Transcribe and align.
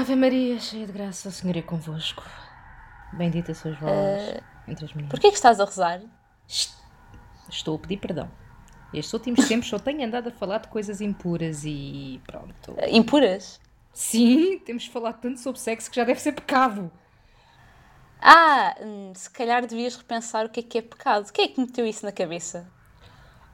Ave 0.00 0.16
Maria, 0.16 0.58
cheia 0.58 0.86
de 0.86 0.92
graça, 0.92 1.28
o 1.28 1.32
Senhor 1.32 1.56
é 1.56 1.62
convosco. 1.62 2.22
Bendita 3.12 3.52
sois 3.54 3.76
vós 3.78 3.90
Eh, 3.92 4.40
entre 4.68 4.84
as 4.86 4.92
mulheres. 4.94 5.10
Porquê 5.10 5.28
que 5.28 5.34
estás 5.34 5.60
a 5.60 5.64
rezar? 5.64 6.00
Estou 7.48 7.76
a 7.76 7.78
pedir 7.78 7.98
perdão. 7.98 8.30
Estes 8.94 9.12
últimos 9.12 9.46
tempos 9.46 9.68
só 9.68 9.78
tenho 9.78 10.04
andado 10.04 10.28
a 10.28 10.32
falar 10.32 10.58
de 10.58 10.68
coisas 10.68 11.00
impuras 11.00 11.64
e 11.64 12.20
pronto. 12.26 12.74
Eh, 12.78 12.96
Impuras? 12.96 13.60
Sim, 13.92 14.58
temos 14.60 14.86
falado 14.86 15.20
tanto 15.20 15.38
sobre 15.40 15.60
sexo 15.60 15.90
que 15.90 15.96
já 15.96 16.04
deve 16.04 16.20
ser 16.20 16.32
pecado. 16.32 16.90
Ah, 18.22 18.74
hum, 18.80 19.12
se 19.14 19.28
calhar 19.30 19.66
devias 19.66 19.96
repensar 19.96 20.46
o 20.46 20.48
que 20.48 20.60
é 20.60 20.62
que 20.62 20.78
é 20.78 20.82
pecado. 20.82 21.30
Quem 21.32 21.44
é 21.44 21.48
que 21.48 21.60
meteu 21.60 21.86
isso 21.86 22.06
na 22.06 22.12
cabeça? 22.12 22.66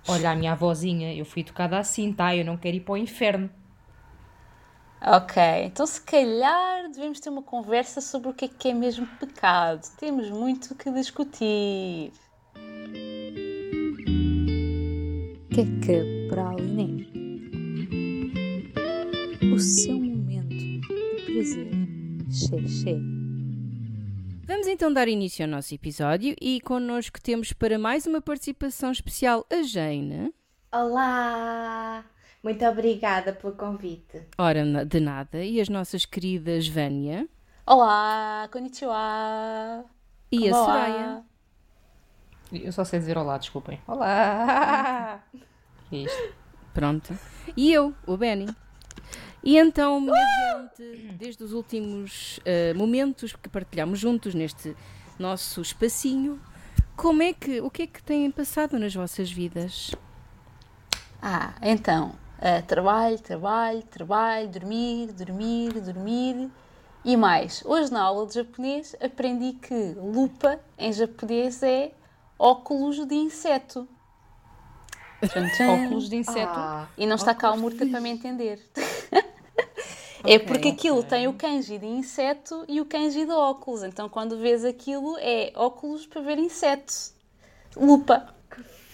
Olha, 0.06 0.30
a 0.30 0.36
minha 0.36 0.52
avózinha, 0.52 1.12
eu 1.14 1.24
fui 1.24 1.42
educada 1.42 1.78
assim, 1.78 2.12
tá? 2.12 2.36
Eu 2.36 2.44
não 2.44 2.56
quero 2.56 2.76
ir 2.76 2.80
para 2.80 2.92
o 2.92 2.96
inferno. 2.96 3.50
Ok, 5.00 5.42
então 5.64 5.86
se 5.86 6.00
calhar 6.00 6.90
devemos 6.90 7.20
ter 7.20 7.28
uma 7.28 7.42
conversa 7.42 8.00
sobre 8.00 8.30
o 8.30 8.34
que 8.34 8.46
é 8.46 8.48
que 8.48 8.68
é 8.68 8.74
mesmo 8.74 9.06
pecado. 9.18 9.86
Temos 9.98 10.30
muito 10.30 10.74
que 10.74 10.90
discutir. 10.90 12.12
Queca 15.50 16.04
Praliné. 16.28 17.06
O 19.54 19.58
seu 19.58 19.94
momento 19.94 20.48
de 20.48 20.80
prazer. 21.24 21.70
Xexé. 22.30 22.98
Vamos 24.46 24.66
então 24.66 24.92
dar 24.92 25.08
início 25.08 25.44
ao 25.44 25.50
nosso 25.50 25.74
episódio 25.74 26.34
e 26.40 26.60
connosco 26.60 27.20
temos 27.20 27.52
para 27.52 27.78
mais 27.78 28.06
uma 28.06 28.20
participação 28.20 28.90
especial 28.90 29.46
a 29.50 29.62
Jane. 29.62 30.32
Olá! 30.72 32.04
Muito 32.46 32.64
obrigada 32.64 33.32
pelo 33.32 33.54
convite. 33.54 34.22
Ora, 34.38 34.84
de 34.84 35.00
nada, 35.00 35.42
e 35.42 35.60
as 35.60 35.68
nossas 35.68 36.06
queridas 36.06 36.68
Vânia 36.68 37.26
Olá, 37.66 38.48
konnichiwa. 38.52 39.84
e 40.30 40.48
a. 40.48 40.52
Soraya. 40.52 41.24
Eu 42.52 42.70
só 42.70 42.84
sei 42.84 43.00
dizer 43.00 43.18
olá, 43.18 43.36
desculpem. 43.36 43.80
Olá! 43.84 45.20
É 45.90 45.96
isto? 45.96 46.34
Pronto. 46.72 47.18
E 47.56 47.72
eu, 47.72 47.92
o 48.06 48.16
Benny. 48.16 48.46
E 49.42 49.56
então, 49.58 50.00
minha 50.00 50.14
gente, 50.68 51.12
desde 51.14 51.42
os 51.42 51.52
últimos 51.52 52.38
eh, 52.44 52.72
momentos 52.74 53.34
que 53.34 53.48
partilhamos 53.48 53.98
juntos 53.98 54.34
neste 54.34 54.76
nosso 55.18 55.60
espacinho, 55.60 56.40
como 56.96 57.22
é 57.22 57.32
que, 57.32 57.60
o 57.60 57.70
que 57.70 57.82
é 57.82 57.86
que 57.88 58.00
têm 58.00 58.30
passado 58.30 58.78
nas 58.78 58.94
vossas 58.94 59.30
vidas? 59.30 59.92
Ah, 61.20 61.54
então, 61.62 62.14
eh, 62.40 62.62
trabalho, 62.62 63.18
trabalho, 63.18 63.82
trabalho, 63.84 64.48
dormir, 64.48 65.12
dormir, 65.12 65.80
dormir. 65.80 66.50
E 67.04 67.16
mais, 67.16 67.62
hoje 67.64 67.92
na 67.92 68.02
aula 68.02 68.26
de 68.26 68.34
japonês 68.34 68.96
aprendi 69.00 69.52
que 69.52 69.94
lupa 69.96 70.58
em 70.76 70.92
japonês 70.92 71.62
é 71.62 71.92
óculos 72.38 73.04
de 73.06 73.14
inseto. 73.14 73.88
Óculos 75.68 76.08
de 76.08 76.16
inseto. 76.16 76.58
Ah, 76.58 76.86
E 76.98 77.06
não 77.06 77.16
está 77.16 77.34
cá 77.34 77.52
o 77.52 77.58
Murta 77.58 77.86
para 77.86 78.00
me 78.00 78.10
entender. 78.10 78.60
é 80.24 80.38
porque 80.38 80.68
aquilo 80.68 80.98
ok. 80.98 81.08
tem 81.08 81.28
o 81.28 81.34
kanji 81.34 81.78
de 81.78 81.86
inseto 81.86 82.64
e 82.68 82.80
o 82.80 82.84
kanji 82.84 83.24
de 83.24 83.32
óculos. 83.32 83.82
Então 83.82 84.08
quando 84.08 84.36
vês 84.38 84.64
aquilo 84.64 85.16
é 85.18 85.52
óculos 85.54 86.06
para 86.06 86.20
ver 86.20 86.38
insetos. 86.38 87.14
Lupa. 87.76 88.34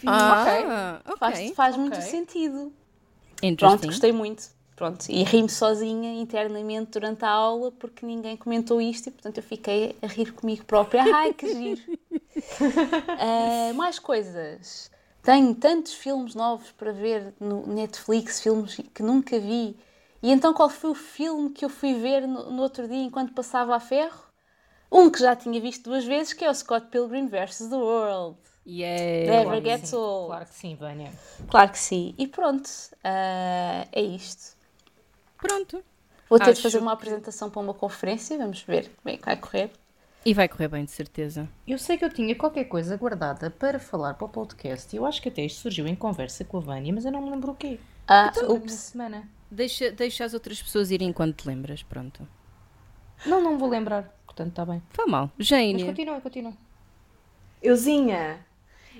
Ah, 0.06 1.00
ok. 1.06 1.18
Faz, 1.18 1.50
faz 1.52 1.76
muito 1.76 2.00
sentido. 2.02 2.72
Pronto, 3.56 3.86
gostei 3.86 4.12
muito. 4.12 4.50
Pronto, 4.74 5.04
e 5.08 5.22
ri-me 5.22 5.48
sozinha 5.48 6.14
internamente 6.14 6.92
durante 6.92 7.24
a 7.24 7.28
aula 7.28 7.70
porque 7.72 8.04
ninguém 8.06 8.36
comentou 8.36 8.80
isto 8.80 9.08
e 9.08 9.10
portanto 9.12 9.36
eu 9.36 9.42
fiquei 9.42 9.94
a 10.02 10.06
rir 10.06 10.32
comigo 10.32 10.64
própria. 10.64 11.02
Ai, 11.02 11.32
que 11.32 11.46
giro! 11.54 11.82
Ah, 13.18 13.72
mais 13.74 13.98
coisas. 13.98 14.90
Tenho 15.22 15.54
tantos 15.54 15.94
filmes 15.94 16.34
novos 16.34 16.72
para 16.72 16.92
ver 16.92 17.32
no 17.38 17.66
Netflix, 17.66 18.40
filmes 18.40 18.76
que 18.92 19.02
nunca 19.02 19.38
vi. 19.38 19.76
E 20.22 20.30
então 20.30 20.52
qual 20.54 20.68
foi 20.68 20.90
o 20.90 20.94
filme 20.94 21.50
que 21.50 21.64
eu 21.64 21.68
fui 21.68 21.94
ver 21.94 22.26
no, 22.26 22.50
no 22.50 22.62
outro 22.62 22.88
dia 22.88 23.02
enquanto 23.02 23.32
passava 23.32 23.76
a 23.76 23.80
ferro? 23.80 24.22
Um 24.90 25.10
que 25.10 25.20
já 25.20 25.36
tinha 25.36 25.60
visto 25.60 25.84
duas 25.84 26.04
vezes, 26.04 26.32
que 26.32 26.44
é 26.44 26.50
o 26.50 26.54
Scott 26.54 26.88
Pilgrim 26.88 27.26
vs. 27.26 27.68
The 27.70 27.76
World. 27.76 28.38
Yeah. 28.66 29.30
Never 29.30 29.44
Claro 29.44 29.62
que 29.62 29.68
gets 29.68 29.88
sim. 29.88 29.96
old. 29.96 30.26
Claro 30.28 30.46
que 30.46 30.54
sim, 30.54 30.74
Vânia. 30.76 31.12
Claro 31.48 31.70
que 31.72 31.78
sim. 31.78 32.14
E 32.16 32.26
pronto, 32.28 32.70
ah, 33.02 33.86
é 33.92 34.00
isto. 34.00 34.56
Pronto. 35.36 35.82
Vou 36.28 36.38
ter 36.38 36.46
de 36.46 36.50
Acho 36.52 36.62
fazer 36.62 36.78
uma 36.78 36.92
apresentação 36.92 37.50
para 37.50 37.60
uma 37.60 37.74
conferência, 37.74 38.38
vamos 38.38 38.62
ver 38.62 38.90
como 39.02 39.14
é 39.14 39.18
que 39.18 39.24
vai 39.24 39.36
correr. 39.36 39.70
E 40.24 40.32
vai 40.32 40.48
correr 40.48 40.68
bem, 40.68 40.84
de 40.84 40.90
certeza. 40.92 41.48
Eu 41.66 41.76
sei 41.78 41.98
que 41.98 42.04
eu 42.04 42.08
tinha 42.12 42.34
qualquer 42.36 42.64
coisa 42.64 42.96
guardada 42.96 43.50
para 43.50 43.78
falar 43.80 44.14
para 44.14 44.24
o 44.24 44.28
podcast 44.28 44.94
e 44.94 44.98
eu 44.98 45.04
acho 45.04 45.20
que 45.20 45.28
até 45.28 45.42
isto 45.44 45.60
surgiu 45.60 45.86
em 45.86 45.96
conversa 45.96 46.44
com 46.44 46.58
a 46.58 46.60
Vânia, 46.60 46.92
mas 46.92 47.04
eu 47.04 47.10
não 47.10 47.20
me 47.20 47.30
lembro 47.30 47.50
o 47.50 47.54
quê. 47.56 47.78
Ah, 48.06 48.30
Foi 48.32 48.44
na 48.44 48.54
ups. 48.54 48.72
semana. 48.72 49.28
Deixa, 49.50 49.90
deixa 49.90 50.24
as 50.24 50.32
outras 50.32 50.62
pessoas 50.62 50.90
irem 50.92 51.08
enquanto 51.08 51.42
te 51.42 51.48
lembras, 51.48 51.82
pronto. 51.82 52.26
Não, 53.26 53.42
não 53.42 53.58
vou 53.58 53.68
lembrar, 53.68 54.04
portanto 54.24 54.50
está 54.50 54.64
bem. 54.64 54.80
Foi 54.90 55.06
mal. 55.06 55.30
Mas 55.36 55.46
Jane, 55.46 55.84
continua, 55.84 56.20
continua. 56.20 56.52
Euzinha! 57.60 58.44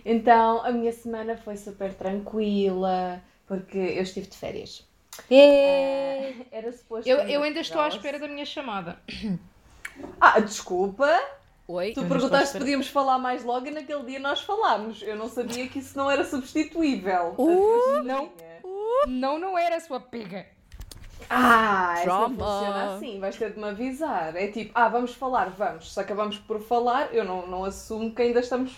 Então, 0.05 0.65
a 0.65 0.71
minha 0.71 0.93
semana 0.93 1.37
foi 1.37 1.57
super 1.57 1.95
tranquila, 1.95 3.23
porque 3.47 3.79
eu 3.79 4.03
estive 4.03 4.27
de 4.27 4.37
férias. 4.37 4.87
Yay! 5.31 6.47
Era 6.51 6.73
suposto. 6.73 7.09
Eu, 7.09 7.19
eu 7.19 7.43
ainda 7.43 7.61
estou 7.61 7.81
à 7.81 7.89
espera 7.89 8.19
da 8.19 8.29
minha 8.29 8.47
chamada. 8.47 8.99
Ah, 10.21 10.41
desculpa! 10.41 11.09
oi. 11.73 11.93
Tu 11.93 12.05
perguntaste 12.05 12.49
se 12.49 12.59
podíamos 12.59 12.89
falar 12.89 13.19
mais 13.19 13.45
logo 13.45 13.67
e 13.67 13.71
naquele 13.71 14.05
dia 14.05 14.19
nós 14.19 14.41
falámos. 14.41 15.03
Eu 15.03 15.17
não 15.17 15.29
sabia 15.29 15.69
que 15.69 15.79
isso 15.79 15.97
não 15.97 16.11
era 16.11 16.25
substituível. 16.25 17.35
Uh, 17.39 18.03
não. 18.03 18.31
Não, 19.07 19.39
não 19.39 19.59
era 19.59 19.77
a 19.77 19.81
sua 19.81 20.01
pega. 20.01 20.47
Ah, 21.31 22.01
Drama. 22.03 22.29
funciona 22.29 22.95
assim, 22.95 23.21
vais 23.21 23.37
ter 23.37 23.53
de 23.53 23.59
me 23.59 23.69
avisar. 23.69 24.37
É 24.37 24.49
tipo, 24.49 24.73
ah, 24.75 24.89
vamos 24.89 25.15
falar, 25.15 25.51
vamos. 25.51 25.93
Se 25.93 25.99
acabamos 25.99 26.39
por 26.39 26.61
falar, 26.61 27.15
eu 27.15 27.25
não, 27.25 27.47
não 27.47 27.65
assumo 27.65 28.13
que 28.13 28.23
ainda 28.23 28.41
estamos, 28.41 28.77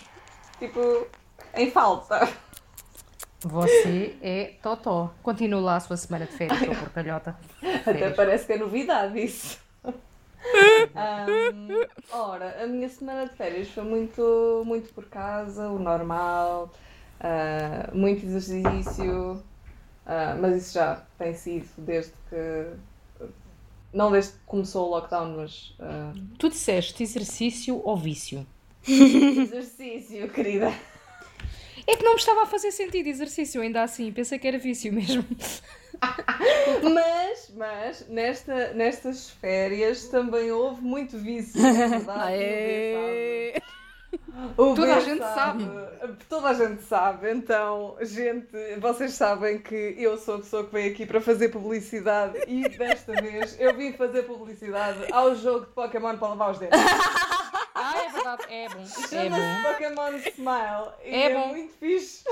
tipo, 0.59 1.07
em 1.53 1.71
falta. 1.71 2.27
Você 3.41 4.17
é 4.21 4.53
Totó. 4.61 5.13
Continua 5.21 5.61
lá 5.61 5.75
a 5.75 5.79
sua 5.79 5.97
semana 5.97 6.25
de 6.25 6.31
férias, 6.31 6.57
sua 6.59 6.75
porcalhota. 6.75 7.37
Até 7.85 8.09
parece 8.09 8.47
que 8.47 8.53
é 8.53 8.57
novidade 8.57 9.19
isso. 9.23 9.59
Ahm, 10.95 11.85
ora, 12.11 12.63
a 12.63 12.67
minha 12.67 12.89
semana 12.89 13.27
de 13.27 13.35
férias 13.35 13.67
foi 13.69 13.83
muito, 13.83 14.63
muito 14.65 14.93
por 14.93 15.05
casa, 15.05 15.69
o 15.69 15.79
normal, 15.79 16.71
ah, 17.19 17.89
muito 17.93 18.25
exercício, 18.25 19.43
ah, 20.05 20.35
mas 20.39 20.57
isso 20.57 20.73
já 20.73 21.03
tem 21.17 21.33
sido 21.33 21.67
desde 21.77 22.13
que. 22.29 22.73
Não 23.93 24.11
desde 24.11 24.33
que 24.33 24.39
começou 24.45 24.87
o 24.87 24.91
lockdown, 24.91 25.37
mas. 25.37 25.75
ah, 25.79 26.13
Tu 26.37 26.49
disseste 26.49 27.01
exercício 27.03 27.81
ou 27.83 27.97
vício? 27.97 28.45
exercício, 29.41 30.29
querida. 30.29 30.73
É 31.87 31.95
que 31.95 32.03
não 32.03 32.13
me 32.13 32.19
estava 32.19 32.43
a 32.43 32.45
fazer 32.45 32.71
sentido 32.71 33.07
exercício, 33.07 33.61
ainda 33.61 33.83
assim. 33.83 34.11
Pensei 34.11 34.39
que 34.39 34.47
era 34.47 34.57
vício 34.57 34.91
mesmo. 34.91 35.23
Mas, 36.93 37.53
mas 37.55 38.05
nesta, 38.09 38.73
nestas 38.73 39.29
férias 39.29 40.07
também 40.09 40.51
houve 40.51 40.81
muito 40.81 41.17
vício, 41.17 41.59
é 42.29 43.61
Toda 44.55 44.95
a 44.95 44.99
gente 44.99 45.23
sabe. 45.23 45.63
Toda 46.27 46.49
a 46.49 46.53
gente 46.53 46.83
sabe. 46.83 47.31
Então, 47.31 47.95
gente, 48.01 48.47
vocês 48.79 49.13
sabem 49.13 49.59
que 49.59 49.95
eu 49.97 50.17
sou 50.17 50.35
a 50.35 50.37
pessoa 50.39 50.65
que 50.65 50.73
veio 50.73 50.91
aqui 50.91 51.05
para 51.05 51.21
fazer 51.21 51.49
publicidade 51.49 52.39
e 52.47 52.67
desta 52.69 53.13
vez 53.13 53.57
eu 53.59 53.73
vim 53.75 53.93
fazer 53.93 54.23
publicidade 54.23 54.99
ao 55.11 55.35
jogo 55.35 55.65
de 55.65 55.71
Pokémon 55.71 56.17
para 56.17 56.27
lavar 56.29 56.51
os 56.51 56.59
dentes. 56.59 56.79
É 58.49 58.67
verdade. 58.67 59.15
É 59.15 59.29
bom. 59.29 59.35
É 59.35 59.63
bom. 59.63 59.71
Pokémon 59.71 60.17
Smile 60.17 60.93
e 61.03 61.09
É 61.09 61.31
é, 61.31 61.33
bom. 61.33 61.47
muito 61.49 61.73
fixe. 61.79 62.23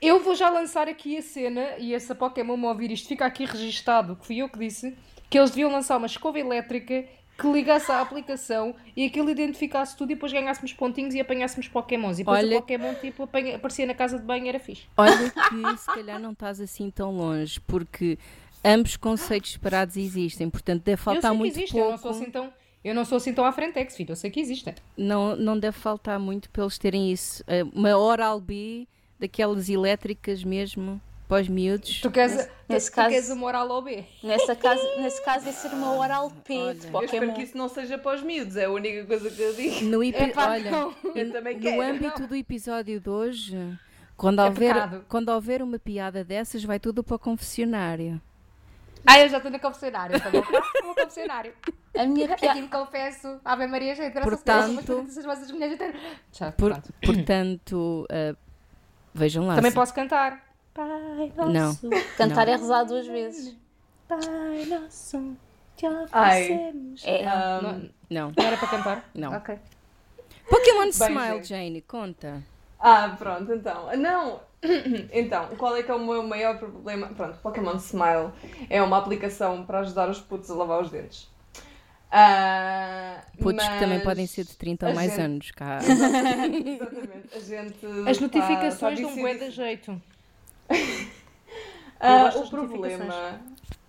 Eu 0.00 0.20
vou 0.20 0.34
já 0.34 0.48
lançar 0.50 0.88
aqui 0.88 1.16
a 1.16 1.22
cena 1.22 1.76
e 1.78 1.94
essa 1.94 2.14
Pokémon 2.14 2.56
me 2.56 2.66
ouvir 2.66 2.90
isto 2.92 3.08
fica 3.08 3.26
aqui 3.26 3.44
registado, 3.44 4.16
que 4.16 4.26
fui 4.26 4.36
eu 4.38 4.48
que 4.48 4.58
disse, 4.58 4.96
que 5.28 5.38
eles 5.38 5.50
deviam 5.50 5.70
lançar 5.70 5.96
uma 5.96 6.06
escova 6.06 6.38
elétrica 6.38 7.04
que 7.36 7.48
ligasse 7.50 7.90
à 7.90 8.00
aplicação 8.00 8.76
e 8.96 9.04
aquilo 9.06 9.28
identificasse 9.28 9.96
tudo 9.96 10.12
e 10.12 10.14
depois 10.14 10.32
ganhássemos 10.32 10.72
pontinhos 10.72 11.14
e 11.16 11.20
apanhássemos 11.20 11.66
Pokémons. 11.66 12.18
E 12.18 12.22
depois 12.22 12.38
Olha- 12.44 12.58
o 12.58 12.60
Pokémon 12.60 12.94
tipo, 12.94 13.24
apanha- 13.24 13.56
aparecia 13.56 13.86
na 13.86 13.94
casa 13.94 14.18
de 14.20 14.24
banho 14.24 14.46
e 14.46 14.48
era 14.48 14.60
fixe. 14.60 14.84
Olha 14.96 15.30
que 15.30 15.76
se 15.78 15.86
calhar 15.86 16.20
não 16.20 16.30
estás 16.30 16.60
assim 16.60 16.90
tão 16.92 17.10
longe, 17.10 17.58
porque 17.62 18.16
ambos 18.64 18.96
conceitos 18.96 19.50
separados 19.52 19.96
existem, 19.96 20.48
portanto 20.48 20.84
deve 20.84 21.00
eu 21.00 21.04
faltar 21.04 21.22
sei 21.22 21.30
que 21.32 21.36
muito 21.36 21.56
existe, 21.58 21.76
eu 21.76 21.84
não 21.90 21.98
pouco. 21.98 22.02
sou 22.02 22.10
assim 22.22 22.30
tão. 22.30 22.52
Eu 22.84 22.94
não 22.94 23.04
sou 23.04 23.16
assim 23.16 23.32
tão 23.32 23.44
à 23.46 23.52
frente, 23.52 23.78
ex, 23.78 23.96
filho. 23.96 24.12
Eu 24.12 24.16
sei 24.16 24.30
que 24.30 24.38
existem. 24.40 24.74
não, 24.96 25.34
não 25.34 25.58
deve 25.58 25.76
faltar 25.78 26.18
muito 26.20 26.50
para 26.50 26.62
eles 26.64 26.76
terem 26.78 27.10
isso. 27.10 27.42
Uma 27.72 27.96
Oral 27.96 28.38
B 28.40 28.86
daquelas 29.18 29.68
elétricas 29.70 30.44
mesmo, 30.44 31.00
para 31.26 31.40
os 31.40 31.48
miúdos. 31.48 32.00
Tu 32.02 32.10
queres, 32.10 32.36
Nesse- 32.36 32.48
tu, 32.48 32.52
nesse 32.68 32.90
tu 32.90 32.94
caso- 32.94 33.08
queres 33.08 33.30
uma 33.30 33.46
oral 33.46 33.72
ao 33.72 33.80
B? 33.80 34.04
Nessa 34.22 34.54
casa, 34.54 34.82
nesse 34.98 35.24
caso, 35.24 35.46
ia 35.46 35.52
ser 35.52 35.68
uma 35.68 35.96
oral 35.96 36.30
P 36.44 36.58
Olha. 36.58 36.74
de 36.74 36.86
Eu 36.88 36.92
Eu 36.92 37.02
espero 37.04 37.32
que 37.32 37.42
isso 37.42 37.56
não 37.56 37.68
seja 37.70 37.96
para 37.96 38.16
os 38.16 38.22
miúdos, 38.22 38.56
é 38.56 38.66
a 38.66 38.70
única 38.70 39.06
coisa 39.06 39.30
que 39.30 39.40
eu 39.40 39.54
digo. 39.54 39.84
No 39.86 40.04
epi- 40.04 40.22
Epá, 40.24 40.50
olha, 40.50 40.70
não. 40.70 40.94
Eu 41.14 41.32
também 41.32 41.54
no 41.56 41.62
quero. 41.62 41.80
âmbito 41.80 42.26
do 42.26 42.36
episódio 42.36 43.00
de 43.00 43.08
hoje, 43.08 43.78
quando 44.14 44.40
É 44.42 44.44
houver, 44.44 44.74
pecado. 44.74 45.04
quando 45.08 45.30
houver 45.30 45.62
uma 45.62 45.78
piada 45.78 46.22
dessas, 46.22 46.62
vai 46.62 46.78
tudo 46.78 47.02
para 47.02 47.16
o 47.16 47.18
confessionário. 47.18 48.20
Ah, 49.06 49.18
eu 49.20 49.28
já 49.30 49.38
estou 49.38 49.50
no 49.50 49.58
confessionário. 49.58 50.16
Estou 50.16 50.32
no 50.32 50.40
no 50.88 50.94
confessionário. 50.94 51.54
A 51.96 52.06
minha 52.06 52.26
Aqui 52.32 52.40
piada. 52.40 52.60
me 52.60 52.68
confesso. 52.68 53.40
Ave 53.44 53.66
Maria, 53.66 53.94
gente. 53.94 54.12
graças 54.12 54.32
a 54.32 54.36
Portanto- 54.36 54.82
Deus, 54.84 55.02
mas 55.04 55.18
as 55.18 55.24
vossas 55.24 55.50
mulheres 55.50 55.74
inteiras. 55.74 56.00
Já, 56.32 56.52
Por- 56.52 56.80
portanto, 57.04 58.06
ah, 58.10 58.34
vejam 59.14 59.46
lá. 59.46 59.54
Também 59.56 59.70
se- 59.70 59.74
posso 59.76 59.94
cantar. 59.94 60.42
Pai 60.74 61.32
nosso, 61.36 61.88
Cantar 62.16 62.48
é 62.48 62.56
rezar 62.56 62.82
duas 62.84 63.06
vezes. 63.06 63.56
Pai 64.08 64.18
nosso, 64.66 65.36
te 65.76 65.86
oferecemos. 65.86 67.02
É. 67.04 67.24
Ahm, 67.26 67.62
Não, 67.62 67.72
Não, 68.10 68.32
não 68.36 68.44
era 68.44 68.56
para 68.56 68.68
cantar? 68.68 69.04
não. 69.14 69.32
Ok. 69.34 69.56
Pokémon 70.50 70.88
Smile, 70.88 71.36
gente. 71.36 71.48
Jane, 71.48 71.80
conta. 71.82 72.42
Ah, 72.80 73.14
pronto, 73.18 73.52
então. 73.52 73.96
Não. 73.96 74.40
Então, 75.12 75.48
qual 75.58 75.76
é 75.76 75.82
que 75.82 75.90
é 75.90 75.94
o 75.94 75.98
meu 76.04 76.22
maior 76.22 76.58
problema? 76.58 77.06
Pronto, 77.08 77.38
Pokémon 77.42 77.76
Smile 77.76 78.30
é 78.70 78.82
uma 78.82 78.96
aplicação 78.98 79.64
para 79.64 79.80
ajudar 79.80 80.08
os 80.08 80.20
putos 80.20 80.50
a 80.50 80.54
lavar 80.54 80.80
os 80.82 80.90
dentes. 80.90 81.30
Ah, 82.16 83.22
Putos 83.40 83.66
que 83.66 83.78
também 83.80 83.96
mas 83.98 84.04
podem 84.04 84.26
ser 84.26 84.44
de 84.44 84.56
30 84.56 84.86
ou 84.88 84.94
mais 84.94 85.10
gente- 85.10 85.20
anos, 85.20 85.50
cá. 85.56 85.80
Exatamente, 85.82 87.34
a 87.34 87.40
gente. 87.40 87.86
As 88.08 88.20
notificações 88.20 89.00
dão 89.00 89.16
bué 89.16 89.34
de 89.34 89.50
jeito. 89.50 90.00
Gosto 92.00 92.44
o 92.44 92.50
problema. 92.50 93.40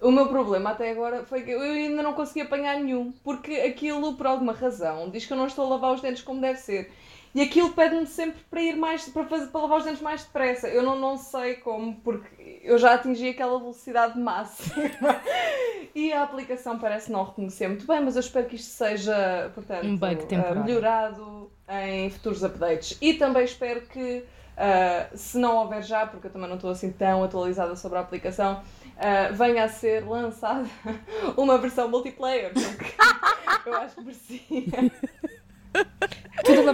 O 0.01 0.11
meu 0.11 0.27
problema 0.27 0.71
até 0.71 0.91
agora 0.91 1.23
foi 1.25 1.41
que 1.43 1.51
eu 1.51 1.61
ainda 1.61 2.01
não 2.03 2.13
consegui 2.13 2.41
apanhar 2.41 2.79
nenhum, 2.79 3.11
porque 3.23 3.53
aquilo, 3.53 4.13
por 4.15 4.27
alguma 4.27 4.53
razão, 4.53 5.09
diz 5.09 5.25
que 5.25 5.33
eu 5.33 5.37
não 5.37 5.47
estou 5.47 5.65
a 5.65 5.69
lavar 5.69 5.93
os 5.93 6.01
dentes 6.01 6.21
como 6.23 6.41
deve 6.41 6.59
ser. 6.59 6.91
E 7.35 7.41
aquilo 7.41 7.73
pede-me 7.73 8.07
sempre 8.07 8.39
para 8.49 8.61
ir 8.61 8.77
mais, 8.77 9.09
para, 9.09 9.25
fazer, 9.25 9.47
para 9.47 9.59
lavar 9.59 9.79
os 9.79 9.83
dentes 9.83 10.01
mais 10.01 10.23
depressa. 10.23 10.69
Eu 10.69 10.81
não, 10.81 10.97
não 10.97 11.17
sei 11.17 11.55
como, 11.55 11.93
porque 11.97 12.61
eu 12.63 12.77
já 12.77 12.93
atingi 12.93 13.27
aquela 13.27 13.59
velocidade 13.59 14.17
máxima. 14.17 14.89
e 15.93 16.13
a 16.13 16.23
aplicação 16.23 16.79
parece 16.79 17.11
não 17.11 17.25
reconhecer 17.25 17.67
muito 17.67 17.85
bem, 17.85 17.99
mas 17.99 18.15
eu 18.15 18.21
espero 18.21 18.47
que 18.47 18.55
isto 18.55 18.69
seja, 18.69 19.51
portanto, 19.53 19.85
Um 19.85 19.97
bug 19.97 20.13
ah, 20.13 20.25
temporário. 20.25 20.63
melhorado 20.63 21.51
em 21.67 22.09
futuros 22.09 22.41
updates. 22.41 22.97
E 23.01 23.15
também 23.15 23.43
espero 23.43 23.81
que, 23.81 24.23
ah, 24.55 25.07
se 25.13 25.37
não 25.37 25.57
houver 25.57 25.83
já, 25.83 26.07
porque 26.07 26.27
eu 26.27 26.31
também 26.31 26.47
não 26.47 26.55
estou 26.55 26.71
assim 26.71 26.89
tão 26.89 27.21
atualizada 27.21 27.75
sobre 27.75 27.97
a 27.97 28.01
aplicação, 28.01 28.63
ah, 28.97 29.29
venha 29.33 29.65
a 29.65 29.67
ser 29.67 30.07
lançada 30.07 30.69
uma 31.35 31.57
versão 31.57 31.89
multiplayer, 31.89 32.53
porque 32.53 32.93
eu 33.69 33.75
acho 33.75 33.95
que 33.95 34.01
merecia. 34.01 34.91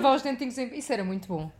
Lavar 0.01 0.15
os 0.17 0.21
dentinhos 0.21 0.57
em... 0.57 0.67
Isso 0.77 0.91
era 0.91 1.03
muito 1.03 1.27
bom. 1.27 1.51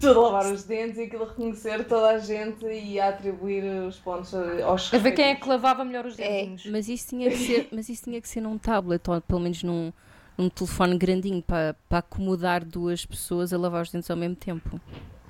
Tudo 0.00 0.20
a 0.20 0.22
lavar 0.30 0.52
os 0.52 0.64
dentes 0.64 0.98
e 0.98 1.02
aquilo 1.02 1.24
reconhecer 1.24 1.84
toda 1.84 2.08
a 2.10 2.18
gente 2.18 2.64
e 2.66 3.00
a 3.00 3.08
atribuir 3.08 3.64
os 3.64 3.96
pontos 3.98 4.32
aos 4.34 4.92
A 4.94 4.98
ver 4.98 5.12
quem 5.12 5.26
é 5.26 5.34
que 5.34 5.48
lavava 5.48 5.84
melhor 5.84 6.06
os 6.06 6.18
É. 6.18 6.28
dentinhos. 6.28 6.66
Mas 6.66 6.88
isso 6.88 7.08
tinha 7.08 7.28
que 7.30 7.36
ser, 7.36 7.68
mas 7.72 7.88
isso 7.88 8.04
tinha 8.04 8.20
que 8.20 8.28
ser 8.28 8.40
num 8.40 8.56
tablet 8.58 9.02
ou 9.08 9.20
pelo 9.20 9.40
menos 9.40 9.62
num, 9.62 9.92
num 10.36 10.48
telefone 10.48 10.96
grandinho 10.96 11.42
para, 11.42 11.74
para 11.88 11.98
acomodar 11.98 12.64
duas 12.64 13.04
pessoas 13.04 13.52
a 13.52 13.58
lavar 13.58 13.82
os 13.82 13.90
dentes 13.90 14.10
ao 14.10 14.16
mesmo 14.16 14.36
tempo. 14.36 14.80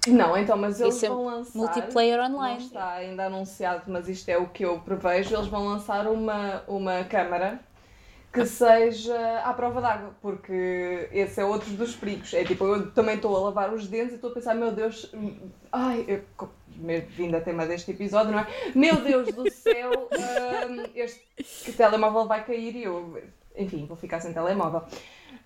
Não, 0.06 0.36
então, 0.36 0.56
mas 0.56 0.80
eles 0.80 1.02
é 1.02 1.08
vão 1.08 1.26
lançar. 1.26 1.58
Multiplayer 1.58 2.18
Não 2.28 2.36
online. 2.36 2.64
está 2.64 2.92
ainda 2.92 3.26
anunciado, 3.26 3.82
mas 3.88 4.08
isto 4.08 4.28
é 4.28 4.38
o 4.38 4.46
que 4.48 4.64
eu 4.64 4.78
prevejo. 4.80 5.34
Eles 5.34 5.48
vão 5.48 5.66
lançar 5.66 6.06
uma, 6.06 6.62
uma 6.66 7.04
câmara 7.04 7.60
que 8.32 8.44
seja 8.44 9.40
à 9.40 9.52
prova 9.54 9.80
d'água, 9.80 10.14
porque 10.20 11.08
esse 11.12 11.40
é 11.40 11.44
outro 11.44 11.70
dos 11.72 11.96
perigos. 11.96 12.32
É 12.34 12.44
tipo, 12.44 12.64
eu 12.64 12.90
também 12.92 13.16
estou 13.16 13.34
a 13.36 13.40
lavar 13.40 13.72
os 13.72 13.86
dentes 13.88 14.12
e 14.12 14.14
estou 14.16 14.30
a 14.30 14.34
pensar, 14.34 14.54
meu 14.54 14.70
Deus, 14.70 15.10
ai, 15.72 16.04
eu, 16.06 16.22
co- 16.36 16.50
me- 16.76 17.00
vindo 17.00 17.36
a 17.36 17.40
tema 17.40 17.66
deste 17.66 17.90
episódio, 17.90 18.30
não 18.32 18.40
é? 18.40 18.46
Meu 18.74 18.96
Deus 18.96 19.32
do 19.34 19.50
céu, 19.50 20.08
hum, 20.12 20.82
este 20.94 21.72
telemóvel 21.76 22.26
vai 22.26 22.44
cair 22.44 22.76
e 22.76 22.84
eu, 22.84 23.20
enfim, 23.56 23.86
vou 23.86 23.96
ficar 23.96 24.20
sem 24.20 24.32
telemóvel. 24.32 24.82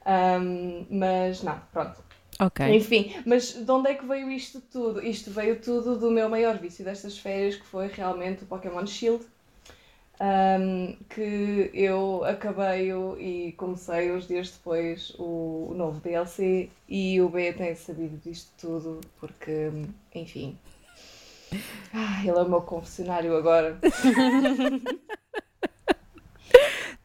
Hum, 0.07 0.87
mas 0.91 1.43
não, 1.43 1.61
pronto. 1.73 2.03
Ok. 2.41 2.67
Enfim, 2.75 3.15
mas 3.25 3.53
de 3.53 3.71
onde 3.71 3.91
é 3.91 3.95
que 3.95 4.05
veio 4.05 4.29
isto 4.31 4.61
tudo? 4.61 5.01
Isto 5.05 5.31
veio 5.31 5.61
tudo 5.61 5.97
do 5.97 6.11
meu 6.11 6.29
maior 6.29 6.59
vício 6.59 6.85
destas 6.85 7.17
férias, 7.17 7.55
que 7.57 7.65
foi 7.67 7.87
realmente 7.87 8.43
o 8.43 8.47
Pokémon 8.47 8.85
Shield. 8.87 9.25
Um, 10.25 10.97
que 11.09 11.71
eu 11.75 12.25
acabei 12.25 12.93
o- 12.95 13.19
e 13.19 13.53
comecei 13.53 14.13
uns 14.13 14.29
dias 14.29 14.51
depois 14.53 15.11
o, 15.19 15.69
o 15.71 15.75
novo 15.75 16.01
DLC 16.01 16.71
e 16.89 17.21
o 17.21 17.29
B 17.29 17.53
tem 17.53 17.75
sabido 17.75 18.17
disto 18.19 18.53
tudo 18.61 19.01
porque, 19.19 19.71
enfim. 20.15 20.57
Ah, 21.93 22.21
ele 22.23 22.31
é 22.31 22.43
o 22.43 22.49
meu 22.49 22.63
confessionário 22.63 23.37
agora. 23.37 23.79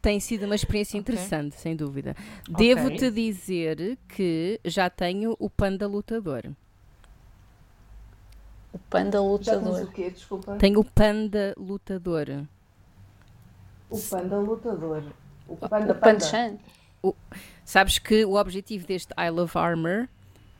Tem 0.00 0.20
sido 0.20 0.44
uma 0.46 0.54
experiência 0.54 0.96
interessante, 0.96 1.56
sem 1.56 1.74
dúvida. 1.74 2.14
Devo-te 2.48 3.10
dizer 3.10 3.98
que 4.08 4.60
já 4.64 4.88
tenho 4.88 5.34
o 5.40 5.50
panda 5.50 5.86
lutador. 5.88 6.44
O 8.72 8.78
panda 8.78 9.18
Já 9.42 9.58
tens 9.58 9.64
lutador. 9.64 9.82
o 9.84 9.92
quê? 9.92 10.10
Desculpa. 10.10 10.56
Tenho 10.56 10.80
o 10.80 10.84
panda 10.84 11.52
lutador. 11.58 12.46
O 13.90 13.98
Panda 13.98 14.36
Lutador. 14.38 15.02
O 15.48 15.54
O 15.54 15.56
Panda 15.56 15.94
Panda. 15.94 15.94
Panchan. 15.94 16.58
Sabes 17.64 17.98
que 17.98 18.24
o 18.24 18.34
objetivo 18.34 18.86
deste 18.86 19.12
I 19.18 19.30
Love 19.30 19.52
Armor 19.56 20.08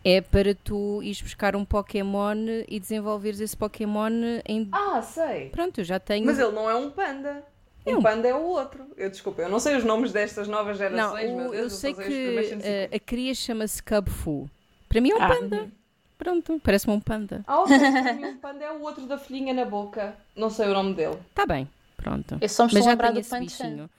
é 0.05 0.21
para 0.21 0.55
tu 0.55 1.03
ires 1.03 1.21
buscar 1.21 1.57
um 1.57 1.65
Pokémon 1.65 2.37
e 2.69 2.79
desenvolveres 2.79 3.41
esse 3.41 3.57
Pokémon 3.57 4.11
em. 4.47 4.69
Ah, 4.73 5.03
sei. 5.03 5.49
Pronto, 5.51 5.81
eu 5.81 5.85
já 5.85 5.99
tenho. 5.99 6.25
Mas 6.27 6.39
ele 6.39 6.53
não 6.53 6.69
é 6.71 6.75
um 6.75 6.91
panda. 6.91 7.43
É 7.85 7.95
Um 7.95 7.99
um- 7.99 8.03
panda 8.03 8.29
é 8.29 8.35
o 8.35 8.43
outro. 8.43 8.85
Eu 8.97 9.11
desculpa, 9.11 9.43
eu 9.43 9.49
não 9.49 9.59
sei 9.59 9.77
os 9.77 9.85
nomes 9.85 10.13
destas 10.13 10.47
novas 10.47 10.79
Não, 10.79 10.89
gerações, 10.89 11.31
meu 11.33 11.47
o- 11.49 11.51
Deus, 11.51 11.57
eu 11.63 11.71
sei 11.71 11.95
que 11.95 12.01
os 12.01 12.07
primeiros 12.07 12.49
150. 12.49 12.67
eh, 12.69 12.97
a 12.97 13.01
cria 13.01 13.35
chama-se 13.35 13.83
Cubfu. 13.83 14.49
Para 14.89 15.01
mim 15.01 15.11
é 15.11 15.17
um 15.17 15.23
Ah. 15.23 15.29
panda. 15.29 15.69
Pronto, 16.19 16.61
parece-me 16.63 16.93
um 16.95 17.01
panda. 17.01 17.45
Ah, 17.47 17.61
ok, 17.63 17.79
para 17.79 18.13
mim 18.13 18.25
um 18.25 18.37
panda 18.39 18.65
é 18.65 18.73
o 18.73 18.83
outro 18.83 19.07
da 19.07 19.17
folhinha 19.17 19.55
na 19.55 19.65
boca. 19.65 20.15
Não 20.37 20.51
sei 20.51 20.69
o 20.69 20.73
nome 20.75 20.93
dele. 20.95 21.17
Está 21.31 21.47
bem, 21.47 21.69
pronto. 21.99 22.39
Eu 22.41 22.49
só 22.49 22.65
me 22.67 22.73
Mas 22.73 22.75
estou 22.75 22.81
a 22.81 22.85
já 22.85 22.91
lembrar 22.93 23.13
tenho 23.13 23.23
do 23.25 23.39
bichinho. 23.47 23.91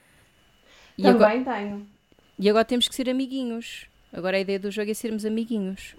E 0.98 1.08
agora, 1.08 1.30
Também 1.32 1.44
tenho. 1.44 1.88
e 2.40 2.50
agora 2.50 2.66
temos 2.66 2.88
que 2.88 2.96
ser 2.96 3.08
amiguinhos. 3.10 3.86
Agora 4.12 4.38
a 4.38 4.40
ideia 4.40 4.60
do 4.60 4.72
jogo 4.72 4.90
é 4.90 4.94
sermos 4.96 5.24
amiguinhos. 5.24 5.96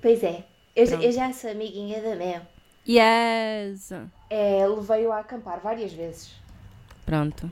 Pois 0.00 0.22
é, 0.22 0.44
eu, 0.76 0.86
eu 1.02 1.10
já 1.12 1.32
sou 1.32 1.50
amiguinha 1.50 2.00
da 2.00 2.14
Mel. 2.14 2.42
Yes! 2.88 3.90
É, 4.30 4.66
levei-o 4.66 5.10
a 5.12 5.18
acampar 5.20 5.60
várias 5.60 5.92
vezes. 5.92 6.30
Pronto. 7.04 7.50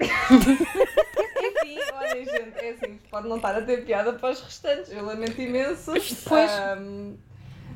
Enfim, 0.00 1.78
olhem, 1.94 2.24
gente, 2.24 2.58
é 2.58 2.70
assim, 2.70 2.98
pode 3.10 3.28
não 3.28 3.36
estar 3.36 3.54
a 3.56 3.62
ter 3.62 3.84
piada 3.84 4.12
para 4.14 4.30
os 4.30 4.40
restantes. 4.40 4.90
Eu 4.90 5.04
lamento 5.04 5.40
imenso. 5.40 5.92
Pois. 6.28 6.50
Ahm, 6.50 7.14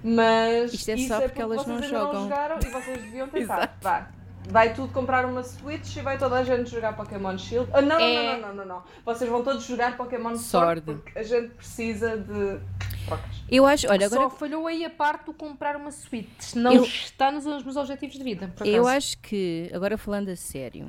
mas 0.02 0.72
Isto 0.72 0.90
é 0.90 0.94
isso 0.94 1.08
só 1.08 1.20
é 1.20 1.28
porque 1.28 1.42
elas 1.42 1.58
vocês 1.58 1.68
não 1.68 1.74
ainda 1.76 1.88
jogam. 1.88 2.12
não 2.14 2.22
jogaram 2.28 2.58
e 2.62 2.66
vocês 2.70 3.02
deviam 3.02 3.28
tentar. 3.30 3.54
Exato. 3.58 3.74
Vá. 3.80 4.10
Vai 4.48 4.72
tudo 4.74 4.92
comprar 4.92 5.24
uma 5.26 5.42
Switch 5.42 5.96
e 5.96 6.00
vai 6.00 6.16
toda 6.18 6.36
a 6.36 6.44
gente 6.44 6.70
jogar 6.70 6.94
Pokémon 6.96 7.36
Shield. 7.36 7.68
Ah, 7.72 7.80
não, 7.82 7.98
não, 7.98 8.04
É. 8.06 8.38
não, 8.38 8.48
não, 8.48 8.54
não, 8.54 8.64
não. 8.66 8.82
Vocês 9.04 9.28
vão 9.28 9.42
todos 9.42 9.64
jogar 9.64 9.96
Pokémon 9.96 10.36
Sword. 10.36 10.82
Sword 10.82 10.82
porque 11.02 11.18
a 11.18 11.22
gente 11.22 11.48
precisa 11.54 12.16
de 12.16 12.58
trocas. 13.06 13.36
Eu 13.48 13.66
acho, 13.66 13.88
olha, 13.90 14.06
agora 14.06 14.22
Só 14.22 14.30
falhou 14.30 14.66
aí 14.66 14.84
a 14.84 14.90
parte 14.90 15.26
do 15.26 15.32
comprar 15.34 15.76
uma 15.76 15.90
Switch. 15.90 16.54
Não 16.54 16.72
Eu- 16.72 16.84
está 16.84 17.30
nos 17.32 17.44
meus 17.44 17.76
objetivos 17.76 18.16
de 18.16 18.22
vida. 18.22 18.52
por 18.56 18.66
Eu 18.66 18.86
acho 18.86 19.18
que, 19.18 19.70
agora 19.74 19.98
falando 19.98 20.28
a 20.28 20.36
sério, 20.36 20.88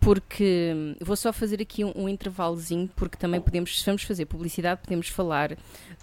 porque 0.00 0.96
vou 1.00 1.14
só 1.14 1.32
fazer 1.32 1.60
aqui 1.60 1.84
um, 1.84 1.92
um 1.94 2.08
intervalozinho, 2.08 2.88
porque 2.96 3.16
também 3.16 3.40
podemos, 3.40 3.78
se 3.78 3.84
vamos 3.86 4.02
fazer 4.02 4.24
publicidade, 4.26 4.80
podemos 4.82 5.08
falar 5.08 5.50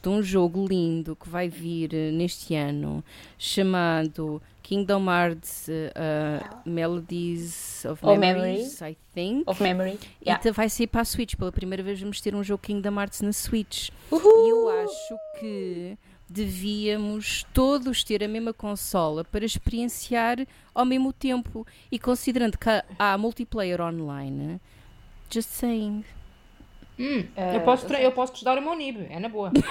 de 0.01 0.10
um 0.10 0.22
jogo 0.22 0.66
lindo 0.68 1.16
que 1.16 1.27
vai 1.27 1.50
vir 1.50 1.94
eh, 1.94 2.12
neste 2.12 2.54
ano, 2.56 3.04
chamado 3.38 4.42
Kingdom 4.62 5.06
Hearts 5.10 5.68
uh, 5.70 6.70
Melodies 6.70 7.86
of 7.86 8.06
Or 8.06 8.18
Memories, 8.18 8.82
I 8.82 8.98
think. 9.13 9.44
Of 9.50 9.62
Memory. 9.63 9.98
E 10.22 10.25
Yeah. 10.30 10.44
ta- 10.44 10.51
vai 10.51 10.70
sair 10.70 10.88
para 10.88 11.01
a 11.01 11.06
Switch. 11.06 11.36
Pela 11.36 11.51
primeira 11.51 11.82
vez 11.82 12.00
vamos 12.00 12.20
ter 12.22 12.36
um 12.36 12.44
jogo 12.44 12.62
Kingdom 12.62 13.00
Hearts 13.00 13.22
na 13.22 13.32
Switch. 13.34 13.89
Uhul. 14.12 14.46
E 14.46 14.50
eu 14.50 14.70
acho 14.84 15.16
que 15.39 15.98
devíamos 16.29 17.43
todos 17.53 18.03
ter 18.03 18.24
a 18.24 18.27
mesma 18.27 18.53
consola 18.53 19.24
para 19.24 19.46
experienciar 19.46 20.46
ao 20.74 20.86
mesmo 20.86 21.12
tempo. 21.13 21.65
E 21.91 21.98
considerando 22.00 22.57
que 22.57 22.69
há- 23.00 23.17
multiplayer 23.17 23.79
online, 23.81 24.60
just 25.29 25.50
saying. 25.50 26.03
Hum, 27.00 27.24
Ah, 27.38 27.53
eu, 27.53 27.62
posso 27.62 27.93
eu 27.93 28.12
posso 28.12 28.34
te 28.34 28.43
dar 28.43 28.57
o 28.57 28.62
meu 28.62 28.74
NIB, 28.75 29.07
é 29.10 29.19
na 29.19 29.29
boa. 29.29 29.51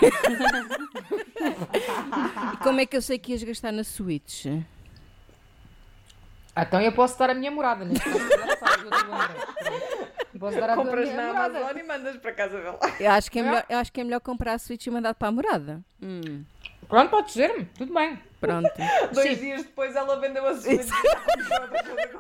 E 1.39 2.57
como 2.63 2.81
é 2.81 2.87
que 2.87 2.97
eu 2.97 3.03
sei 3.03 3.19
que 3.19 3.33
ias 3.33 3.43
gastar 3.43 3.73
na 3.73 3.85
Switch? 3.85 4.47
Ah, 6.55 6.63
então 6.63 6.81
eu 6.81 6.93
posso 6.93 7.19
dar 7.19 7.29
a 7.31 7.35
minha 7.35 7.51
morada, 7.51 7.85
neste 7.87 8.03
caso. 8.09 8.23
eu 8.85 10.06
Posso 10.39 10.59
dar 10.59 10.71
a 10.71 10.77
Compras 10.77 11.09
na 11.15 11.27
morada. 11.29 11.59
Amazon 11.59 11.79
e 11.79 11.83
mandas 11.83 12.17
para 12.17 12.33
casa 12.33 12.61
dela. 12.61 12.79
Eu 13.01 13.11
acho 13.11 13.31
que 13.31 13.39
é 13.39 13.43
melhor, 13.43 13.65
eu 13.69 13.79
acho 13.79 13.93
que 13.93 14.01
é 14.01 14.05
melhor 14.05 14.21
comprar 14.21 14.55
a 14.55 14.59
Switch 14.59 14.87
e 14.87 14.91
mandar 14.91 15.15
para 15.15 15.29
a 15.29 15.33
morada. 15.33 15.81
Hum, 16.03 16.45
Pronto, 16.89 17.11
pode 17.11 17.33
ser-me. 17.33 17.65
Tudo 17.77 17.93
bem. 17.93 18.19
pronto. 18.41 18.71
Dois 19.13 19.41
dias 19.41 19.63
depois 19.65 19.97
ela 19.97 20.21
vendeu 20.21 20.47
a 20.47 20.55
Switch. 20.55 20.89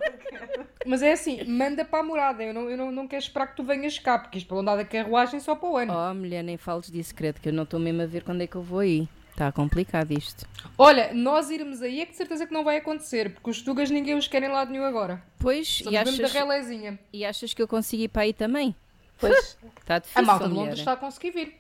Mas 0.84 1.02
é 1.02 1.12
assim, 1.12 1.44
manda 1.44 1.84
para 1.84 2.00
a 2.00 2.02
morada. 2.02 2.42
Eu 2.44 2.54
não, 2.54 2.70
eu 2.70 2.76
não, 2.76 2.92
não 2.92 3.08
quero 3.08 3.22
esperar 3.22 3.48
que 3.48 3.56
tu 3.56 3.64
venhas 3.64 3.98
cá, 3.98 4.18
porque 4.18 4.38
isto 4.38 4.48
para 4.48 4.58
andar 4.58 4.76
da 4.76 4.84
carruagem 4.84 5.40
só 5.40 5.54
para 5.56 5.68
o 5.68 5.76
ano. 5.76 5.92
Oh, 5.92 6.14
mulher, 6.14 6.42
nem 6.42 6.56
fales 6.56 6.90
disso, 6.90 7.14
credo, 7.14 7.40
que 7.40 7.48
eu 7.48 7.52
não 7.52 7.64
estou 7.64 7.80
mesmo 7.80 8.02
a 8.02 8.06
ver 8.06 8.22
quando 8.22 8.42
é 8.42 8.46
que 8.46 8.56
eu 8.56 8.62
vou 8.62 8.80
aí. 8.80 9.08
Está 9.36 9.52
complicado 9.52 10.12
isto. 10.12 10.46
Olha, 10.78 11.12
nós 11.12 11.50
irmos 11.50 11.82
aí 11.82 12.00
é 12.00 12.06
que 12.06 12.12
de 12.12 12.16
certeza 12.16 12.46
que 12.46 12.54
não 12.54 12.64
vai 12.64 12.78
acontecer, 12.78 13.34
porque 13.34 13.50
os 13.50 13.60
tugas 13.60 13.90
ninguém 13.90 14.16
os 14.16 14.26
quer 14.26 14.42
em 14.42 14.48
lado 14.48 14.70
nenhum 14.72 14.84
agora. 14.86 15.22
Pois, 15.38 15.80
e 15.82 15.90
mesmo 15.90 16.16
da 16.16 16.24
achas, 16.24 16.32
relézinha. 16.32 16.98
e 17.12 17.22
achas 17.22 17.52
que 17.52 17.60
eu 17.60 17.68
consigo 17.68 18.02
ir 18.04 18.08
para 18.08 18.22
aí 18.22 18.32
também? 18.32 18.74
Pois. 19.20 19.58
Está 19.78 19.96
A 19.96 19.98
difícil, 19.98 20.24
malta 20.24 20.48
de. 20.48 20.54
Londres 20.54 20.78
está 20.78 20.92
a 20.92 20.96
conseguir 20.96 21.32
vir. 21.32 21.54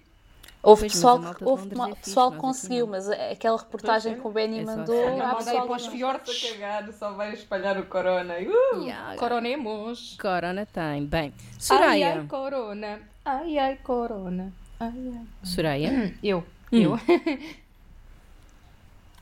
Houve 0.62 0.80
Pois, 0.84 0.92
pessoal, 0.94 1.22
a 1.26 1.34
que, 1.34 1.44
houve 1.44 1.66
é 1.66 1.68
fixe, 1.84 2.00
pessoal 2.02 2.32
que 2.32 2.38
conseguiu, 2.38 2.86
mas 2.86 3.10
aquela 3.10 3.58
reportagem 3.58 4.12
Pois 4.14 4.18
é. 4.18 4.22
que 4.22 4.26
o 4.26 4.30
Benny 4.32 4.58
É 4.60 4.64
mandou, 4.64 5.06
assim. 5.08 5.20
há 5.20 5.32
Manda 5.34 5.50
aí 5.50 5.56
para 5.60 5.76
os 5.76 5.86
fiordes. 5.86 6.54
a 6.88 6.92
só 6.92 7.12
vai 7.12 7.34
espalhar 7.34 7.78
o 7.78 7.84
corona. 7.84 8.34
Uh! 8.38 8.82
Yeah, 8.84 9.16
Coronemos. 9.16 10.16
Corona 10.18 10.64
tem. 10.64 11.04
Bem, 11.04 11.34
Ai, 11.36 11.54
Soraya. 11.58 12.20
ai, 12.20 12.26
corona. 12.26 13.00
Ai, 13.22 13.58
ai, 13.58 13.76
corona. 13.84 14.50
Ai, 14.80 14.92
ai. 15.14 15.26
Soraya. 15.44 16.14
Eu. 16.22 16.38
Hum. 16.72 16.78
Eu. 16.82 16.98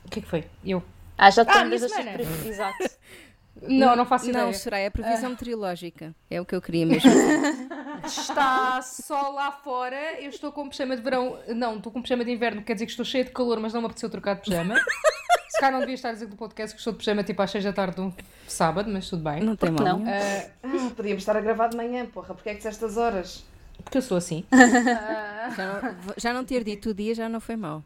o 0.05 0.09
que 0.09 0.19
é 0.19 0.21
que 0.21 0.27
foi? 0.27 0.45
Eu. 0.65 0.83
Ah, 1.17 1.29
já 1.29 1.43
te 1.45 1.51
Ah, 1.51 1.63
lembras 1.63 1.81
minha 1.81 2.03
das 2.03 2.13
previsões. 2.13 2.45
Exato. 2.47 2.89
Não, 3.61 3.95
não 3.95 4.05
faço 4.05 4.25
Não, 4.25 4.31
ideia. 4.41 4.53
Soraya, 4.53 4.87
a 4.89 4.91
previsão 4.91 5.29
meteorológica. 5.29 6.13
É 6.29 6.41
o 6.41 6.45
que 6.45 6.53
eu 6.53 6.61
queria 6.61 6.85
mesmo. 6.85 7.09
Está 8.05 8.81
só 8.81 9.29
lá 9.29 9.49
fora. 9.49 10.19
Eu 10.21 10.29
estou 10.29 10.51
com 10.51 10.67
pijama 10.67 10.95
de 10.95 11.01
verão. 11.01 11.39
Não, 11.55 11.77
estou 11.77 11.89
com 11.89 12.01
pijama 12.01 12.25
de 12.25 12.31
inverno, 12.31 12.61
quer 12.61 12.73
dizer 12.73 12.85
que 12.85 12.91
estou 12.91 13.05
cheia 13.05 13.23
de 13.23 13.31
calor, 13.31 13.59
mas 13.61 13.73
não 13.73 13.79
me 13.79 13.85
apeteceu 13.87 14.09
trocar 14.09 14.35
de 14.35 14.41
pijama. 14.41 14.75
Se 15.47 15.57
calhar 15.57 15.71
não 15.71 15.79
devia 15.79 15.95
estar 15.95 16.09
a 16.09 16.11
dizer 16.11 16.25
do 16.27 16.35
podcast 16.35 16.75
que 16.75 16.79
estou 16.81 16.91
de 16.91 16.99
pijama 16.99 17.23
tipo 17.23 17.41
às 17.41 17.49
6 17.49 17.63
da 17.63 17.71
tarde 17.71 17.95
de 17.95 18.01
um 18.01 18.13
sábado, 18.45 18.91
mas 18.91 19.09
tudo 19.09 19.23
bem. 19.23 19.41
Não 19.41 19.55
tem 19.55 19.71
mal. 19.71 19.99
não? 19.99 20.03
Ah, 20.05 20.49
Ah, 20.61 20.91
podíamos 20.93 21.21
estar 21.21 21.37
a 21.37 21.41
gravar 21.41 21.69
de 21.69 21.77
manhã, 21.77 22.05
porra. 22.07 22.33
Porquê 22.35 22.49
é 22.49 22.51
que 22.51 22.57
disseste 22.57 22.83
as 22.83 22.97
horas? 22.97 23.45
porque 23.83 23.97
eu 23.99 24.01
sou 24.01 24.17
assim. 24.17 24.43
Já, 24.51 25.53
não, 25.57 26.13
já 26.17 26.33
não 26.33 26.43
ter 26.43 26.63
dito 26.63 26.89
o 26.89 26.93
dia 26.93 27.15
já 27.15 27.29
não 27.29 27.39
foi 27.39 27.55
mal. 27.55 27.83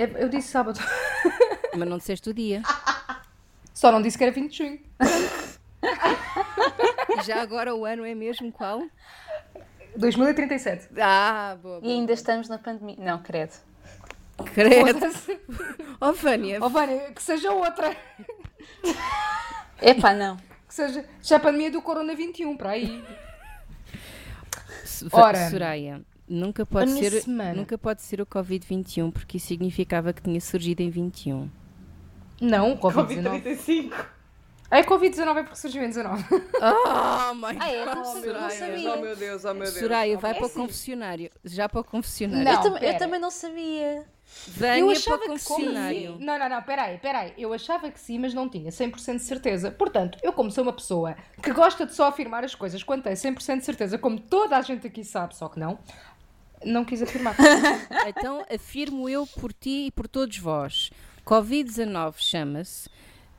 É, 0.00 0.24
Eu 0.24 0.30
disse 0.30 0.48
sábado. 0.48 0.80
Mas 1.76 1.86
não 1.88 1.98
disseste 1.98 2.30
o 2.30 2.34
dia. 2.34 2.62
Só 3.74 3.92
não 3.92 4.00
disse 4.00 4.16
que 4.16 4.24
era 4.24 4.32
20 4.32 4.50
de 4.50 4.56
junho. 4.56 4.80
E 7.18 7.22
já 7.24 7.42
agora 7.42 7.74
o 7.74 7.84
ano 7.84 8.06
é 8.06 8.14
mesmo 8.14 8.50
qual? 8.50 8.82
2037. 9.96 10.88
Ah, 10.98 11.58
boa. 11.62 11.78
E 11.78 11.80
boa. 11.82 11.92
ainda 11.92 12.12
estamos 12.14 12.48
na 12.48 12.58
pandemia. 12.58 12.96
Não, 12.98 13.22
credo. 13.22 13.52
Credo. 14.54 14.98
Foda-se. 14.98 15.38
Oh, 16.00 16.12
Vânia. 16.14 16.58
Oh, 16.62 16.70
Vânia, 16.70 17.12
que 17.12 17.22
seja 17.22 17.52
outra. 17.52 17.94
Epá, 19.82 20.14
não. 20.14 20.36
Que 20.66 20.74
seja. 20.74 21.04
Já 21.22 21.36
a 21.36 21.40
pandemia 21.40 21.70
do 21.70 21.82
Corona 21.82 22.14
21, 22.14 22.56
para 22.56 22.70
aí. 22.70 23.04
Ora, 25.12 25.50
Soraya, 25.50 26.00
nunca 26.30 26.64
pode, 26.64 26.92
ser, 26.92 27.22
semana. 27.22 27.54
nunca 27.54 27.76
pode 27.76 28.02
ser 28.02 28.20
o 28.20 28.26
Covid-21 28.26 29.12
porque 29.12 29.36
isso 29.36 29.48
significava 29.48 30.12
que 30.12 30.22
tinha 30.22 30.40
surgido 30.40 30.80
em 30.82 30.88
21. 30.90 31.50
Não, 32.40 32.76
Covid-19. 32.76 33.42
Covid-35. 33.42 33.92
Ah, 34.72 34.78
é 34.78 34.84
Covid-19 34.84 35.36
é 35.36 35.42
porque 35.42 35.56
surgiu 35.56 35.82
em 35.82 35.88
19. 35.88 36.24
Oh, 36.32 37.34
my 37.34 37.56
Ah, 37.58 37.70
é? 37.72 37.84
God, 37.84 37.94
Não 37.96 38.04
sabia, 38.04 38.32
não 38.32 38.40
Soraya. 38.40 38.50
sabia. 38.58 38.92
Oh 38.94 39.00
meu 39.00 39.16
Deus, 39.16 39.44
oh 39.44 39.52
meu 39.54 39.64
Deus. 39.64 39.74
Soraya, 39.78 40.16
vai 40.18 40.30
É 40.30 40.34
para 40.34 40.42
o 40.44 40.46
assim. 40.46 40.60
confessionário. 40.60 41.30
Já 41.44 41.68
para 41.68 41.80
o 41.80 41.84
confessionário. 41.84 42.44
Não, 42.44 42.52
eu, 42.52 42.62
tam- 42.62 42.78
eu 42.78 42.98
também 42.98 43.20
não 43.20 43.30
sabia. 43.32 44.04
Venha 44.46 44.94
para 45.00 45.16
o 45.16 45.18
confessionário. 45.26 46.16
sim. 46.18 46.24
Não, 46.24 46.38
não, 46.38 46.48
não, 46.48 46.62
peraí, 46.62 46.98
peraí. 46.98 47.32
Eu 47.36 47.52
achava 47.52 47.90
que 47.90 47.98
sim, 47.98 48.16
mas 48.20 48.32
não 48.32 48.48
tinha 48.48 48.70
100% 48.70 49.16
de 49.16 49.22
certeza. 49.24 49.72
Portanto, 49.72 50.16
eu 50.22 50.32
como 50.32 50.52
sou 50.52 50.62
uma 50.62 50.72
pessoa 50.72 51.16
que 51.42 51.52
gosta 51.52 51.84
de 51.84 51.92
só 51.92 52.06
afirmar 52.06 52.44
as 52.44 52.54
coisas 52.54 52.80
quando 52.84 53.02
tem 53.02 53.12
100% 53.14 53.58
de 53.58 53.64
certeza, 53.64 53.98
como 53.98 54.20
toda 54.20 54.56
a 54.56 54.62
gente 54.62 54.86
aqui 54.86 55.02
sabe, 55.02 55.34
só 55.34 55.48
que 55.48 55.58
não, 55.58 55.80
não 56.64 56.84
quis 56.84 57.02
afirmar. 57.02 57.36
Então 58.06 58.44
afirmo 58.52 59.08
eu 59.08 59.26
por 59.26 59.52
ti 59.52 59.86
e 59.86 59.90
por 59.90 60.08
todos 60.08 60.38
vós. 60.38 60.90
Covid-19 61.24 62.14
chama-se 62.18 62.88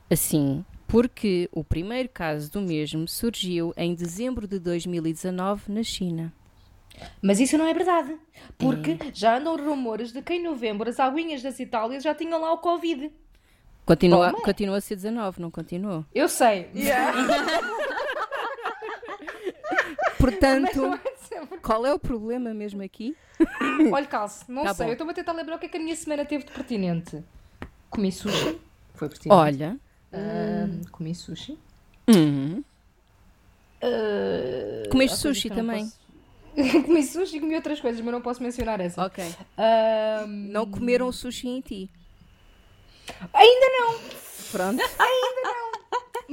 assim 0.09 0.63
porque 0.87 1.49
o 1.53 1.63
primeiro 1.63 2.09
caso 2.09 2.51
do 2.51 2.59
mesmo 2.59 3.07
surgiu 3.07 3.73
em 3.77 3.95
dezembro 3.95 4.45
de 4.45 4.59
2019 4.59 5.71
na 5.71 5.83
China. 5.83 6.33
Mas 7.21 7.39
isso 7.39 7.57
não 7.57 7.65
é 7.65 7.73
verdade. 7.73 8.17
Porque 8.57 8.97
já 9.13 9.37
andam 9.37 9.55
rumores 9.55 10.11
de 10.11 10.21
que 10.21 10.33
em 10.33 10.43
novembro 10.43 10.89
as 10.89 10.99
aguinhas 10.99 11.41
das 11.41 11.59
Itálias 11.59 12.03
já 12.03 12.13
tinham 12.13 12.41
lá 12.41 12.51
o 12.51 12.57
Covid. 12.57 13.09
Continua, 13.85 14.31
Toma. 14.31 14.43
continua 14.43 14.77
a 14.77 14.81
ser 14.81 14.95
19, 14.95 15.41
não 15.41 15.49
continuou? 15.49 16.05
Eu 16.13 16.27
sei. 16.27 16.69
Portanto, 20.21 20.77
Não 20.81 20.93
é 20.93 21.57
qual 21.61 21.85
é 21.85 21.93
o 21.93 21.99
problema 21.99 22.53
mesmo 22.53 22.81
aqui? 22.83 23.15
Olha, 23.91 24.05
calce, 24.05 24.45
não 24.51 24.63
Tá 24.63 24.73
sei. 24.73 24.85
bom. 24.85 24.91
Eu 24.91 24.93
estou 24.93 25.09
a 25.09 25.13
tentar 25.13 25.33
lembrar 25.33 25.55
o 25.55 25.59
que 25.59 25.65
é 25.65 25.69
que 25.69 25.77
a 25.77 25.79
minha 25.79 25.95
semana 25.95 26.23
teve 26.25 26.43
de 26.45 26.51
pertinente. 26.51 27.23
Comi 27.89 28.11
sushi. 28.11 28.59
Foi 28.93 29.09
pertinente. 29.09 29.39
Olha. 29.39 29.77
Ahm, 30.13 30.81
comi 30.91 31.15
sushi. 31.15 31.57
hum, 32.07 32.63
Ah, 33.81 34.89
Comeste 34.91 35.17
sushi 35.17 35.49
não 35.49 35.55
também? 35.55 35.85
posso- 35.85 36.01
comi 36.85 37.03
sushi 37.03 37.37
e 37.37 37.39
comi 37.39 37.55
outras 37.55 37.79
coisas, 37.79 38.01
mas 38.01 38.11
não 38.13 38.21
posso 38.21 38.43
mencionar 38.43 38.79
essa. 38.79 39.03
Ok. 39.05 39.23
Ahm, 39.57 40.51
Não 40.51 40.69
comeram 40.69 41.07
o 41.07 41.13
sushi 41.13 41.47
em 41.47 41.61
ti. 41.61 41.89
ainda 43.33 43.65
não, 43.79 43.99
Pronto. 44.51 44.83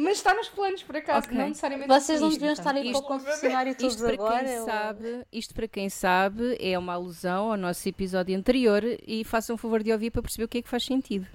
Mas 0.01 0.19
está 0.19 0.33
nos 0.35 0.49
planos, 0.49 0.83
por 0.83 0.97
acaso. 0.97 1.27
Ok. 1.27 1.37
Não 1.37 1.49
necessariamente 1.49 1.89
Vocês 1.89 2.21
não 2.21 2.29
deviam 2.29 2.53
estar 2.53 2.75
aí 2.75 2.91
para 2.91 2.99
o 3.01 3.03
confessionário 3.03 3.75
todos 3.75 3.95
Isto 3.95 4.05
para 4.05 4.15
agora. 4.15 4.45
quem 4.45 4.55
eu- 4.55 4.65
sabe, 4.65 5.27
isto 5.33 5.55
para 5.55 5.69
quem 5.69 5.89
sabe 5.91 6.57
é 6.61 6.79
uma 6.79 6.93
alusão 6.95 7.51
ao 7.53 7.57
nosso 7.57 7.89
episódio 7.89 8.37
anterior 8.37 8.83
e 9.07 9.25
façam 9.25 9.55
um 9.55 9.59
favor 9.59 9.83
de 9.83 9.93
ouvir 9.93 10.11
para 10.11 10.23
perceber 10.23 10.45
o 10.45 10.49
que 10.49 10.59
é 10.59 10.63
que 10.63 10.69
faz 10.69 10.85
sentido. 10.85 11.27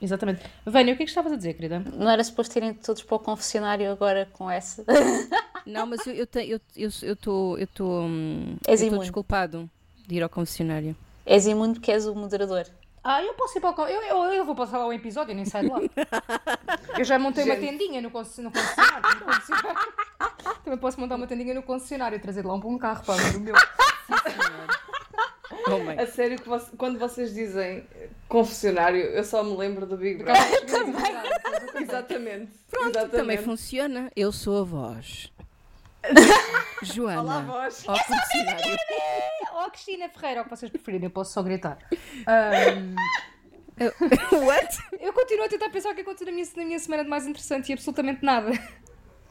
Exatamente. 0.00 0.42
Vânia, 0.64 0.92
o 0.92 0.96
que 0.96 1.02
é 1.02 1.06
que 1.06 1.10
estavas 1.10 1.32
a 1.32 1.36
dizer, 1.36 1.54
querida? 1.54 1.78
Não 1.80 2.10
era 2.10 2.22
suposto 2.22 2.54
irem 2.58 2.74
todos 2.74 3.02
para 3.02 3.16
o 3.16 3.18
confessionário 3.18 3.90
agora 3.90 4.28
com 4.32 4.50
essa? 4.50 4.84
Não, 5.64 5.86
mas 5.86 6.06
eu 6.06 6.26
te- 6.26 6.48
eu 6.48 6.60
eu 6.76 6.90
eu 7.02 7.14
estou 7.14 7.58
eu 7.58 7.64
estou 7.64 8.02
hum, 8.02 8.56
eu 8.68 8.74
estou 8.74 8.98
desculpado 9.00 9.68
de 10.06 10.14
ir 10.16 10.22
ao 10.22 10.28
confessionário. 10.28 10.94
És 11.24 11.46
imune 11.46 11.72
porque 11.74 11.90
és 11.90 12.06
o 12.06 12.14
moderador. 12.14 12.66
Ah, 13.08 13.22
eu 13.22 13.34
posso 13.34 13.56
ir 13.56 13.60
para 13.60 13.82
o... 13.82 13.86
Eu, 13.86 14.02
eu, 14.02 14.24
eu 14.34 14.44
vou 14.44 14.56
passar 14.56 14.78
lá 14.78 14.86
o 14.86 14.92
episódio, 14.92 15.32
nem 15.32 15.44
saio 15.44 15.68
de 15.68 15.72
lá. 15.72 15.80
Eu 16.98 17.04
já 17.04 17.18
montei 17.20 17.44
uma 17.44 17.54
Gente. 17.54 17.78
tendinha 17.78 18.02
no, 18.02 18.10
conce- 18.10 18.42
no 18.42 18.50
concessionário. 18.50 19.20
no 19.20 19.24
concessionário. 19.32 19.92
Também 20.64 20.78
posso 20.80 20.98
montar 21.00 21.14
uma 21.14 21.26
tendinha 21.28 21.54
no 21.54 21.62
concessionário 21.62 22.16
e 22.16 22.18
trazer 22.18 22.42
de 22.42 22.48
lá 22.48 22.54
um 22.54 22.58
bom 22.60 22.76
carro 22.78 23.04
para 23.04 23.14
o 23.36 23.40
meu. 23.40 23.54
Oh. 25.68 26.00
A 26.02 26.06
sério, 26.06 26.36
que 26.40 26.48
voce- 26.48 26.70
quando 26.76 26.98
vocês 26.98 27.32
dizem 27.34 27.86
confessionário, 28.28 29.00
eu 29.00 29.22
só 29.24 29.42
me 29.44 29.56
lembro 29.56 29.86
do 29.86 29.96
Big 29.96 30.22
Brother. 30.22 30.42
meus- 30.66 31.74
Exatamente. 31.88 32.52
Pronto, 32.70 32.88
Exatamente. 32.90 33.10
também 33.16 33.38
funciona. 33.38 34.10
Eu 34.16 34.32
sou 34.32 34.60
a 34.60 34.64
voz. 34.64 35.32
Joana. 36.82 37.20
Olá, 37.20 37.40
voz. 37.40 37.84
Ou 39.52 39.60
a 39.60 39.70
Cristina 39.70 40.08
Ferreira, 40.08 40.42
o 40.42 40.44
que 40.44 40.50
vocês 40.50 40.70
preferirem, 40.70 41.06
eu 41.06 41.10
posso 41.10 41.32
só 41.32 41.42
gritar. 41.42 41.78
Ahm, 42.26 42.94
What? 44.44 44.78
eu 45.00 45.12
continuo 45.12 45.44
a 45.44 45.48
tentar 45.48 45.70
pensar 45.70 45.90
o 45.90 45.94
que 45.94 46.00
aconteceu 46.00 46.26
na 46.26 46.32
minha, 46.32 46.46
na 46.56 46.64
minha 46.64 46.78
semana 46.78 47.04
de 47.04 47.10
mais 47.10 47.26
interessante 47.26 47.70
e 47.70 47.72
absolutamente 47.72 48.24
nada. 48.24 48.50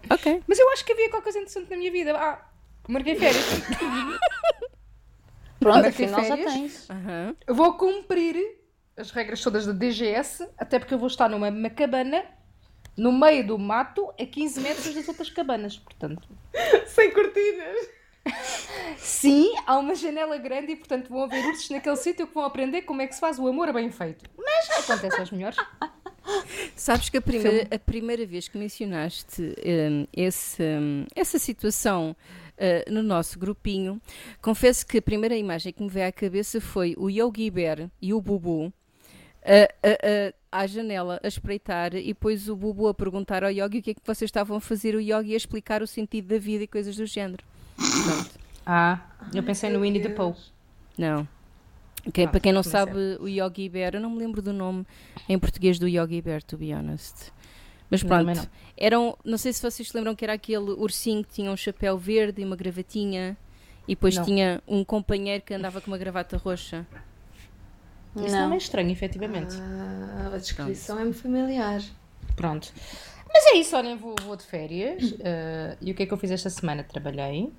Ok. 0.10 0.44
Mas 0.48 0.60
eu 0.60 0.70
acho 0.72 0.86
que 0.86 0.91
havia 0.91 1.10
qualquer 1.10 1.24
coisa 1.24 1.39
interessante 1.39 1.70
na 1.70 1.77
minha 1.77 1.91
vida. 1.91 2.15
Ah, 2.15 2.48
marquei 2.88 3.15
férias. 3.15 3.46
Pronto, 5.60 5.88
afinal 5.88 6.24
já 6.24 6.38
férias. 6.38 6.53
tens. 6.53 6.89
Aham. 6.89 7.36
Eu 7.48 7.55
vou 7.55 7.74
cumprir 7.77 8.36
as 8.98 9.12
regras 9.12 9.41
todas 9.41 9.65
da 9.65 9.74
DGS, 9.74 10.48
até 10.58 10.79
porque 10.79 10.94
eu 10.94 11.00
vou 11.00 11.08
estar 11.08 11.27
numa, 11.29 11.50
numa 11.50 11.70
cabana 11.70 12.24
no 12.98 13.12
meio 13.12 13.46
do 13.46 13.58
mato 13.58 14.12
a 14.20 14.25
15 14.25 14.60
metros 14.62 14.94
das 14.94 15.08
outras 15.08 15.30
cabanas. 15.30 15.78
Portanto, 15.78 16.28
Sem 16.88 17.12
cortinas. 17.12 17.90
sim, 18.98 19.54
há 19.68 19.78
uma 19.78 19.94
janela 19.94 20.38
grande 20.38 20.72
e, 20.72 20.75
portanto, 20.75 21.10
vão 21.10 21.24
haver 21.24 21.46
ursos 21.46 21.70
naquele 21.70 21.96
sítio 21.96 22.25
que 22.25 22.34
vão 22.34 22.44
aprender 22.44 22.82
como 22.84 23.02
é 23.02 23.08
que 23.08 23.14
se 23.14 23.20
faz 23.20 23.38
o 23.38 23.48
amor 23.48 23.72
bem 23.72 23.92
feito. 23.92 24.30
Mas 24.38 24.90
acontece 24.90 25.20
aos 25.20 25.32
melhores. 25.32 25.58
Sabes 26.75 27.10
que 27.10 27.18
a 27.18 27.22
primeira, 27.22 27.68
a 27.75 27.80
primeira 27.80 28.25
vez 28.25 28.48
que 28.48 28.58
mencionaste 28.58 29.42
hum, 29.42 30.08
esse, 30.12 30.64
hum, 30.64 31.06
essa 31.16 31.38
situação 31.38 32.16
uh, 32.58 32.92
no 32.92 33.04
nosso 33.04 33.38
grupinho, 33.38 34.02
confesso 34.42 34.86
que 34.86 34.98
a 34.98 35.02
primeira 35.02 35.36
imagem 35.36 35.72
que 35.72 35.84
me 35.84 35.90
veio 35.90 36.08
à 36.08 36.12
cabeça 36.12 36.60
foi 36.60 36.96
o 36.98 37.10
Yogi 37.10 37.50
Bear 37.52 37.90
e 38.02 38.14
o 38.14 38.20
Bubu 38.20 38.74
a- 39.46 40.30
a- 40.52 40.62
à 40.64 40.68
janela 40.68 41.20
a 41.24 41.28
espreitar 41.28 41.94
e 41.96 42.08
depois 42.08 42.48
o 42.50 42.56
Bubu 42.56 42.88
a 42.88 42.94
perguntar 42.94 43.44
ao 43.44 43.52
Yogi 43.52 43.80
o 43.80 43.82
que 43.84 43.92
é 43.92 43.94
que 43.94 44.02
vocês 44.06 44.28
estavam 44.30 44.58
a 44.58 44.62
fazer, 44.62 44.96
o 44.96 45.02
Yogi 45.02 45.34
a 45.34 45.38
explicar 45.38 45.82
o 45.82 45.88
sentido 45.88 46.28
da 46.30 46.38
vida 46.40 46.64
e 46.64 46.68
coisas 46.68 46.96
do 46.96 47.06
género. 47.06 47.44
Pronto. 47.75 48.40
Ah, 48.66 49.00
eu 49.34 49.44
pensei 49.44 49.70
no 49.70 49.82
Winnie 49.82 50.02
the 50.02 50.10
Pooh. 50.10 50.36
Não. 50.98 51.28
Que- 52.14 52.24
Ah, 52.24 52.28
para 52.28 52.40
quem 52.40 52.54
não 52.54 52.64
sabe, 52.64 53.18
o 53.20 53.28
Yogi 53.28 53.68
Bear, 53.70 53.96
eu 53.96 54.02
não 54.02 54.10
me 54.12 54.18
lembro 54.20 54.42
do 54.42 54.54
nome 54.54 54.86
em 55.28 55.38
português 55.38 55.78
do 55.80 55.88
Yogi 55.88 56.22
Bear, 56.22 56.42
to 56.44 56.58
be 56.58 56.74
honest. 56.74 57.32
Mas 57.90 58.02
pronto, 58.02 58.22
também 58.22 58.36
não. 58.36 58.48
eram, 58.78 59.18
não 59.24 59.38
sei 59.38 59.54
se 59.54 59.62
vocês 59.62 59.88
se 59.90 59.96
lembram 59.96 60.16
que 60.16 60.24
era 60.25 60.34
aquele 60.34 60.72
ursinho 60.72 61.24
que 61.24 61.34
tinha 61.34 61.52
um 61.52 61.58
chapéu 61.58 61.98
verde 61.98 62.42
e 62.42 62.46
uma 62.46 62.56
gravatinha 62.56 63.38
e 63.88 63.94
depois 63.94 64.16
Não. 64.16 64.24
tinha 64.25 64.62
um 64.68 64.84
companheiro 64.84 65.44
que 65.44 65.54
andava 65.54 65.80
com 65.82 65.92
uma 65.92 65.98
gravata 65.98 66.36
roxa. 66.38 66.86
Isso 68.15 68.36
não 68.36 68.53
é 68.53 68.57
estranho, 68.57 68.91
efetivamente. 68.91 69.55
Ah, 69.60 70.31
a 70.34 70.38
descrição 70.38 71.00
é-me 71.00 71.13
familiar. 71.13 71.81
Pronto. 72.36 72.72
Mas 73.31 73.45
é 73.48 73.57
isso, 73.57 73.75
olhem, 73.75 73.98
vou, 73.98 74.15
vou 74.24 74.36
de 74.36 74.43
férias. 74.43 75.13
eh, 75.19 75.77
e 75.81 75.91
o 75.91 75.95
que 75.95 76.03
é 76.03 76.05
que 76.05 76.13
eu 76.13 76.17
fiz 76.17 76.31
esta 76.31 76.50
semana? 76.50 76.84
Trabalhei. 76.84 77.51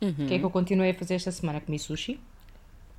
Uhum. 0.00 0.10
O 0.10 0.26
que 0.26 0.34
é 0.34 0.38
que 0.38 0.44
eu 0.44 0.50
continuei 0.50 0.90
a 0.90 0.94
fazer 0.94 1.14
esta 1.14 1.30
semana? 1.30 1.60
Comi 1.60 1.78
sushi. 1.78 2.18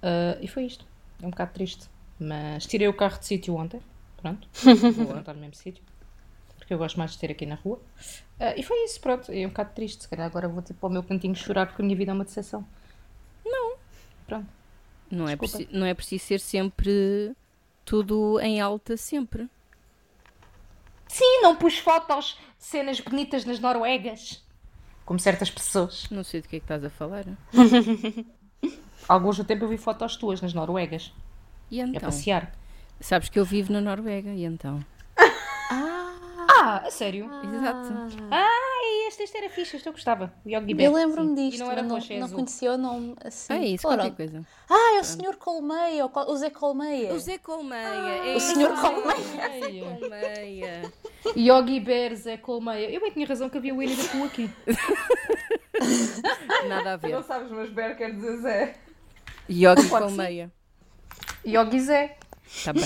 Eh, 0.02 0.38
e 0.42 0.48
foi 0.48 0.66
isto. 0.66 0.86
É 1.22 1.26
um 1.26 1.32
bocado 1.32 1.54
triste. 1.54 1.88
Mas 2.20 2.66
tirei 2.66 2.88
o 2.88 2.94
carro 2.94 3.18
de 3.20 3.26
sítio 3.26 3.56
ontem. 3.56 3.82
Pronto. 4.22 4.48
Vou 4.96 5.18
estar 5.20 5.34
no 5.34 5.40
mesmo 5.40 5.56
sítio. 5.56 5.84
Porque 6.58 6.74
eu 6.74 6.78
gosto 6.78 6.98
mais 7.00 7.12
de 7.12 7.18
ter 7.18 7.32
aqui 7.32 7.46
na 7.46 7.56
rua. 7.56 7.80
Eh, 8.40 8.60
e 8.60 8.64
foi 8.64 8.84
isso, 8.86 9.00
pronto. 9.02 9.32
É 9.32 9.46
um 9.46 9.50
bocado 9.50 9.72
triste. 9.74 10.04
Se 10.04 10.10
calhar 10.10 10.26
agora 10.28 10.48
vou 10.48 10.62
tipo 10.62 10.86
ao 10.86 10.92
meu 10.92 11.02
cantinho 11.02 11.36
chorar 11.36 11.66
porque 11.66 11.82
a 11.82 11.86
minha 11.86 11.98
vida 11.98 12.12
é 12.12 12.14
uma 12.14 12.26
decepção. 12.26 12.64
Não. 13.46 13.76
Pronto. 14.28 14.48
Não 15.12 15.28
é, 15.28 15.36
Desculpa. 15.36 15.58
preci- 15.66 15.78
não 15.78 15.86
é 15.86 15.94
preciso 15.94 16.24
ser 16.26 16.40
sempre 16.40 17.36
tudo 17.86 18.40
em 18.40 18.62
alta, 18.62 18.96
sempre. 18.98 19.50
Sim, 21.08 21.42
não 21.42 21.56
pus 21.56 21.78
fotos 21.80 22.38
de 22.58 22.64
cenas 22.66 23.00
bonitas 23.00 23.44
nas 23.46 23.60
Noruegas. 23.60 24.44
Como 25.06 25.20
certas 25.20 25.50
pessoas. 25.50 26.08
Não 26.12 26.24
sei 26.24 26.42
do 26.42 26.48
que 26.48 26.58
é 26.58 26.60
que 26.60 26.66
estás 26.66 26.84
a 26.86 26.90
falar. 26.90 27.26
Alguns 29.08 29.38
do 29.38 29.44
tempo 29.44 29.66
eu 29.66 29.70
vi 29.70 29.78
fotos 29.78 30.16
tuas 30.16 30.40
nas 30.42 30.54
Noruegas. 30.54 31.12
E 31.72 31.82
A 31.82 31.86
então? 31.88 32.02
passear. 32.02 32.52
Sabes 33.02 33.30
que 33.30 33.40
eu 33.40 33.46
vivo 33.46 33.72
na 33.74 33.82
Noruega, 33.82 34.30
e 34.32 34.44
então? 34.46 34.80
Ah, 36.62 36.84
a 36.86 36.92
sério? 36.92 37.26
Exato. 37.44 37.94
Ai, 38.30 38.69
este, 39.22 39.24
este 39.24 39.38
era 39.38 39.50
fixe, 39.50 39.76
este 39.78 39.88
eu 39.88 39.94
gostava. 39.94 40.34
O 40.46 40.50
Yogi 40.50 40.74
Bear. 40.74 40.92
Eu 40.92 40.96
lembro-me 40.96 41.36
disto, 41.36 41.58
E 41.58 41.60
não 41.60 41.72
era 41.72 41.82
não, 41.82 41.98
é 41.98 42.18
não 42.18 42.26
azul. 42.26 42.36
conhecia 42.38 42.74
o 42.74 42.78
nome 42.78 43.16
assim. 43.24 43.54
Ah, 43.54 43.58
é 43.58 43.66
isso, 43.68 43.88
Ora, 43.88 43.98
qualquer 44.04 44.16
coisa. 44.16 44.46
Ah, 44.70 44.96
é 44.98 45.00
o 45.00 45.04
Sr. 45.04 45.36
Colmeia, 45.38 46.06
o 46.06 46.36
Zé 46.38 46.50
Colmeia. 46.50 47.14
O 47.14 47.20
Zé 47.20 47.38
Colmeia. 47.38 47.84
é 47.84 48.36
o 48.36 48.40
Sr. 48.40 48.70
Colmeia. 48.80 49.98
Colmeia. 50.00 50.92
Yogi 51.36 51.80
Bear, 51.80 52.16
Zé 52.16 52.38
Colmeia. 52.38 52.90
Eu 52.90 53.02
bem 53.02 53.12
tinha 53.12 53.26
razão 53.28 53.50
que 53.50 53.58
havia 53.58 53.74
o 53.74 53.78
Winnie 53.78 53.96
the 53.96 54.08
Pooh 54.10 54.26
aqui. 54.26 54.50
Nada 56.68 56.96
a 56.96 56.98
Tu 56.98 57.08
não 57.10 57.22
ver. 57.22 57.28
sabes, 57.28 57.52
mas 57.52 57.70
Bear 57.72 57.96
quer 57.98 58.14
dizer 58.14 58.38
Zé. 58.38 58.76
Yogi 59.50 59.82
sim. 59.84 59.90
Colmeia. 59.90 60.52
Yogi 61.46 61.80
Zé. 61.80 62.18
Está 62.46 62.74
bem. 62.74 62.84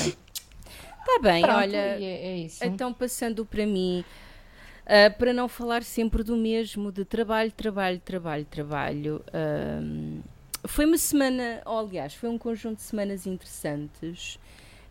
Está 1.05 1.19
bem, 1.21 1.41
Pronto, 1.41 1.57
olha. 1.57 1.77
é, 1.77 2.03
é 2.03 2.37
isso. 2.37 2.63
Então, 2.63 2.93
passando 2.93 3.45
para 3.45 3.65
mim, 3.65 4.05
ah, 4.85 5.09
para 5.09 5.33
não 5.33 5.47
falar 5.47 5.83
sempre 5.83 6.23
do 6.23 6.35
mesmo, 6.35 6.91
de 6.91 7.05
trabalho, 7.05 7.51
trabalho, 7.51 7.99
trabalho, 7.99 8.45
trabalho, 8.45 9.25
ahm, 9.33 10.21
foi 10.65 10.85
uma 10.85 10.97
semana, 10.97 11.61
ou 11.65 11.79
aliás, 11.79 12.13
foi 12.13 12.29
um 12.29 12.37
conjunto 12.37 12.77
de 12.77 12.83
semanas 12.83 13.25
interessantes 13.25 14.39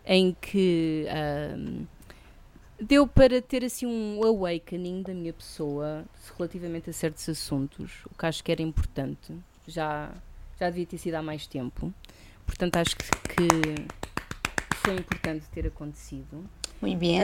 em 0.05 0.37
que 0.41 1.07
ahm, 1.09 1.85
deu 2.81 3.07
para 3.07 3.41
ter 3.41 3.65
assim 3.65 3.87
um 3.87 4.23
awakening 4.25 5.03
da 5.03 5.15
minha 5.15 5.33
pessoa 5.33 6.05
relativamente 6.37 6.91
a 6.91 6.93
certos 6.93 7.29
assuntos, 7.29 8.05
o 8.11 8.15
que 8.15 8.27
acho 8.27 8.43
que 8.43 8.51
era 8.51 8.63
importante. 8.63 9.33
Já, 9.67 10.13
já 10.59 10.69
devia 10.69 10.87
ter 10.87 10.99
sido 10.99 11.15
há 11.15 11.23
mais 11.23 11.47
tempo. 11.47 11.93
Portanto, 12.45 12.77
acho 12.77 12.97
que, 12.97 13.05
que 13.05 14.77
foi 14.77 14.95
importante 14.95 15.47
ter 15.51 15.67
acontecido. 15.67 16.45
Muito 16.81 16.99
bem. 16.99 17.23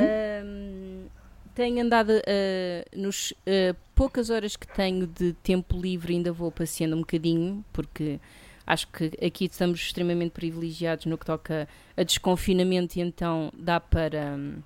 Tenho 1.58 1.82
andado, 1.84 2.12
ah, 2.12 2.84
nos 2.96 3.34
ah, 3.44 3.74
poucas 3.92 4.30
horas 4.30 4.54
que 4.54 4.66
tenho 4.68 5.08
de 5.08 5.32
tempo 5.42 5.76
livre, 5.76 6.14
ainda 6.14 6.32
vou 6.32 6.52
passeando 6.52 6.94
um 6.94 7.00
bocadinho, 7.00 7.64
porque 7.72 8.20
acho 8.64 8.86
que 8.88 9.10
aqui 9.24 9.46
estamos 9.46 9.80
extremamente 9.80 10.30
privilegiados 10.30 11.06
no 11.06 11.18
que 11.18 11.26
toca 11.26 11.68
a 11.96 12.02
desconfinamento 12.04 12.96
e 12.96 13.02
então 13.02 13.50
dá 13.58 13.80
para 13.80 14.36
hum, 14.38 14.58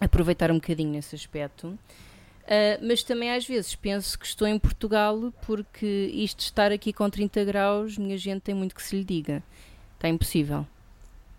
aproveitar 0.00 0.50
um 0.50 0.54
bocadinho 0.54 0.92
nesse 0.92 1.14
aspecto. 1.14 1.78
Ah, 2.48 2.78
mas 2.80 3.02
também 3.02 3.30
às 3.30 3.46
vezes 3.46 3.74
penso 3.74 4.18
que 4.18 4.24
estou 4.24 4.48
em 4.48 4.58
Portugal 4.58 5.30
porque 5.46 6.10
isto 6.14 6.38
de 6.38 6.44
estar 6.44 6.72
aqui 6.72 6.90
com 6.90 7.10
30 7.10 7.44
graus, 7.44 7.98
minha 7.98 8.16
gente 8.16 8.40
tem 8.40 8.54
muito 8.54 8.74
que 8.74 8.82
se 8.82 8.96
lhe 8.96 9.04
diga. 9.04 9.42
Está 9.96 10.08
impossível. 10.08 10.66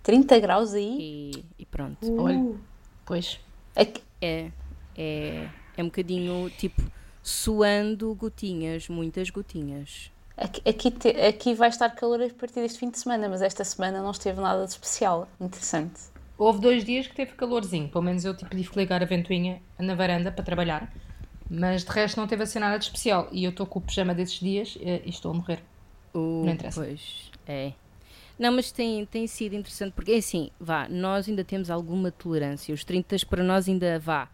30 0.04 0.40
graus 0.40 0.74
aí. 0.76 0.98
E, 1.00 1.46
e 1.58 1.66
pronto. 1.66 1.98
Olha, 2.22 2.54
pois. 3.04 3.40
Aqui- 3.76 4.04
É, 4.22 4.50
é, 4.98 5.48
é 5.78 5.82
um 5.84 5.88
bocadinho 5.88 6.50
tipo 6.58 6.82
suando 7.24 8.14
gotinhas, 8.16 8.88
muitas 8.88 9.30
gotinhas. 9.30 10.12
Aqui, 10.38 10.62
aqui, 10.70 10.92
te- 10.92 11.10
aqui 11.22 11.54
vai 11.54 11.70
estar 11.70 11.90
calor 11.92 12.22
a 12.22 12.30
partir 12.30 12.62
deste 12.62 12.78
fim 12.80 12.90
de 12.90 13.00
semana, 13.00 13.30
mas 13.30 13.42
esta 13.42 13.64
semana 13.64 14.02
não 14.02 14.12
esteve 14.12 14.40
nada 14.42 14.64
de 14.66 14.72
especial. 14.72 15.28
Interessante. 15.40 16.02
Houve 16.38 16.60
dois 16.60 16.84
dias 16.84 17.08
que 17.08 17.16
teve 17.16 17.32
calorzinho. 17.34 17.88
Pelo 17.88 18.04
menos 18.04 18.26
eu 18.26 18.36
tipo, 18.36 18.52
tive 18.54 18.70
que 18.70 18.78
ligar 18.78 19.02
a 19.02 19.06
ventoinha 19.06 19.62
na 19.80 19.96
varanda 19.96 20.32
para 20.32 20.44
trabalhar. 20.44 20.94
Mas 21.50 21.84
de 21.86 21.92
resto 21.92 22.20
não 22.20 22.28
teve 22.28 22.44
assim 22.44 22.60
nada 22.60 22.78
de 22.78 22.84
especial. 22.86 23.30
E 23.32 23.44
eu 23.46 23.52
estou 23.52 23.66
com 23.66 23.80
o 23.80 23.82
pijama 23.82 24.14
desses 24.14 24.40
dias 24.40 24.78
eh, 24.82 25.02
e 25.06 25.10
estou 25.10 25.32
a 25.32 25.36
morrer. 25.36 25.64
O- 26.14 26.42
Não 26.46 26.52
interessa. 26.52 26.82
Pois, 26.82 27.32
é. 27.48 27.72
Não, 28.38 28.52
mas 28.52 28.70
tem, 28.72 29.06
tem 29.06 29.26
sido 29.28 29.56
interessante, 29.56 29.94
porque 29.94 30.12
é 30.12 30.18
assim, 30.18 30.50
vá, 30.60 30.90
nós 30.90 31.30
ainda 31.30 31.46
temos 31.46 31.70
alguma 31.70 32.12
tolerância. 32.12 32.74
Os 32.76 32.84
30 32.84 33.16
para 33.30 33.42
nós 33.42 33.70
ainda 33.70 33.98
vá, 33.98 34.28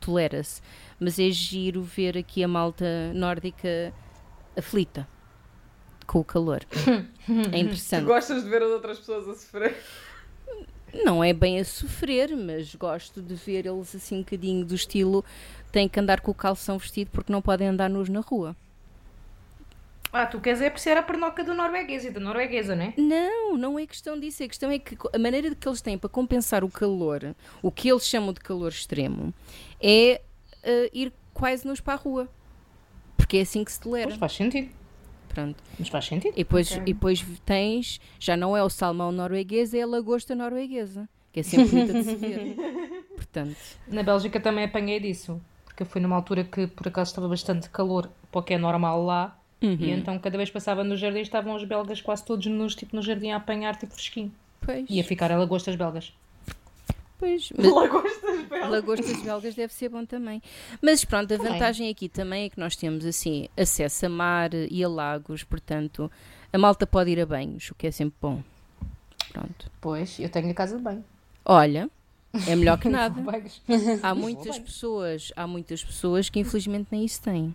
tolera-se. 0.00 0.60
Mas 0.98 1.18
é 1.18 1.30
giro 1.30 1.82
ver 1.82 2.16
aqui 2.16 2.42
a 2.42 2.48
malta 2.48 3.12
nórdica 3.14 3.92
aflita 4.56 5.06
com 6.06 6.20
o 6.20 6.24
calor. 6.24 6.60
é 7.52 7.58
interessante. 7.58 8.04
Gostas 8.04 8.44
de 8.44 8.48
ver 8.48 8.62
as 8.62 8.70
outras 8.70 8.98
pessoas 8.98 9.28
a 9.28 9.34
sofrer? 9.34 9.76
Não 11.04 11.22
é 11.22 11.32
bem 11.32 11.60
a 11.60 11.64
sofrer, 11.64 12.34
mas 12.36 12.74
gosto 12.74 13.20
de 13.20 13.34
ver 13.34 13.66
eles 13.66 13.94
assim 13.94 14.16
um 14.16 14.20
bocadinho 14.20 14.64
do 14.64 14.74
estilo 14.74 15.24
têm 15.70 15.88
que 15.88 16.00
andar 16.00 16.20
com 16.20 16.30
o 16.30 16.34
calção 16.34 16.78
vestido 16.78 17.10
porque 17.10 17.32
não 17.32 17.42
podem 17.42 17.68
andar 17.68 17.90
nus 17.90 18.08
na 18.08 18.20
rua. 18.20 18.56
Ah, 20.18 20.24
tu 20.24 20.40
queres 20.40 20.62
é 20.62 20.68
apreciar 20.68 20.96
a 20.96 21.02
pernoca 21.02 21.44
do 21.44 21.52
norueguês 21.52 22.02
e 22.06 22.10
da 22.10 22.18
norueguesa, 22.18 22.74
não 22.74 22.84
é? 22.84 22.94
Não, 22.96 23.58
não 23.58 23.78
é 23.78 23.86
questão 23.86 24.18
disso. 24.18 24.42
A 24.42 24.48
questão 24.48 24.70
é 24.70 24.78
que 24.78 24.96
a 25.12 25.18
maneira 25.18 25.54
que 25.54 25.68
eles 25.68 25.82
têm 25.82 25.98
para 25.98 26.08
compensar 26.08 26.64
o 26.64 26.70
calor, 26.70 27.36
o 27.60 27.70
que 27.70 27.90
eles 27.90 28.06
chamam 28.06 28.32
de 28.32 28.40
calor 28.40 28.70
extremo, 28.70 29.34
é 29.78 30.22
eh, 30.62 30.90
ir 30.94 31.12
quase 31.34 31.66
nus 31.66 31.80
para 31.80 31.92
a 31.92 31.96
rua. 31.96 32.28
Porque 33.14 33.36
é 33.36 33.40
assim 33.42 33.62
que 33.62 33.70
se 33.70 33.78
tolera. 33.78 34.06
Pois 34.06 34.18
faz 34.18 34.32
sentido. 34.32 34.70
Pronto. 35.28 35.62
Mas 35.78 35.88
faz 35.88 36.06
sentido. 36.06 36.32
E 36.32 36.44
depois, 36.44 36.70
e 36.70 36.94
depois 36.94 37.22
tens, 37.44 38.00
já 38.18 38.38
não 38.38 38.56
é 38.56 38.62
o 38.62 38.70
salmão 38.70 39.12
norueguês, 39.12 39.74
é 39.74 39.82
a 39.82 39.86
lagosta 39.86 40.34
norueguesa. 40.34 41.06
Que 41.30 41.40
é 41.40 41.42
sempre 41.42 41.66
bonita 41.66 41.92
de 41.92 42.04
se 42.04 42.16
ver. 42.16 42.56
Portanto, 43.14 43.56
Na 43.86 44.02
Bélgica 44.02 44.40
também 44.40 44.64
apanhei 44.64 44.98
disso. 44.98 45.38
Porque 45.66 45.82
eu 45.82 45.86
fui 45.86 46.00
numa 46.00 46.16
altura 46.16 46.42
que 46.42 46.66
por 46.66 46.88
acaso 46.88 47.10
estava 47.10 47.28
bastante 47.28 47.68
calor, 47.68 48.10
para 48.32 48.40
o 48.40 48.42
que 48.42 48.54
é 48.54 48.58
normal 48.58 49.04
lá. 49.04 49.38
E 49.60 49.90
então 49.90 50.18
cada 50.18 50.36
vez 50.36 50.50
que 50.50 50.54
passava 50.54 50.84
no 50.84 50.96
jardim 50.96 51.20
estavam 51.20 51.54
os 51.56 51.64
belgas 51.64 52.00
quase 52.00 52.24
todos 52.24 52.46
nus, 52.46 52.74
tipo 52.74 52.94
no 52.94 53.02
jardim 53.02 53.30
a 53.30 53.36
apanhar 53.36 53.74
tipo 53.76 53.92
fresquinho. 53.94 54.32
pois. 54.60 54.84
E 54.88 55.00
a 55.00 55.04
ficar 55.04 55.32
a 55.32 55.36
lagostas 55.38 55.74
belgas. 55.76 56.12
pois 57.18 57.50
mas- 57.56 57.66
Lagostas 57.72 58.44
belas. 58.48 58.70
Lagostas 58.70 59.22
belgas 59.22 59.54
deve 59.54 59.72
ser 59.72 59.88
bom 59.88 60.04
também. 60.04 60.42
Mas 60.82 61.04
pronto, 61.04 61.32
a 61.32 61.36
Também. 61.38 61.52
vantagem 61.54 61.88
aqui 61.88 62.08
também 62.08 62.44
é 62.44 62.48
que 62.50 62.60
nós 62.60 62.76
temos 62.76 63.04
assim 63.06 63.48
acesso 63.56 64.06
a 64.06 64.08
mar 64.08 64.50
e 64.52 64.84
a 64.84 64.88
lagos, 64.88 65.42
portanto, 65.42 66.10
a 66.52 66.58
malta 66.58 66.86
pode 66.86 67.10
ir 67.10 67.20
a 67.20 67.26
banhos, 67.26 67.70
o 67.70 67.74
que 67.74 67.86
é 67.86 67.90
sempre 67.90 68.16
bom. 68.20 68.42
Pronto. 69.32 69.70
Pois, 69.80 70.18
eu 70.20 70.28
tenho 70.28 70.50
a 70.50 70.54
casa 70.54 70.76
de 70.76 70.82
banho. 70.82 71.04
Olha, 71.44 71.90
é 72.46 72.54
melhor 72.54 72.78
que 72.78 72.88
nada. 72.90 73.20
Há 74.02 74.14
muitas 74.14 74.58
pessoas, 74.58 75.32
há 75.34 75.46
muitas 75.46 75.82
pessoas 75.82 76.28
que 76.28 76.38
infelizmente 76.40 76.88
nem 76.90 77.04
isso 77.04 77.22
têm. 77.22 77.54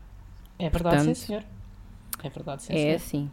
É 0.60 0.70
verdade, 0.70 0.96
Portanto, 0.98 1.16
sim 1.16 1.26
senhor. 1.28 1.44
É 2.24 2.30
verdade, 2.30 2.64
sim 2.64 2.74
É 2.74 2.78
senhor. 2.78 2.96
assim. 2.96 3.32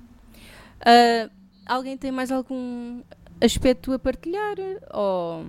Ah, 0.84 1.30
alguém 1.66 1.96
tem 1.96 2.10
mais 2.10 2.30
algum 2.30 3.02
aspecto 3.40 3.92
a 3.92 3.98
partilhar? 3.98 4.56
Ou 4.92 5.44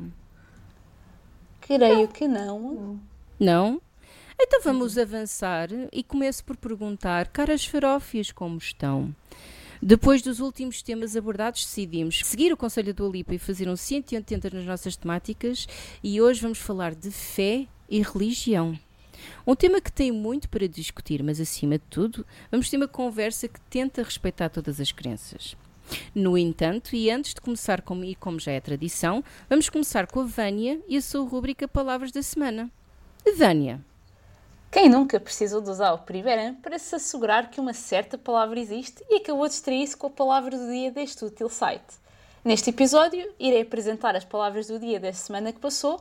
Creio 1.61 2.07
que 2.07 2.27
não. 2.27 2.99
não? 3.39 3.81
Então 4.41 4.61
vamos 4.63 4.97
avançar 4.97 5.67
e 5.91 6.01
começo 6.01 6.43
por 6.45 6.55
perguntar, 6.55 7.27
caras 7.27 7.65
farófias, 7.65 8.31
como 8.31 8.57
estão? 8.57 9.13
Depois 9.81 10.21
dos 10.21 10.39
últimos 10.39 10.81
temas 10.81 11.15
abordados, 11.15 11.63
decidimos 11.63 12.21
seguir 12.25 12.51
o 12.51 12.57
conselho 12.57 12.93
do 12.93 13.05
Alipa 13.05 13.33
e 13.35 13.39
fazer 13.39 13.69
um 13.69 13.75
180 13.75 14.49
nas 14.49 14.65
nossas 14.65 14.95
temáticas 14.95 15.67
e 16.03 16.21
hoje 16.21 16.41
vamos 16.41 16.57
falar 16.57 16.95
de 16.95 17.11
fé 17.11 17.65
e 17.89 18.01
religião. 18.01 18.77
Um 19.45 19.55
tema 19.55 19.81
que 19.81 19.91
tem 19.91 20.11
muito 20.11 20.49
para 20.49 20.67
discutir, 20.67 21.23
mas 21.23 21.39
acima 21.39 21.77
de 21.77 21.85
tudo, 21.89 22.25
vamos 22.51 22.69
ter 22.69 22.77
uma 22.77 22.87
conversa 22.87 23.47
que 23.47 23.59
tenta 23.61 24.03
respeitar 24.03 24.49
todas 24.49 24.79
as 24.79 24.91
crenças. 24.91 25.55
No 26.13 26.37
entanto, 26.37 26.95
e 26.95 27.09
antes 27.09 27.33
de 27.33 27.41
começar, 27.41 27.81
como, 27.81 28.03
e 28.03 28.15
como 28.15 28.39
já 28.39 28.51
é 28.51 28.59
tradição, 28.59 29.23
vamos 29.49 29.69
começar 29.69 30.07
com 30.07 30.19
a 30.21 30.23
Vânia 30.23 30.79
e 30.87 30.97
a 30.97 31.01
sua 31.01 31.27
rúbrica 31.27 31.67
Palavras 31.67 32.11
da 32.11 32.21
Semana. 32.21 32.69
Vânia, 33.37 33.81
Quem 34.71 34.87
nunca 34.87 35.19
precisou 35.19 35.61
de 35.61 35.69
usar 35.69 35.93
o 35.93 35.99
Primeran 35.99 36.53
para 36.55 36.77
se 36.77 36.93
assegurar 36.95 37.49
que 37.49 37.59
uma 37.59 37.73
certa 37.73 38.17
palavra 38.17 38.59
existe 38.59 39.03
e 39.09 39.15
acabou 39.15 39.47
de 39.47 39.53
distrair-se 39.53 39.97
com 39.97 40.07
a 40.07 40.11
palavra 40.11 40.57
do 40.57 40.67
dia 40.67 40.91
deste 40.91 41.25
útil 41.25 41.49
site? 41.49 41.97
Neste 42.45 42.69
episódio, 42.69 43.33
irei 43.39 43.61
apresentar 43.61 44.15
as 44.15 44.23
palavras 44.23 44.67
do 44.67 44.79
dia 44.79 44.99
da 44.99 45.11
semana 45.11 45.51
que 45.51 45.59
passou 45.59 45.99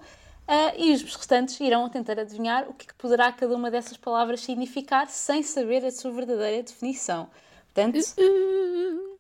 ah, 0.49 0.73
e 0.77 0.93
os 0.93 1.03
restantes 1.03 1.61
irão 1.61 1.89
tentar 1.89 2.19
adivinhar 2.19 2.69
o 2.69 2.73
que, 2.75 2.87
é 2.87 2.89
que 2.89 2.95
poderá 2.95 3.31
cada 3.31 3.55
uma 3.55 3.71
dessas 3.71 3.97
palavras 3.99 4.41
significar 4.41 5.07
sem 5.09 5.43
saber 5.43 5.85
a 5.85 5.91
sua 5.91 6.11
verdadeira 6.11 6.63
definição. 6.63 7.29
Portanto, 7.67 7.99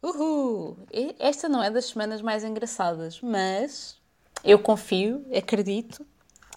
uhul! 0.03 0.77
Esta 1.19 1.49
não 1.49 1.63
é 1.63 1.71
das 1.71 1.87
semanas 1.87 2.21
mais 2.23 2.45
engraçadas, 2.45 3.21
mas 3.21 3.97
eu 4.43 4.59
confio, 4.59 5.25
acredito, 5.37 6.05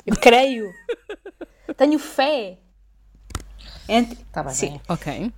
eu 0.06 0.16
creio, 0.16 0.72
tenho 1.78 2.00
fé 2.00 2.58
Ent- 3.88 4.18
Tá 4.32 4.42
bem, 4.44 4.54
Sim, 4.54 4.70
bem. 4.70 4.82
ok. 4.88 5.34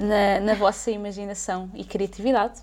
na, 0.00 0.40
na 0.40 0.54
vossa 0.54 0.90
imaginação 0.90 1.70
e 1.74 1.84
criatividade. 1.84 2.60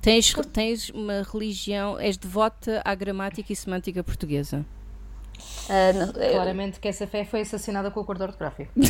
Tens, 0.00 0.32
tens 0.52 0.88
uma 0.90 1.22
religião, 1.22 1.98
és 1.98 2.16
devota 2.16 2.80
à 2.84 2.94
gramática 2.94 3.52
e 3.52 3.56
semântica 3.56 4.02
portuguesa. 4.02 4.64
Ah, 5.68 5.92
não- 5.92 6.22
eu- 6.22 6.32
Claramente 6.32 6.80
que 6.80 6.88
essa 6.88 7.06
fé 7.06 7.24
foi 7.24 7.40
assassinada 7.42 7.90
com 7.90 8.00
o 8.00 8.02
acordo 8.02 8.22
ortográfico. 8.24 8.72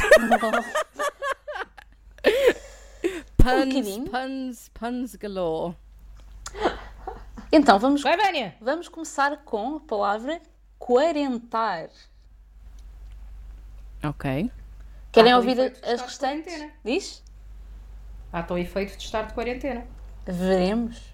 Puns, 3.36 3.66
bocadinho. 3.74 4.08
puns, 4.10 4.68
puns 4.68 5.14
galore. 5.16 5.76
Então, 7.50 7.78
vamos, 7.78 8.02
Vai, 8.02 8.16
Vânia! 8.16 8.54
vamos 8.60 8.88
começar 8.88 9.36
com 9.44 9.76
a 9.76 9.80
palavra 9.80 10.40
quarentar. 10.78 11.88
Ok. 14.04 14.50
Querem 15.10 15.34
ouvir 15.34 15.60
as 15.60 16.00
restantes? 16.00 16.18
quarentena. 16.18 16.70
Diz? 16.84 17.22
Há 18.32 18.46
o 18.50 18.56
efeito 18.58 18.96
de 18.96 19.04
estar 19.04 19.22
de 19.26 19.34
quarentena. 19.34 19.86
Veremos. 20.24 21.11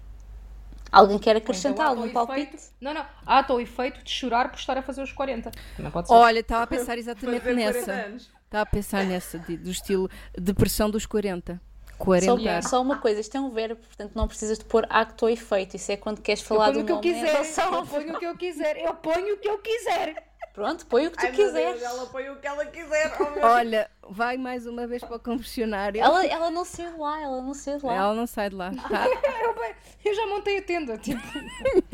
Alguém 0.91 1.19
quer 1.19 1.35
Ou 1.35 1.41
acrescentar 1.41 1.87
então 1.91 2.03
algum 2.03 2.09
palpite? 2.13 2.55
efeito- 2.55 2.63
Não, 2.81 2.93
não. 2.93 3.05
Há 3.25 3.45
o 3.53 3.59
efeito 3.59 4.03
de 4.03 4.09
chorar 4.11 4.49
por 4.49 4.57
estar 4.59 4.77
a 4.77 4.81
fazer 4.81 5.01
os 5.03 5.11
40. 5.11 5.51
Também 5.77 5.91
pode 5.91 6.07
ser. 6.07 6.13
Olha, 6.13 6.39
estava 6.39 6.63
a 6.63 6.67
pensar 6.67 6.97
exatamente 6.97 7.41
Fazer 7.41 7.53
40 7.55 7.73
nessa. 7.79 7.91
anos. 7.91 8.31
Estava 8.45 8.63
a 8.63 8.65
pensar 8.65 9.05
nessa, 9.05 9.37
de- 9.39 9.57
do 9.57 9.69
estilo 9.69 10.09
depressão 10.37 10.89
dos 10.89 11.05
40. 11.05 11.61
Só, 11.91 12.05
40. 12.05 12.61
só 12.61 12.81
uma 12.81 12.97
coisa, 12.97 13.19
isto 13.19 13.35
é 13.35 13.41
um 13.41 13.49
verbo, 13.49 13.75
portanto 13.75 14.13
não 14.15 14.25
precisas 14.25 14.57
de 14.57 14.63
pôr 14.63 14.87
acto 14.89 15.25
ou 15.25 15.29
efeito. 15.29 15.75
Isso 15.75 15.91
é 15.91 15.97
quando 15.97 16.21
queres 16.21 16.41
eu 16.41 16.47
falar 16.47 16.71
ponho 16.71 16.85
do 16.85 16.95
o 16.95 17.01
que 17.01 17.09
eu 17.09 17.13
quiser. 17.13 17.31
relação 17.33 17.73
Eu 17.73 17.85
ponho 17.85 18.15
o 18.15 18.19
que 18.19 18.25
eu 18.25 18.37
quiser. 18.37 18.77
Eu 18.77 18.93
ponho 18.95 19.35
o 19.35 19.37
que 19.37 19.49
eu 19.49 19.57
quiser. 19.57 20.28
Pronto, 20.53 20.85
põe 20.85 21.07
o 21.07 21.11
que 21.11 21.17
tu 21.17 21.25
Ai, 21.25 21.31
quiseres. 21.31 21.79
Deus, 21.79 21.93
ela 21.93 22.05
põe 22.07 22.29
o 22.29 22.35
que 22.37 22.47
ela 22.47 22.65
quiser. 22.65 23.13
Oh, 23.19 23.45
Olha, 23.45 23.89
vai 24.09 24.37
mais 24.37 24.65
uma 24.65 24.85
vez 24.87 25.03
para 25.03 25.15
o 25.15 25.19
confessionário. 25.19 26.01
Ela, 26.01 26.25
ela 26.25 26.51
não 26.51 26.65
saiu 26.65 26.91
de 26.91 26.99
lá, 26.99 27.21
ela 27.21 27.41
não 27.41 27.53
saiu 27.53 27.77
de 27.77 27.85
lá. 27.85 27.95
Ela 27.95 28.13
não 28.13 28.27
sai 28.27 28.49
de 28.49 28.55
lá. 28.55 28.71
Tá. 28.71 29.05
Eu, 30.03 30.13
já 30.13 30.27
montei 30.27 30.57
a 30.57 30.61
tenda. 30.61 30.97
Tipo, 30.97 31.21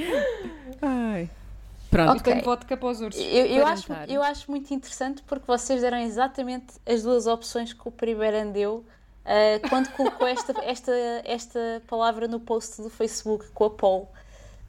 Ai. 0.82 1.30
Pronto. 1.90 2.24
tenho 2.24 2.44
vodka 2.44 2.76
para 2.76 2.90
os 2.90 3.00
ursos. 3.00 3.22
Eu, 3.22 3.46
eu, 3.46 3.66
acho, 3.66 3.94
eu 4.10 4.22
acho 4.22 4.52
muito 4.52 4.74
interessante 4.74 5.24
porque 5.24 5.46
vocês 5.48 5.82
deram 5.82 6.00
exatamente 6.00 6.74
as 6.86 7.04
duas 7.04 7.26
opções 7.26 7.72
que 7.72 7.88
o 7.88 7.92
primeiro 7.92 8.52
deu 8.52 8.86
ah, 9.26 9.68
quando 9.68 9.92
colocou 9.94 10.28
esta, 10.28 10.54
esta, 10.64 10.92
esta 11.26 11.82
palavra 11.88 12.28
no 12.28 12.40
post 12.40 12.82
do 12.82 12.90
Facebook 12.90 13.48
com 13.54 13.66
a 13.66 13.70
Paul. 13.72 14.10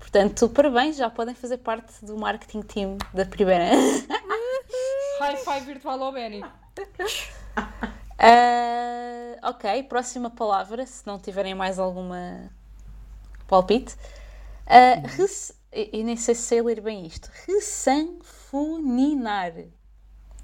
Portanto, 0.06 0.48
parabéns, 0.48 0.96
já 0.96 1.10
podem 1.10 1.34
fazer 1.34 1.58
parte 1.58 1.92
do 2.04 2.16
marketing 2.16 2.62
team 2.62 2.96
da 3.12 3.26
primeira. 3.26 3.64
High 5.18 5.36
five 5.38 5.66
virtual 5.66 6.00
ao 6.00 6.12
Benny. 6.12 6.44
Ah, 8.18 9.36
ok, 9.50 9.82
próxima 9.82 10.30
palavra, 10.30 10.86
se 10.86 11.06
não 11.06 11.18
tiverem 11.18 11.54
mais 11.54 11.78
alguma 11.78 12.50
palpite. 13.46 13.94
Ah, 14.66 14.94
res- 15.04 15.52
eu 15.70 15.88
eu 15.92 16.02
nem 16.04 16.16
sei 16.16 16.34
se 16.34 16.40
sei 16.42 16.62
ler 16.62 16.80
bem 16.80 17.04
isto. 17.06 17.30
Ressanfuninar. 17.46 19.52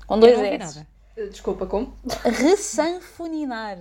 Com 0.07 0.20
dois 0.20 0.38
S. 0.38 0.59
nada. 0.59 0.87
Desculpa, 1.31 1.64
como? 1.64 1.96
Ressanfuninar. 2.25 3.79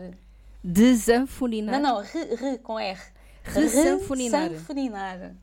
Desanfuninar. 0.64 1.78
Não, 1.82 1.96
não, 1.96 2.02
re, 2.02 2.36
re 2.36 2.58
com 2.60 2.80
R. 2.80 2.98
Ressanfuninar. 3.44 4.52
Ressanfuninar. 4.52 5.36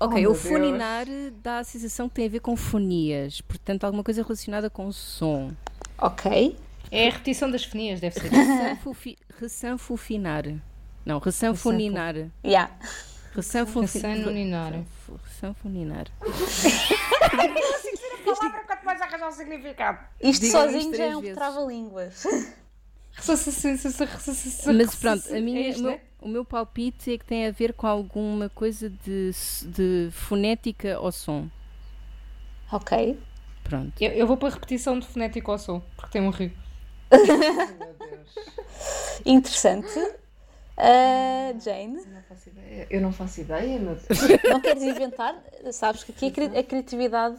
Ok, 0.00 0.26
Oh, 0.26 0.30
o 0.32 0.34
funinar 0.34 1.06
dá 1.42 1.58
a 1.58 1.64
sensação 1.64 2.08
que 2.08 2.14
tem 2.16 2.26
a 2.26 2.28
ver 2.30 2.40
com 2.40 2.56
fonias. 2.56 3.40
Portanto, 3.40 3.84
alguma 3.84 4.02
coisa 4.04 4.22
relacionada 4.22 4.68
com 4.70 4.90
som. 4.92 5.52
Ok. 5.98 6.56
É 6.90 7.08
a 7.08 7.10
repetição 7.10 7.50
das 7.50 7.64
fonias, 7.64 8.00
deve 8.00 8.18
ser. 8.18 8.28
Ressanfufi- 8.30 9.18
Ressanfufinar. 9.40 10.44
Não, 11.04 11.18
ressanfuninar. 11.18 12.14
Yeah. 12.44 12.70
Ressanfufinar. 13.34 14.12
Ressanfuninar. 14.16 14.72
Ressanfuninar. 15.24 16.06
palavra 18.24 18.60
quanto 18.66 18.84
mais 18.84 19.00
arranjar 19.00 19.28
um 19.28 19.32
significado. 19.32 19.98
Isto 20.20 20.46
sozinho 20.46 20.94
já 20.96 21.04
é 21.04 21.16
um 21.16 21.34
trava-línguas. 21.34 22.24
Mas 24.66 24.94
pronto, 24.94 25.34
a 25.34 25.40
minha, 25.40 25.60
É 25.60 25.68
isto, 25.70 25.82
o, 25.82 25.86
né? 25.90 26.00
O 26.20 26.28
meu 26.28 26.44
palpite 26.44 27.12
é 27.14 27.18
que 27.18 27.24
tem 27.24 27.46
a 27.46 27.50
ver 27.50 27.72
com 27.72 27.86
alguma 27.86 28.48
coisa 28.48 28.90
de, 28.90 29.30
de 29.66 30.08
fonética 30.12 30.98
ou 31.00 31.12
som. 31.12 31.48
Ok. 32.72 33.18
Pronto. 33.64 33.92
Eu, 34.00 34.10
eu 34.12 34.26
vou 34.26 34.36
para 34.36 34.48
a 34.48 34.52
repetição 34.52 34.98
de 34.98 35.06
fonético 35.06 35.50
ao 35.50 35.58
som, 35.58 35.80
porque 35.96 36.12
tem 36.12 36.22
um 36.22 36.30
rio. 36.30 36.52
Meu 37.10 37.94
Deus. 37.98 38.34
Interessante. 39.24 39.98
Ah, 40.76 41.52
Jane, 41.60 42.00
Não 42.06 42.22
faço 42.28 42.48
ideia. 42.50 42.86
Eu 42.90 43.00
não 43.00 43.12
faço 43.12 43.40
ideia, 43.40 43.78
meu 43.78 43.94
Deus. 43.96 44.20
não 44.48 44.60
queres 44.60 44.82
inventar? 44.82 45.34
Sabes 45.72 46.04
que 46.04 46.12
aqui 46.12 46.26
a 46.26 46.30
cri- 46.30 46.58
a 46.58 46.62
criatividade, 46.62 47.38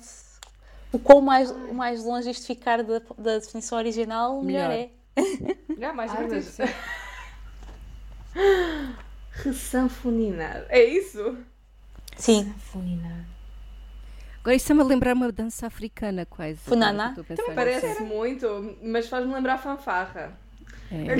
o 0.92 1.00
quão 1.00 1.22
mais, 1.22 1.52
mais 1.72 2.04
longe 2.04 2.30
isto 2.30 2.46
ficar 2.46 2.84
da, 2.84 3.00
da 3.18 3.38
definição 3.40 3.78
original, 3.78 4.42
melhor, 4.42 4.70
Melhor. 4.70 4.90
é. 5.16 5.56
Já, 5.78 5.94
mais 5.94 6.12
Ai, 6.12 6.28
divertido. 6.28 6.70
Mas... 8.36 8.96
Ressanfuninar. 9.46 10.66
É 10.70 10.84
isso? 10.84 11.38
Sim. 12.18 12.54
Agora 14.42 14.56
isso 14.56 14.64
está-me 14.66 14.82
a 14.82 14.84
lembrar 14.84 15.14
uma 15.14 15.32
dança 15.32 15.68
africana 15.68 16.26
quase. 16.26 16.58
Funaná? 16.60 17.08
Agora 17.08 17.24
que 17.26 17.32
eu 17.32 17.36
estou 17.36 17.46
a 17.46 17.56
pensar 17.56 17.56
Parece 17.56 18.04
muito, 18.04 18.78
mas 18.82 19.08
faz-me 19.08 19.34
lembrar 19.34 19.58
fanfarra. 19.58 20.38
É, 20.92 21.16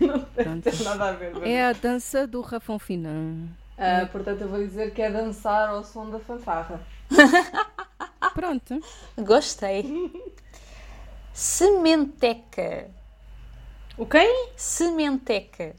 Não 0.44 0.60
tem 0.60 0.82
nada 0.82 1.08
a 1.08 1.12
ver. 1.12 1.32
mas- 1.34 1.42
É 1.44 1.64
a 1.66 1.72
dança 1.72 2.26
do 2.26 2.40
Rafão 2.40 2.78
Finan. 2.78 3.48
Ah, 3.76 4.06
portanto, 4.10 4.42
eu 4.42 4.48
vou 4.48 4.58
dizer 4.58 4.92
que 4.92 5.00
é 5.00 5.10
dançar 5.10 5.68
ao 5.68 5.84
som 5.84 6.10
da 6.10 6.18
fanfarra. 6.18 6.80
Pronto. 8.34 8.80
Gostei. 9.16 10.12
Sementeca. 11.32 12.90
O 13.96 14.04
quem? 14.06 14.50
Sementeca. 14.56 15.74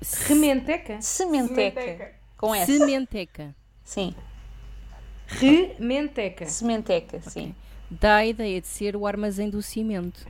Rementeca? 0.00 1.00
Sementeca. 1.00 1.80
Sementeca. 1.80 2.14
Com 2.36 2.54
S. 2.54 2.78
Sementeca. 2.78 3.54
Sim. 3.84 4.14
Rementeca. 5.26 6.46
Sementeca, 6.46 7.20
sim. 7.20 7.54
Dá 7.90 8.16
a 8.16 8.26
ideia 8.26 8.60
de 8.60 8.66
ser 8.66 8.94
o 8.96 9.06
armazém 9.06 9.50
do 9.50 9.60
cimento. 9.62 10.26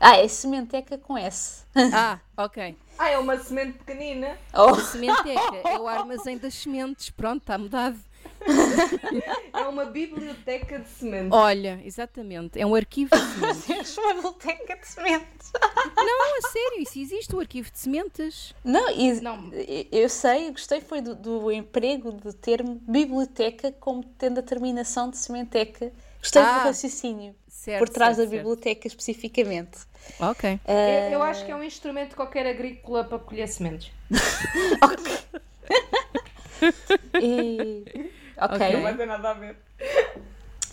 Ah, 0.00 0.16
é 0.16 0.26
sementeca 0.26 0.98
com 0.98 1.16
S. 1.16 1.64
Ah, 1.94 2.18
ok. 2.36 2.76
Ah, 2.98 3.10
é 3.10 3.18
uma 3.18 3.38
semente 3.38 3.78
pequenina. 3.78 4.36
Oh, 4.52 4.74
Sementeca 4.74 5.68
é 5.68 5.78
o 5.78 5.86
armazém 5.86 6.36
das 6.38 6.54
sementes. 6.54 7.10
Pronto, 7.10 7.42
está 7.42 7.56
mudado. 7.56 7.98
É 9.52 9.66
uma 9.68 9.84
biblioteca 9.84 10.78
de 10.80 10.88
semente. 10.88 11.28
Olha, 11.34 11.80
exatamente. 11.84 12.58
É 12.60 12.66
um 12.66 12.74
arquivo 12.74 13.10
de 13.14 13.20
sementes. 13.62 13.96
uma 13.98 14.14
biblioteca 14.14 14.76
de 14.76 14.86
sementes. 14.86 15.52
Não, 15.96 16.38
a 16.38 16.42
sério, 16.50 16.80
isso 16.82 16.98
existe, 16.98 17.34
o 17.36 17.40
arquivo 17.40 17.70
de 17.70 17.78
sementes. 17.78 18.54
Não, 18.64 18.90
e- 18.90 19.20
Não. 19.20 19.50
eu 19.90 20.08
sei, 20.08 20.50
gostei 20.50 20.80
foi 20.80 21.00
do, 21.00 21.14
do 21.14 21.52
emprego 21.52 22.10
do 22.12 22.32
termo 22.32 22.80
biblioteca 22.88 23.72
como 23.78 24.02
tendo 24.18 24.40
a 24.40 24.42
terminação 24.42 25.10
de 25.10 25.18
sementeca 25.18 25.92
Gostei 26.18 26.42
Ah, 26.42 26.60
do 26.60 26.64
raciocínio. 26.66 27.34
Certo, 27.48 27.78
por 27.80 27.88
trás 27.88 28.16
certo, 28.16 28.28
da 28.28 28.30
certo. 28.30 28.40
biblioteca 28.48 28.86
especificamente. 28.86 29.78
Ok. 30.20 30.60
Ah, 30.66 30.72
Eu, 31.08 31.12
eu 31.14 31.22
acho 31.22 31.44
que 31.44 31.50
é 31.50 31.56
um 31.56 31.62
instrumento 31.62 32.14
qualquer 32.16 32.46
agrícola 32.46 33.04
para 33.04 33.18
colher 33.18 33.48
sementes. 33.48 33.90
e- 37.20 38.10
Ok. 38.44 38.72
Não 38.72 38.82
vai 38.82 38.96
ter 38.96 39.06
nada 39.06 39.30
a 39.30 39.34
ver. 39.34 39.56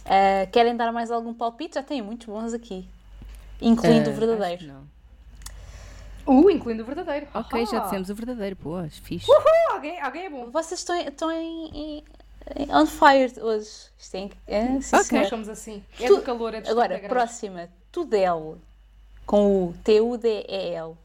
Ah, 0.06 0.46
querem 0.52 0.76
dar 0.76 0.92
mais 0.92 1.12
algum 1.12 1.34
palpite? 1.34 1.76
Já 1.76 1.84
têm 1.84 2.02
muitos 2.02 2.28
bons 2.28 2.54
aqui. 2.54 2.88
Incluindo 3.62 4.10
Ah, 4.10 4.14
o 4.14 4.16
verdadeiro. 4.16 4.66
não. 4.68 5.00
Uh, 6.26 6.50
incluindo 6.52 6.84
o 6.84 6.86
verdadeiro. 6.86 7.28
Ok, 7.34 7.66
já 7.66 7.80
dissemos 7.80 8.10
o 8.10 8.16
verdadeiro. 8.16 8.56
Boas, 8.56 8.98
fixe. 9.00 9.28
Alguém, 9.72 10.00
alguém 10.00 10.26
é 10.26 10.30
bom. 10.30 10.50
Vocês 10.52 10.80
estão, 10.80 10.96
estão 10.96 11.32
em, 11.32 11.66
em- 11.74 12.04
em- 12.56 12.76
on 12.76 12.86
fire 12.86 13.34
hoje. 13.42 13.70
Isto 13.98 14.16
é, 14.16 14.30
é, 14.48 14.82
sim. 14.82 15.16
Nós 15.18 15.28
somos 15.28 15.50
assim. 15.50 15.84
É 16.00 16.06
Tu- 16.08 16.18
do 16.18 16.22
calor, 16.22 16.54
é 16.54 16.62
de 16.62 16.70
Agora, 16.70 16.96
70 16.96 17.08
graus. 17.08 17.24
próxima. 17.30 17.70
Tudel. 17.92 18.58
Com 19.26 19.66
o 19.70 19.74
T-U-D-E-L. 19.84 20.96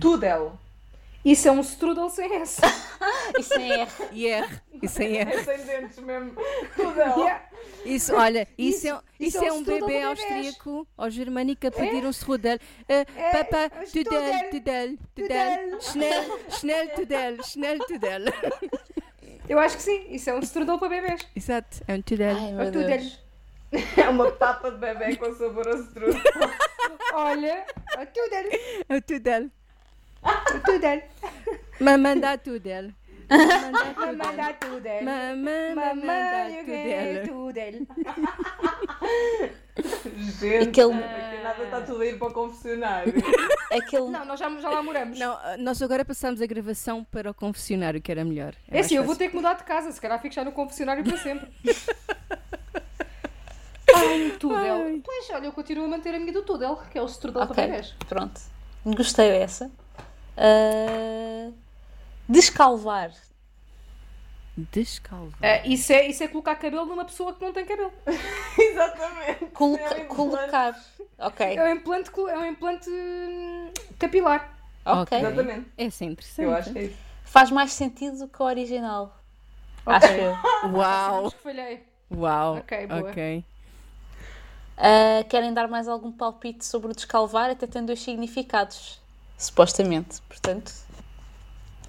Tudo 0.00 0.18
dela. 0.18 0.52
Isso 1.24 1.48
é 1.48 1.52
um 1.52 1.60
strudel 1.60 2.10
sem 2.10 2.34
S. 2.34 2.60
Isso 3.38 3.54
é 3.54 3.80
R. 3.80 3.90
E 4.12 4.26
R. 4.26 4.60
Isso 4.82 5.00
aí 5.00 5.16
é. 5.16 5.22
É 5.22 5.42
sem 5.42 5.64
dentes 5.64 5.98
mesmo. 5.98 6.34
Yeah. 6.78 7.42
Isso, 7.84 8.14
olha, 8.14 8.46
isso, 8.58 8.86
é, 8.86 8.90
isso 8.90 9.02
isso 9.38 9.44
é 9.44 9.48
é 9.48 9.52
um 9.52 9.56
um 9.56 9.64
bebê 9.64 10.02
austríaco 10.02 10.86
ou 10.96 11.10
germânico 11.10 11.66
a 11.66 11.70
pedir 11.70 12.04
um 12.04 12.10
strudel. 12.10 12.56
Uh, 12.56 13.32
Papa, 13.32 13.56
é 13.56 13.80
um 13.80 13.90
tudel, 13.90 14.50
tudel, 14.50 14.96
tudel. 15.14 15.80
Schnell, 15.80 16.40
schnell, 16.50 16.88
tudel, 16.94 17.42
schnell, 17.42 17.78
tudel. 17.86 18.22
Eu 19.48 19.58
acho 19.58 19.76
que 19.76 19.82
sim. 19.82 20.06
Isso 20.08 20.30
é 20.30 20.34
um 20.34 20.40
strudel 20.40 20.78
para 20.78 20.88
bebês. 20.88 21.20
Exato, 21.34 21.82
é 21.86 21.94
um 21.94 22.02
tudel. 22.02 22.36
Ai, 22.36 22.66
É 22.66 22.70
tudel. 22.70 23.00
É 23.96 24.08
uma 24.08 24.30
papa 24.30 24.70
de 24.70 24.78
bebê 24.78 25.16
com 25.16 25.34
sabor 25.34 25.66
a 25.68 25.74
strudel. 25.76 26.20
Olha, 27.12 27.66
o 27.94 28.06
tudel, 28.06 28.60
É 28.88 28.96
o 28.96 29.02
tudel. 29.02 29.50
O 30.24 30.60
tudel. 30.60 31.02
Mamãe 31.80 32.18
dá 32.20 32.36
tudel. 32.38 32.90
Mamãe 33.30 33.94
Mamãe 33.96 34.36
dá 34.36 34.52
tudel. 34.52 35.02
Mamãe, 35.02 35.74
dá 35.74 37.26
tudel. 37.26 37.86
Gente, 40.38 40.68
Aquele- 40.68 41.00
daqui 41.00 41.36
a 41.36 41.42
nada 41.42 41.64
está 41.64 41.80
tudo 41.80 42.02
a 42.02 42.06
ir 42.06 42.18
para 42.18 42.28
o 42.28 42.32
confessionário. 42.32 43.12
Aquele... 43.72 44.08
Não, 44.10 44.24
nós 44.24 44.38
já, 44.38 44.48
já 44.60 44.70
lá 44.70 44.82
moramos. 44.82 45.18
Não, 45.18 45.36
nós 45.58 45.82
agora 45.82 46.04
passamos 46.04 46.40
a 46.40 46.46
gravação 46.46 47.02
para 47.04 47.30
o 47.30 47.34
confessionário, 47.34 48.00
que 48.00 48.12
era 48.12 48.24
melhor. 48.24 48.54
É 48.70 48.80
assim, 48.80 48.94
eu 48.96 49.04
vou 49.04 49.16
ter 49.16 49.28
que 49.30 49.36
mudar 49.36 49.54
de 49.54 49.64
casa, 49.64 49.90
se 49.90 50.00
calhar 50.00 50.20
fico 50.22 50.34
já 50.34 50.44
no 50.44 50.52
confessionário 50.52 51.02
para 51.02 51.16
sempre. 51.16 51.48
Ai, 53.96 54.26
um 54.26 54.38
Tudel. 54.38 55.00
Pois, 55.04 55.30
olha, 55.30 55.46
eu 55.46 55.52
continuo 55.52 55.84
a 55.84 55.88
manter 55.88 56.14
a 56.14 56.18
minha 56.18 56.32
do 56.32 56.42
Tudel, 56.42 56.76
que 56.90 56.98
é 56.98 57.02
o 57.02 57.06
strudel 57.06 57.42
para 57.46 57.52
Ok, 57.52 57.66
bebés. 57.66 57.94
pronto. 58.08 58.40
Gostei 58.84 59.30
dessa. 59.30 59.70
Descalvar. 62.28 63.12
Descalvar. 64.56 65.38
Ah, 65.42 65.66
isso, 65.66 65.92
é, 65.92 66.06
isso 66.06 66.22
é 66.22 66.28
colocar 66.28 66.54
cabelo 66.56 66.86
numa 66.86 67.04
pessoa 67.04 67.34
que 67.34 67.44
não 67.44 67.52
tem 67.52 67.64
cabelo. 67.66 67.92
Exatamente. 68.58 69.46
Coloca- 69.46 69.82
É 69.82 70.02
um 70.02 70.06
colocar. 70.06 70.80
Ok, 71.18 71.46
É 71.56 71.62
um 71.64 71.68
implante, 71.72 72.10
é 72.28 72.38
um 72.38 72.46
implante 72.46 72.88
hum, 72.90 73.72
capilar. 73.98 74.56
ok. 74.84 75.18
Exatamente. 75.18 75.68
É 75.76 75.84
interessante. 75.84 76.26
Eu 76.38 76.54
acho 76.54 76.72
que 76.72 76.78
é 76.78 76.84
isso. 76.84 76.98
Faz 77.24 77.50
mais 77.50 77.72
sentido 77.72 78.18
do 78.18 78.28
que 78.28 78.40
o 78.42 78.46
original. 78.46 79.18
Ok. 79.86 79.94
Acho 79.96 80.06
eu. 80.12 80.32
Uau, 80.72 81.26
Acho 81.26 81.36
que 81.36 81.42
falhei. 81.42 81.82
uau. 82.14 82.56
Ok, 82.58 82.86
boa. 82.86 83.10
ok. 83.10 83.44
Ah, 84.76 85.24
querem 85.28 85.52
dar 85.52 85.66
mais 85.68 85.88
algum 85.88 86.12
palpite 86.12 86.64
sobre 86.64 86.92
o 86.92 86.94
descalvar? 86.94 87.50
Até 87.50 87.66
tem 87.66 87.84
dois 87.84 88.00
significados, 88.00 89.00
supostamente. 89.44 90.20
Portanto, 90.28 90.72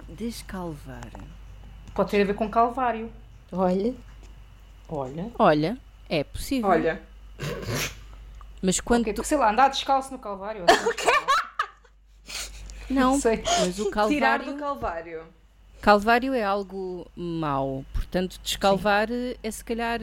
Descalvar. 0.08 1.08
Pode 1.94 2.10
ter 2.10 2.22
a 2.22 2.24
ver 2.24 2.34
com 2.34 2.48
calvário. 2.48 3.10
olha. 3.52 3.94
Olha. 4.88 5.30
Olha, 5.38 5.78
é 6.08 6.22
possível. 6.22 6.70
Olha, 6.70 7.02
Mas 8.62 8.78
quando 8.80 9.02
Ok, 9.02 9.14
tu... 9.14 9.24
sei 9.24 9.36
lá, 9.36 9.50
andar 9.50 9.68
descalço 9.68 10.12
no 10.12 10.18
calvário. 10.18 10.64
assim. 10.64 11.06
Não, 12.88 13.18
sei. 13.20 13.42
mas 13.44 13.78
o 13.80 13.84
tirar 13.90 14.38
calvário... 14.38 14.44
do 14.52 14.58
calvário. 14.60 15.24
Calvário 15.82 16.32
é 16.34 16.44
algo 16.44 17.10
mau. 17.16 17.84
Portanto, 17.92 18.38
descalvar 18.44 19.08
é 19.42 19.50
se 19.50 19.64
calhar 19.64 19.98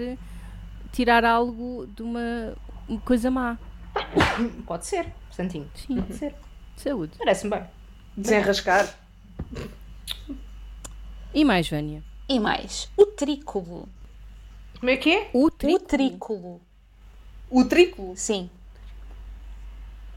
tirar 0.91 1.23
algo 1.23 1.87
de 1.87 2.01
uma, 2.03 2.53
uma 2.87 2.99
coisa 3.01 3.31
má. 3.31 3.57
Pode 4.67 4.85
ser, 4.85 5.07
santinho. 5.31 5.69
Sim, 5.75 6.01
Pode 6.01 6.17
ser. 6.17 6.35
Saúde. 6.77 7.13
Parece-me 7.17 7.51
bem. 7.51 7.63
Desenrascar. 8.17 8.95
E 11.33 11.43
mais, 11.43 11.67
Vânia? 11.69 12.03
E 12.29 12.39
mais, 12.39 12.89
o 12.95 13.05
trículo. 13.05 13.87
Como 14.79 14.89
é 14.91 14.97
que 14.97 15.09
é? 15.11 15.29
O 15.33 15.45
O 15.45 15.51
trículo. 15.51 15.87
trículo. 15.87 16.61
O 17.49 17.65
trículo. 17.65 18.15
Sim. 18.17 18.49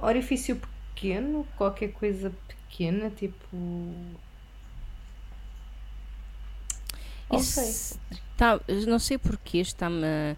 Orifício 0.00 0.60
pequeno, 0.94 1.46
qualquer 1.56 1.88
coisa 1.92 2.32
pequena, 2.48 3.10
tipo. 3.10 3.56
Não 7.30 7.38
sei. 7.40 7.64
Isso 7.68 8.00
tá- 8.36 8.60
não 8.86 8.98
sei 8.98 9.18
porquê 9.18 9.58
está-me 9.58 10.04
a, 10.04 10.36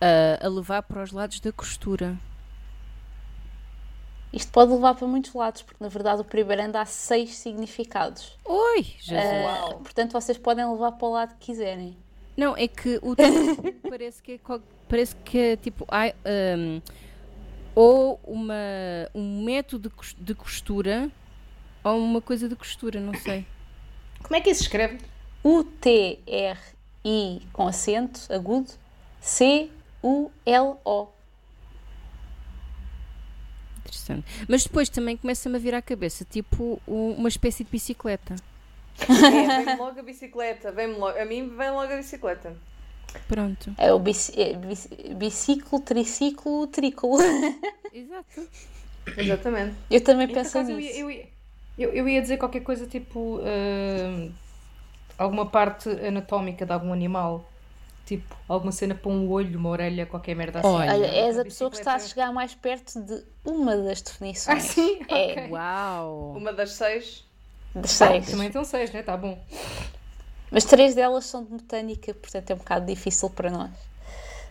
a- 0.00 0.46
a 0.46 0.48
levar 0.48 0.82
para 0.82 1.02
os 1.02 1.12
lados 1.12 1.40
da 1.40 1.50
costura. 1.52 2.16
Isto 4.32 4.52
pode 4.52 4.72
levar 4.72 4.94
para 4.94 5.06
muitos 5.06 5.32
lados, 5.32 5.62
porque 5.62 5.82
na 5.82 5.88
verdade 5.88 6.20
o 6.20 6.24
primeiro 6.24 6.62
anda 6.62 6.80
há 6.80 6.84
seis 6.84 7.36
significados. 7.36 8.36
Oi, 8.44 8.82
Jesus. 8.98 9.46
Ah, 9.46 9.74
portanto, 9.82 10.12
vocês 10.12 10.36
podem 10.36 10.70
levar 10.70 10.92
para 10.92 11.08
o 11.08 11.12
lado 11.12 11.34
que 11.38 11.46
quiserem. 11.46 11.96
Não, 12.36 12.56
é 12.56 12.68
que 12.68 13.00
o 13.02 13.16
parece 13.88 14.22
que 14.22 14.32
é, 14.32 14.40
parece 14.88 15.16
que 15.16 15.38
é 15.38 15.56
tipo. 15.56 15.86
ai, 15.88 16.14
hum, 16.56 16.80
ou 17.74 18.20
uma, 18.24 18.54
um 19.14 19.44
método 19.44 19.90
de 20.18 20.34
costura 20.34 21.10
ou 21.82 21.98
uma 21.98 22.20
coisa 22.20 22.48
de 22.48 22.56
costura, 22.56 23.00
não 23.00 23.14
sei. 23.14 23.46
Como 24.22 24.36
é 24.36 24.40
que 24.40 24.50
isso 24.50 24.58
se 24.58 24.64
escreve? 24.64 24.98
U-T-R-I 25.42 27.42
com 27.52 27.66
acento 27.66 28.20
agudo 28.32 28.72
C-U-L-O. 29.20 31.08
Interessante. 33.88 34.24
Mas 34.48 34.64
depois 34.64 34.88
também 34.88 35.16
começa-me 35.16 35.56
a 35.56 35.58
vir 35.58 35.74
à 35.74 35.80
cabeça, 35.82 36.24
tipo 36.24 36.80
um- 36.86 37.12
uma 37.12 37.28
espécie 37.28 37.64
de 37.64 37.70
bicicleta. 37.70 38.36
É, 39.00 39.06
vem-me 39.64 39.76
logo 39.76 40.00
a 40.00 40.02
bicicleta. 40.02 40.72
Vem 40.72 40.88
logo. 40.94 41.18
A 41.18 41.24
mim 41.24 41.48
vem 41.56 41.70
logo 41.70 41.92
a 41.92 41.96
bicicleta. 41.96 42.54
Pronto. 43.26 43.72
É 43.78 43.92
o 43.92 43.98
bici- 43.98 44.38
é 44.38 44.52
bici- 44.54 45.14
biciclo, 45.14 45.80
triciclo, 45.80 46.66
trículo. 46.66 47.16
Exato. 47.94 48.48
Exatamente. 49.16 49.74
Eu 49.90 50.00
também 50.02 50.26
eu, 50.72 50.76
nisso. 50.76 50.94
ia, 50.96 51.00
eu, 51.00 51.10
ia, 51.10 51.28
eu, 51.78 51.92
eu 51.94 52.08
ia 52.08 52.20
dizer 52.20 52.36
qualquer 52.36 52.60
coisa 52.60 52.86
tipo. 52.86 53.40
hum, 53.40 54.30
alguma 55.16 55.46
parte 55.46 55.88
anatómica 55.88 56.66
de 56.66 56.72
algum 56.72 56.92
animal. 56.92 57.48
Tipo, 58.08 58.34
alguma 58.48 58.72
cena 58.72 58.94
para 58.94 59.10
um 59.10 59.28
olho, 59.30 59.58
uma 59.58 59.68
orelha, 59.68 60.06
qualquer 60.06 60.34
merda 60.34 60.60
assim. 60.60 60.68
Olha, 60.68 60.92
Olha, 60.94 61.06
és 61.08 61.38
a 61.38 61.44
pessoa 61.44 61.70
que 61.70 61.76
está 61.76 61.92
a 61.94 61.98
chegar 61.98 62.32
mais 62.32 62.54
perto 62.54 62.98
de 63.02 63.22
uma 63.44 63.76
das 63.76 64.00
definições. 64.00 64.56
Ah, 64.56 64.60
sim? 64.66 65.00
É, 65.10 65.32
Ok. 65.32 65.50
Uau! 65.50 66.32
Uma 66.38 66.50
das 66.54 66.70
seis. 66.72 67.26
das 67.74 67.90
seis. 67.90 68.30
Também 68.30 68.46
estão 68.46 68.64
seis, 68.64 68.90
né? 68.92 69.02
Tá 69.02 69.14
bom. 69.14 69.38
Mas 70.50 70.64
três 70.64 70.94
delas 70.94 71.26
são 71.26 71.44
de 71.44 71.50
botânica, 71.50 72.14
portanto 72.14 72.50
é 72.50 72.54
um 72.54 72.58
bocado 72.58 72.86
difícil 72.86 73.28
para 73.28 73.50
nós. 73.50 73.70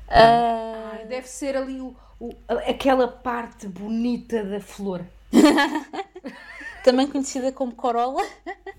Ah, 0.08 0.91
Ah, 1.02 1.06
deve 1.06 1.28
ser 1.28 1.58
ali 1.58 1.82
o, 1.82 1.96
o- 2.20 2.36
aquela 2.67 3.08
parte 3.08 3.67
bonita 3.67 4.43
da 4.43 4.60
flor. 4.62 5.04
também 6.84 7.08
conhecida 7.08 7.52
como 7.52 7.74
corola. 7.74 8.24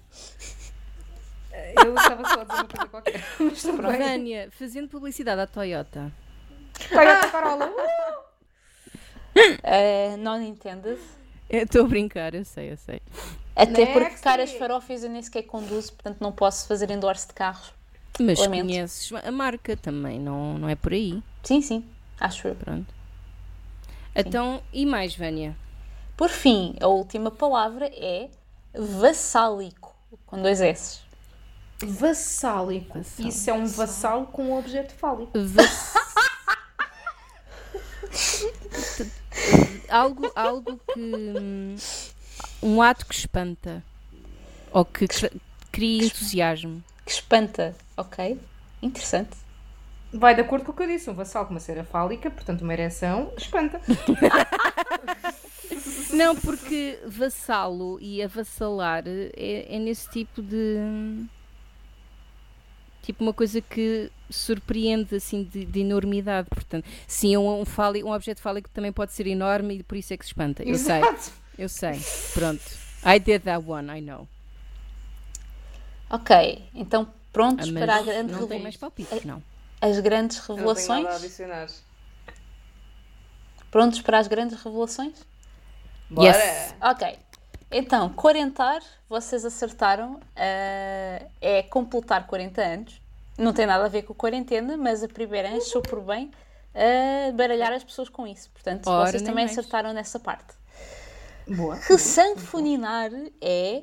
Eu 1.84 1.94
estava 1.94 2.28
só 2.28 2.40
a 2.40 2.44
dizer 2.44 2.60
uma 2.60 2.68
coisa 2.68 2.86
qualquer. 2.88 3.24
Mas. 3.40 3.62
Vânia, 3.64 4.48
fazendo 4.52 4.88
publicidade 4.88 5.40
à 5.40 5.46
Toyota. 5.46 6.12
Toyota 6.88 7.28
Corolla. 7.28 7.72
Ah, 9.62 10.16
não 10.18 10.40
entended. 10.42 10.98
Eu 11.50 11.64
Estou 11.64 11.84
a 11.84 11.88
brincar, 11.88 12.34
eu 12.34 12.44
sei, 12.44 12.72
eu 12.72 12.76
sei. 12.76 13.00
Até 13.56 13.86
Next. 13.86 13.92
porque 13.92 14.16
caras 14.22 14.52
farofas 14.52 15.02
eu 15.02 15.10
nem 15.10 15.22
sequer 15.22 15.42
conduzo, 15.42 15.92
portanto 15.94 16.18
não 16.20 16.30
posso 16.30 16.68
fazer 16.68 16.90
endorse 16.90 17.26
de 17.26 17.34
carros. 17.34 17.72
Mas 18.20 18.38
Lamento. 18.38 18.66
conheces 18.66 19.12
a 19.12 19.30
marca 19.30 19.76
também, 19.76 20.18
não, 20.18 20.58
não 20.58 20.68
é 20.68 20.74
por 20.74 20.92
aí. 20.92 21.22
Sim, 21.42 21.60
sim, 21.62 21.84
acho 22.20 22.48
eu. 22.48 22.54
Pronto. 22.54 22.92
Então, 24.14 24.62
e 24.72 24.84
mais, 24.84 25.14
Vânia? 25.16 25.56
Por 26.16 26.28
fim, 26.28 26.74
a 26.80 26.88
última 26.88 27.30
palavra 27.30 27.86
é 27.86 28.28
vassálico, 28.74 29.94
com 30.26 30.42
dois 30.42 30.60
S. 30.60 31.00
Vassálico. 31.86 32.98
Vassálico. 32.98 33.28
Isso 33.28 33.50
é 33.50 33.52
um 33.52 33.66
vassalo 33.66 34.26
com 34.26 34.46
um 34.50 34.58
objeto 34.58 34.92
fálico. 34.94 35.30
Vass... 35.34 35.94
Algo, 39.88 40.30
algo 40.34 40.78
que. 40.92 41.00
hum, 41.00 41.76
Um 42.62 42.82
ato 42.82 43.06
que 43.06 43.14
espanta. 43.14 43.82
Ou 44.72 44.84
que 44.84 45.06
cr- 45.08 45.34
cria 45.72 46.04
entusiasmo. 46.04 46.82
Que 47.06 47.12
espanta, 47.12 47.74
ok? 47.96 48.38
Interessante. 48.82 49.30
Vai 50.12 50.34
de 50.34 50.40
acordo 50.42 50.64
com 50.66 50.72
o 50.72 50.74
que 50.74 50.82
eu 50.82 50.86
disse. 50.88 51.08
Um 51.08 51.14
vassalo 51.14 51.46
com 51.46 51.54
uma 51.54 51.60
cera 51.60 51.84
fálica, 51.84 52.30
portanto, 52.30 52.60
uma 52.62 52.72
ereção, 52.72 53.32
espanta. 53.36 53.80
Não, 56.12 56.34
porque 56.36 56.98
vassalo 57.06 57.98
e 58.00 58.22
avassalar 58.22 59.04
é, 59.06 59.66
é 59.74 59.78
nesse 59.78 60.08
tipo 60.10 60.42
de. 60.42 60.76
Tipo 63.08 63.24
uma 63.24 63.32
coisa 63.32 63.62
que 63.62 64.12
surpreende 64.28 65.16
assim 65.16 65.42
de, 65.42 65.64
de 65.64 65.80
enormidade. 65.80 66.46
Portanto, 66.50 66.84
sim, 67.06 67.38
um, 67.38 67.62
um, 67.62 67.64
fálico, 67.64 68.06
um 68.06 68.12
objeto 68.12 68.38
fálico 68.42 68.68
também 68.68 68.92
pode 68.92 69.14
ser 69.14 69.26
enorme 69.26 69.78
e 69.78 69.82
por 69.82 69.96
isso 69.96 70.12
é 70.12 70.16
que 70.18 70.26
se 70.26 70.32
espanta. 70.32 70.62
Eu 70.62 70.74
sei, 70.74 70.98
Exato. 70.98 71.32
eu 71.58 71.68
sei. 71.70 71.98
Pronto. 72.34 72.60
I 73.06 73.18
did 73.18 73.44
that 73.44 73.64
one, 73.66 73.88
I 73.90 74.02
know. 74.02 74.28
Ok, 76.10 76.62
então 76.74 77.08
Ah, 77.08 77.14
prontos 77.32 77.70
mas 77.70 77.82
para 77.82 77.96
a 77.96 78.02
grande 78.02 78.30
não 78.30 78.40
tem 78.46 78.58
revelação. 78.58 78.62
mais 78.62 78.76
palpites, 78.76 79.24
não. 79.24 79.42
As 79.80 79.98
grandes 80.00 80.36
Eu 80.46 80.56
Não 80.58 80.74
tenho 80.74 80.88
nada 80.88 81.08
a 81.08 81.12
revelações? 81.12 81.24
adicionar. 81.24 81.66
Prontos 83.70 84.02
para 84.02 84.18
as 84.18 84.28
grandes 84.28 84.62
revelações? 84.62 85.14
Bora! 86.10 86.36
Yes. 86.36 86.74
Ok. 86.82 87.18
Então, 87.70 88.08
quarentar, 88.10 88.82
vocês 89.08 89.44
acertaram, 89.44 90.20
ah, 90.34 91.22
é 91.40 91.62
completar 91.62 92.26
40 92.26 92.62
anos. 92.62 93.02
Não 93.36 93.52
tem 93.52 93.66
nada 93.66 93.84
a 93.84 93.88
ver 93.88 94.02
com 94.02 94.14
quarentena, 94.14 94.76
mas 94.76 95.02
a 95.02 95.08
primeira 95.08 95.54
achou 95.56 95.82
por 95.82 96.00
bem 96.00 96.30
ah, 96.74 97.30
baralhar 97.32 97.72
as 97.72 97.84
pessoas 97.84 98.08
com 98.08 98.26
isso. 98.26 98.50
Portanto, 98.50 98.88
Ora, 98.88 99.10
vocês 99.10 99.22
também 99.22 99.44
mais. 99.44 99.56
acertaram 99.56 99.92
nessa 99.92 100.18
parte. 100.18 100.54
Boa. 101.46 101.76
Ressanfoninar 101.76 103.10
é 103.40 103.82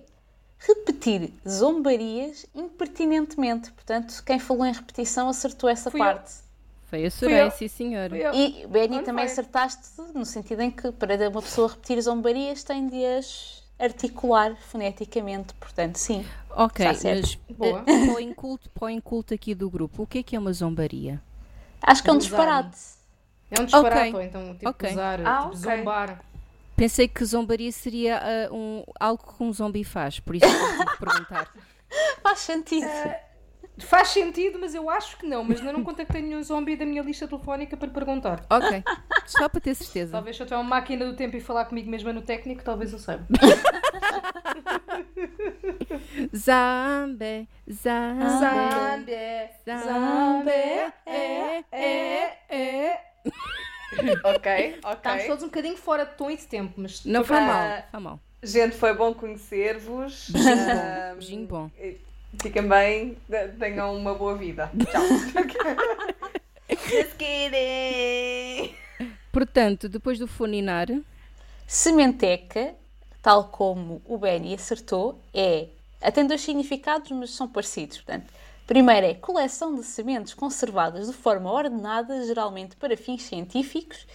repetir 0.60 1.32
zombarias 1.48 2.45
impertinentemente. 2.56 3.71
Portanto, 3.71 4.24
quem 4.26 4.39
falou 4.39 4.65
em 4.65 4.74
repetição 4.74 5.30
acertou 5.30 5.69
essa 5.69 5.91
Fui 5.91 6.00
eu. 6.00 6.06
parte. 6.06 6.34
Foi 6.86 7.00
a 7.00 7.06
eu. 7.06 7.12
Soraya, 7.12 7.52
sim 7.52 7.95
eu. 7.95 8.34
E, 8.34 8.67
Benny, 8.67 9.04
também 9.04 9.26
acertaste 9.26 9.89
no 10.13 10.26
sentido 10.26 10.62
em 10.62 10.71
que 10.71 10.91
para 10.91 11.30
uma 11.30 11.41
pessoa 11.41 11.69
repetir 11.69 12.00
zombarias 12.02 12.63
tem 12.63 12.88
de 12.88 13.04
as 13.06 13.64
articular 13.79 14.55
foneticamente. 14.55 15.53
Portanto, 15.55 15.97
sim. 15.97 16.25
Ok, 16.49 16.85
mas 16.85 17.35
Boa. 17.49 17.83
eh, 17.88 18.05
para, 18.05 18.13
o 18.13 18.19
inculto, 18.19 18.69
para 18.69 18.85
o 18.85 18.89
inculto 18.89 19.33
aqui 19.33 19.53
do 19.53 19.69
grupo, 19.69 20.03
o 20.03 20.07
que 20.07 20.19
é 20.19 20.23
que 20.23 20.35
é 20.35 20.39
uma 20.39 20.53
zombaria? 20.53 21.21
Acho 21.81 22.01
que 22.03 22.09
é 22.09 22.13
um 22.13 22.17
Usar. 22.17 22.29
disparate. 22.29 22.77
É 23.51 23.59
um 23.61 23.65
disparate, 23.65 23.99
Ok. 24.09 24.13
ou 24.15 24.21
então 24.21 24.53
tipo 24.55 24.69
Ok. 24.69 24.91
usar, 24.91 25.19
Ah, 25.25 25.41
tipo 25.41 25.47
ok. 25.47 25.77
zombar. 25.77 26.21
Pensei 26.75 27.07
que 27.07 27.23
zombaria 27.23 27.71
seria 27.71 28.17
ah, 28.17 28.53
um, 28.53 28.83
algo 28.99 29.23
que 29.38 29.43
um 29.43 29.53
zombi 29.53 29.83
faz, 29.83 30.19
por 30.19 30.35
isso 30.35 30.45
é 30.45 30.49
que 30.49 30.81
eu 30.81 30.89
perguntar. 30.99 31.47
Faz 32.23 32.39
sentido. 32.39 32.88
Faz 33.79 34.09
sentido, 34.09 34.57
mas 34.59 34.73
eu 34.73 34.89
acho 34.89 35.17
que 35.17 35.25
não. 35.25 35.43
Mas 35.43 35.59
ainda 35.59 35.73
não 35.73 35.83
contactei 35.83 36.21
nenhum 36.21 36.41
zombie 36.41 36.75
da 36.77 36.85
minha 36.85 37.01
lista 37.01 37.27
telefónica 37.27 37.75
para 37.75 37.88
lhe 37.88 37.93
perguntar. 37.93 38.45
Ok, 38.49 38.83
só 39.25 39.49
para 39.49 39.59
ter 39.59 39.75
certeza. 39.75 40.13
Talvez 40.13 40.35
se 40.35 40.41
eu 40.41 40.45
tiver 40.45 40.57
uma 40.57 40.63
máquina 40.63 41.05
do 41.05 41.15
tempo 41.15 41.35
e 41.35 41.41
falar 41.41 41.65
comigo 41.65 41.89
mesma 41.89 42.13
no 42.13 42.21
técnico, 42.21 42.63
talvez 42.63 42.93
eu 42.93 42.99
saiba. 42.99 43.25
Zambe, 46.35 47.47
zambe, 47.69 48.19
zambe, 49.67 50.51
é, 51.05 51.63
é, 51.71 52.38
é. 52.49 53.01
Ok, 54.23 54.75
Estamos 54.75 55.21
ok. 55.21 55.27
todos 55.27 55.43
um 55.43 55.47
bocadinho 55.47 55.77
fora 55.77 56.05
de 56.05 56.13
tom 56.15 56.29
e 56.29 56.38
de 56.38 56.47
tempo, 56.47 56.73
mas 56.77 57.05
Não 57.05 57.23
foi 57.23 57.39
mal, 57.39 57.83
foi 57.91 57.99
mal. 57.99 58.19
Gente, 58.43 58.75
foi 58.75 58.93
bom 58.93 59.13
conhecer-vos. 59.13 60.29
Beijinho 60.29 60.65
bom, 60.65 61.15
beijinho 61.15 61.47
bom. 61.47 61.71
E 62.36 62.43
Fiquem 62.43 62.67
bem, 62.67 63.17
tenham 63.60 63.95
uma 63.95 64.13
boa 64.13 64.36
vida. 64.36 64.71
Tchau. 64.91 65.02
Just 66.69 67.15
kidding. 67.17 68.76
Portanto, 69.32 69.89
depois 69.89 70.19
do 70.19 70.28
funinar, 70.28 70.88
Sementeca, 71.67 72.76
tal 73.21 73.45
como 73.45 74.02
o 74.06 74.17
Benny 74.17 74.54
acertou, 74.54 75.19
é. 75.34 75.67
Tem 76.13 76.28
dois 76.28 76.41
significados, 76.41 77.10
mas 77.12 77.32
são 77.32 77.48
parecidos. 77.48 77.98
Portanto, 77.98 78.32
primeiro 78.67 79.08
é 79.08 79.13
coleção 79.13 79.76
de 79.76 79.84
sementes 79.84 80.34
conservadas 80.34 81.08
de 81.08 81.13
forma 81.13 81.52
ordenada, 81.52 82.26
geralmente 82.26 82.76
para 82.76 82.95
fins 82.95 83.24
científicos. 83.24 84.06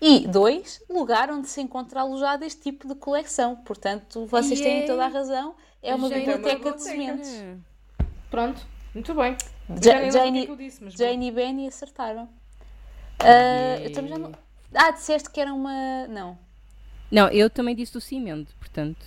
E 0.00 0.26
dois, 0.28 0.82
lugar 0.88 1.30
onde 1.30 1.48
se 1.48 1.60
encontra 1.60 2.00
alojado 2.00 2.44
este 2.44 2.60
tipo 2.62 2.86
de 2.86 2.94
coleção. 2.94 3.56
Portanto, 3.56 4.26
vocês 4.26 4.60
têm 4.60 4.78
Yay. 4.78 4.86
toda 4.86 5.04
a 5.04 5.08
razão. 5.08 5.54
É 5.82 5.94
uma 5.94 6.08
Gente, 6.08 6.20
biblioteca 6.20 6.68
é 6.68 6.70
uma 6.70 6.76
de 6.76 6.84
biblioteca. 6.84 7.24
sementes. 7.24 7.60
pronto, 8.30 8.66
muito 8.94 9.14
bem. 9.14 9.36
Ja- 9.82 10.00
é 10.00 10.10
Jane- 10.10 10.56
disse, 10.56 10.90
Jane 10.90 11.28
e 11.28 11.30
Benny 11.30 11.68
acertaram. 11.68 12.28
Ah, 13.18 13.78
eu 13.82 13.92
também 13.92 14.10
já 14.10 14.18
não... 14.18 14.32
Ah, 14.74 14.90
disseste 14.90 15.30
que 15.30 15.40
era 15.40 15.54
uma. 15.54 16.06
Não. 16.08 16.36
não, 17.10 17.28
eu 17.28 17.48
também 17.48 17.74
disse 17.76 17.92
do 17.92 18.00
cimento, 18.00 18.52
portanto. 18.58 19.04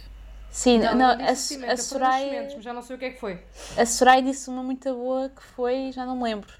Sim, 0.50 0.80
não, 0.80 0.96
não, 0.96 1.20
eu 1.20 1.26
a, 1.28 1.36
cimento, 1.36 1.72
a 1.74 1.78
Soraya. 1.78 2.52
mas 2.56 2.64
já 2.64 2.74
não 2.74 2.82
sei 2.82 2.96
o 2.96 3.00
que 3.00 3.06
é 3.06 3.10
que 3.12 3.20
foi. 3.20 3.44
A 3.78 3.86
Soraya 3.86 4.22
disse 4.24 4.50
uma 4.50 4.64
muito 4.64 4.92
boa 4.96 5.30
que 5.30 5.44
foi, 5.44 5.92
já 5.92 6.06
não 6.06 6.16
me 6.16 6.24
lembro. 6.24 6.52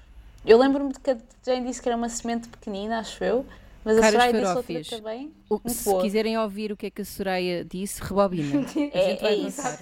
Eu 0.44 0.58
lembro-me 0.58 0.92
de 0.92 1.00
que 1.00 1.10
a 1.10 1.16
Jane 1.44 1.66
disse 1.66 1.80
que 1.82 1.88
era 1.88 1.96
uma 1.96 2.08
semente 2.08 2.48
pequenina, 2.48 2.98
acho 3.00 3.24
eu, 3.24 3.46
mas 3.94 3.98
a 3.98 4.10
Soraya 4.10 4.32
disse 4.32 4.44
outra 4.44 4.48
farófias. 4.48 4.88
também. 4.88 5.34
O- 5.48 5.60
se 5.68 5.84
boa. 5.84 6.02
quiserem 6.02 6.38
ouvir 6.38 6.72
o 6.72 6.76
que 6.76 6.86
é 6.86 6.90
que 6.90 7.02
a 7.02 7.04
Soraya 7.04 7.64
disse, 7.64 8.02
rebobina. 8.02 8.64
É, 8.92 9.26
é 9.26 9.34
isso. 9.34 9.78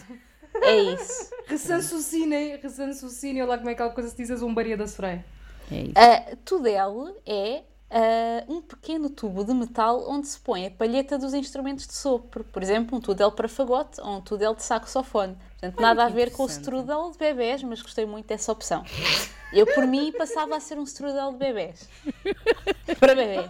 É 0.63 0.77
isso. 0.77 1.31
Ressansucinem, 1.47 2.57
ressansucinem, 2.57 3.43
olha 3.43 3.51
lá 3.51 3.59
como 3.59 3.69
é 3.69 3.73
aquela 3.73 3.91
coisa 3.91 4.09
que 4.09 4.17
se 4.17 4.23
diz 4.23 4.31
a 4.31 4.37
zombaria 4.37 4.77
da 4.77 4.87
Soraya. 4.87 5.25
É 5.71 5.83
isso. 5.83 5.93
A 5.97 6.37
Tudel 6.45 7.17
é 7.27 7.63
ah, 7.89 8.45
um 8.49 8.61
pequeno 8.61 9.09
tubo 9.09 9.45
de 9.45 9.55
metal 9.55 10.09
onde 10.09 10.27
se 10.27 10.39
põe 10.41 10.67
a 10.67 10.71
palheta 10.71 11.17
dos 11.17 11.33
instrumentos 11.35 11.87
de 11.87 11.95
sopro. 11.95 12.45
Por 12.45 12.63
exemplo, 12.63 12.99
um 12.99 13.01
tudel 13.01 13.31
para 13.31 13.49
fagote 13.49 14.01
ou 14.01 14.17
um 14.17 14.21
tudel 14.21 14.55
de 14.55 14.63
saxofone. 14.63 15.37
Portanto, 15.51 15.81
nada 15.81 16.05
a 16.05 16.09
que 16.09 16.13
ver 16.15 16.33
com 16.33 16.43
o 16.43 16.47
strudel 16.47 17.11
de 17.13 17.19
bebés, 17.19 17.63
mas 17.63 17.81
gostei 17.81 18.05
muito 18.05 18.27
dessa 18.27 18.51
opção. 18.51 18.85
Eu, 19.53 19.67
por 19.67 19.87
mim, 19.87 20.13
passava 20.13 20.57
a 20.57 20.61
ser 20.61 20.79
um 20.79 20.83
strudel 20.83 21.33
de 21.33 21.39
bebés. 21.39 21.89
Para 22.99 23.15
bebés. 23.15 23.49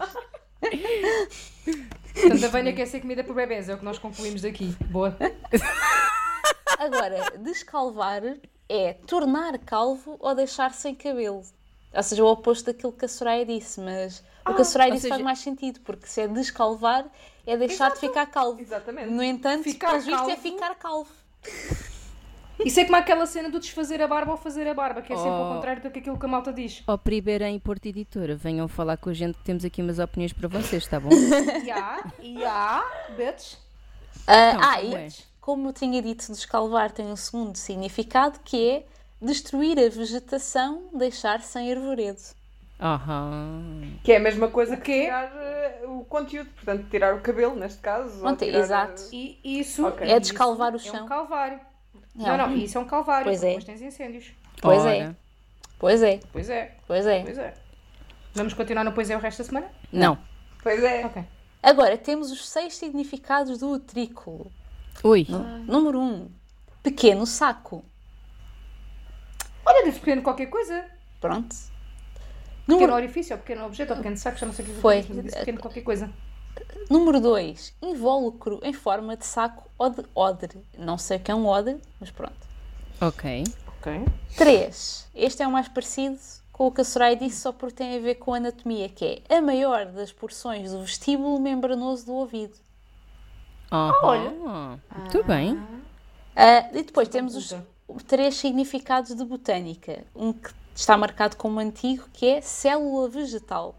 Portanto, 0.60 2.44
a 2.44 2.48
venha 2.48 2.72
quer 2.72 2.86
ser 2.86 3.00
comida 3.00 3.22
por 3.22 3.34
bebés, 3.34 3.68
é 3.68 3.74
o 3.74 3.78
que 3.78 3.84
nós 3.84 3.98
concluímos 3.98 4.42
daqui. 4.42 4.74
Boa. 4.90 5.16
Agora, 6.78 7.30
descalvar 7.38 8.22
é 8.68 8.94
tornar 9.06 9.58
calvo 9.58 10.16
ou 10.18 10.34
deixar 10.34 10.72
sem 10.74 10.94
cabelo. 10.94 11.42
Ou 11.94 12.02
seja, 12.02 12.22
o 12.24 12.26
oposto 12.26 12.66
daquilo 12.66 12.92
que 12.92 13.04
a 13.04 13.08
Soraya 13.08 13.46
disse, 13.46 13.80
mas 13.80 14.22
o 14.46 14.54
que 14.54 14.62
a 14.62 14.64
Soraya 14.64 14.90
ou 14.90 14.96
disse 14.96 15.08
faz 15.08 15.18
seja- 15.18 15.24
mais 15.24 15.38
sentido, 15.38 15.80
porque 15.80 16.06
se 16.06 16.20
é 16.20 16.28
descalvar, 16.28 17.06
é 17.46 17.56
deixar 17.56 17.92
de 17.92 18.00
ficar 18.00 18.26
calvo. 18.26 18.60
Exatamente. 18.60 19.10
No 19.10 19.22
entanto, 19.22 19.62
Ficar 19.64 19.90
pelo 19.92 20.02
visto, 20.02 20.30
é 20.30 20.36
ficar 20.36 20.74
calvo. 20.74 21.10
Isso 22.64 22.80
é 22.80 22.84
como 22.84 22.96
aquela 22.96 23.26
cena 23.26 23.50
do 23.50 23.60
desfazer 23.60 24.00
a 24.00 24.08
barba 24.08 24.32
ou 24.32 24.36
fazer 24.38 24.66
a 24.66 24.74
barba, 24.74 25.02
que 25.02 25.12
é 25.12 25.16
sempre 25.16 25.30
ao 25.32 25.50
Oh. 25.50 25.54
contrário 25.54 25.82
do 25.82 25.90
que 25.90 25.98
aquilo 25.98 26.18
que 26.18 26.24
a 26.24 26.28
malta 26.28 26.52
diz. 26.52 26.82
Ó 26.86 26.96
Pribeira 26.96 27.48
em 27.48 27.58
Porto 27.58 27.86
Editora, 27.86 28.34
venham 28.34 28.66
falar 28.66 28.96
com 28.96 29.10
a 29.10 29.14
gente 29.14 29.36
que 29.38 29.44
temos 29.44 29.64
aqui 29.64 29.82
umas 29.82 29.98
opiniões 29.98 30.32
para 30.32 30.48
vocês, 30.48 30.82
está 30.82 30.98
bom? 30.98 31.10
Ya, 31.66 32.02
ya, 32.22 32.84
bitch. 33.16 33.54
Ah, 34.26 34.50
Então, 34.52 34.60
ah, 34.62 34.76
como 34.80 34.88
e 34.92 34.94
é? 34.96 35.08
como 35.40 35.68
eu 35.68 35.72
tinha 35.72 36.02
dito, 36.02 36.26
descalvar 36.32 36.90
tem 36.90 37.06
um 37.06 37.16
segundo 37.16 37.56
significado 37.56 38.40
que 38.44 38.70
é 38.70 38.86
destruir 39.20 39.78
a 39.78 39.88
vegetação, 39.88 40.84
deixar 40.92 41.40
sem 41.42 41.70
arvoredo. 41.72 42.18
Aham. 42.80 43.92
Que 44.02 44.12
é 44.12 44.16
a 44.16 44.20
mesma 44.20 44.48
coisa 44.48 44.76
que 44.76 45.04
tirar 45.04 45.30
eh, 45.36 45.80
o 45.86 46.04
conteúdo, 46.04 46.50
portanto, 46.50 46.86
tirar 46.90 47.14
o 47.14 47.20
cabelo, 47.20 47.54
neste 47.56 47.80
caso. 47.80 48.14
ou 48.16 48.20
Pronto, 48.22 48.44
tirar, 48.44 48.58
exato. 48.58 49.02
eh, 49.12 49.36
E 49.44 49.60
isso 49.60 49.86
Ok. 49.86 50.06
É 50.10 50.18
descalvar 50.20 50.72
o 50.74 50.76
isso 50.76 50.88
É 50.88 50.92
chão. 50.92 51.04
um 51.04 51.08
calvário. 51.08 51.60
Não. 52.16 52.36
Não, 52.36 52.48
não, 52.48 52.56
isso 52.56 52.78
é 52.78 52.80
um 52.80 52.86
calvário, 52.86 53.24
Pois 53.24 53.38
porque 53.40 53.46
é. 53.46 53.58
depois 53.58 53.64
tens 53.64 53.82
incêndios. 53.82 54.32
Pois 54.60 54.84
é, 54.86 55.14
pois 55.78 56.02
é, 56.02 56.20
Pois 56.32 56.48
é, 56.48 56.74
pois 56.86 57.06
é. 57.06 57.22
pois 57.22 57.38
é. 57.38 57.54
Vamos 58.34 58.54
continuar 58.54 58.84
no 58.84 58.92
Pois 58.92 59.10
é 59.10 59.16
o 59.16 59.20
resto 59.20 59.38
da 59.38 59.44
semana? 59.44 59.70
Não. 59.92 60.18
Pois 60.62 60.82
é. 60.82 61.04
Ok. 61.04 61.24
Agora, 61.62 61.96
temos 61.98 62.30
os 62.30 62.48
seis 62.48 62.74
significados 62.76 63.58
do 63.58 63.70
utrículo. 63.70 64.50
Ui. 65.02 65.26
Número 65.66 65.98
1. 66.00 66.02
Um, 66.02 66.30
pequeno 66.82 67.26
saco. 67.26 67.84
Olha, 69.64 69.84
disse 69.84 69.98
pequeno 70.00 70.22
qualquer 70.22 70.46
coisa. 70.46 70.84
Pronto. 71.20 71.54
Pequeno 72.66 72.80
Número, 72.80 72.94
orifício, 72.94 73.34
ou 73.34 73.38
pequeno 73.42 73.64
objeto, 73.66 73.90
ou 73.92 73.96
pequeno 73.96 74.16
saco, 74.16 74.38
já 74.38 74.46
não 74.46 74.52
sei 74.52 74.64
o 74.64 74.68
que 74.68 74.74
Foi. 74.80 74.96
disse, 74.96 75.08
mas 75.08 75.16
eu 75.18 75.22
disse 75.24 75.38
pequeno 75.38 75.60
qualquer 75.60 75.82
coisa. 75.82 76.10
Número 76.90 77.20
2. 77.20 77.74
Invólucro 77.82 78.60
em 78.62 78.72
forma 78.72 79.16
de 79.16 79.26
saco 79.26 79.68
ou 79.78 79.90
de 79.90 80.04
odre. 80.14 80.58
Não 80.78 80.96
sei 80.98 81.16
o 81.18 81.20
que 81.20 81.30
é 81.30 81.34
um 81.34 81.46
odre, 81.46 81.80
mas 82.00 82.10
pronto. 82.10 82.34
Ok. 83.00 83.44
Ok. 83.78 84.04
3. 84.36 85.08
Este 85.14 85.42
é 85.42 85.46
o 85.46 85.50
mais 85.50 85.68
parecido 85.68 86.18
com 86.52 86.68
o 86.68 86.72
que 86.72 86.80
a 86.80 86.84
Soraya 86.84 87.14
disse, 87.16 87.40
só 87.40 87.52
porque 87.52 87.76
tem 87.76 87.96
a 87.96 88.00
ver 88.00 88.14
com 88.14 88.32
a 88.32 88.38
anatomia, 88.38 88.88
que 88.88 89.22
é 89.28 89.36
a 89.36 89.42
maior 89.42 89.86
das 89.86 90.10
porções 90.10 90.72
do 90.72 90.80
vestíbulo 90.80 91.38
membranoso 91.38 92.06
do 92.06 92.14
ouvido. 92.14 92.54
Olha. 93.70 94.30
Muito 94.30 95.22
bem. 95.24 95.60
Ah, 96.34 96.68
e 96.72 96.82
depois 96.82 97.08
temos 97.08 97.34
os 97.88 98.02
três 98.04 98.36
significados 98.36 99.14
de 99.14 99.24
botânica. 99.24 100.04
Um 100.14 100.32
que 100.32 100.50
está 100.74 100.96
marcado 100.96 101.36
como 101.36 101.60
antigo, 101.60 102.08
que 102.12 102.26
é 102.26 102.40
célula 102.40 103.08
vegetal. 103.08 103.74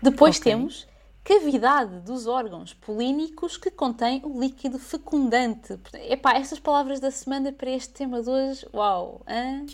Depois 0.00 0.36
Ok. 0.38 0.52
temos 0.52 0.86
cavidade 1.24 2.00
dos 2.00 2.26
órgãos 2.26 2.74
polínicos 2.74 3.56
que 3.56 3.70
contém 3.70 4.20
o 4.24 4.38
líquido 4.40 4.78
fecundante. 4.78 5.78
Epá, 5.94 6.34
estas 6.34 6.60
palavras 6.60 7.00
da 7.00 7.10
semana 7.10 7.50
para 7.52 7.70
este 7.70 7.92
tema 7.94 8.22
de 8.22 8.28
hoje, 8.30 8.66
uau! 8.74 9.22
hã? 9.26 9.64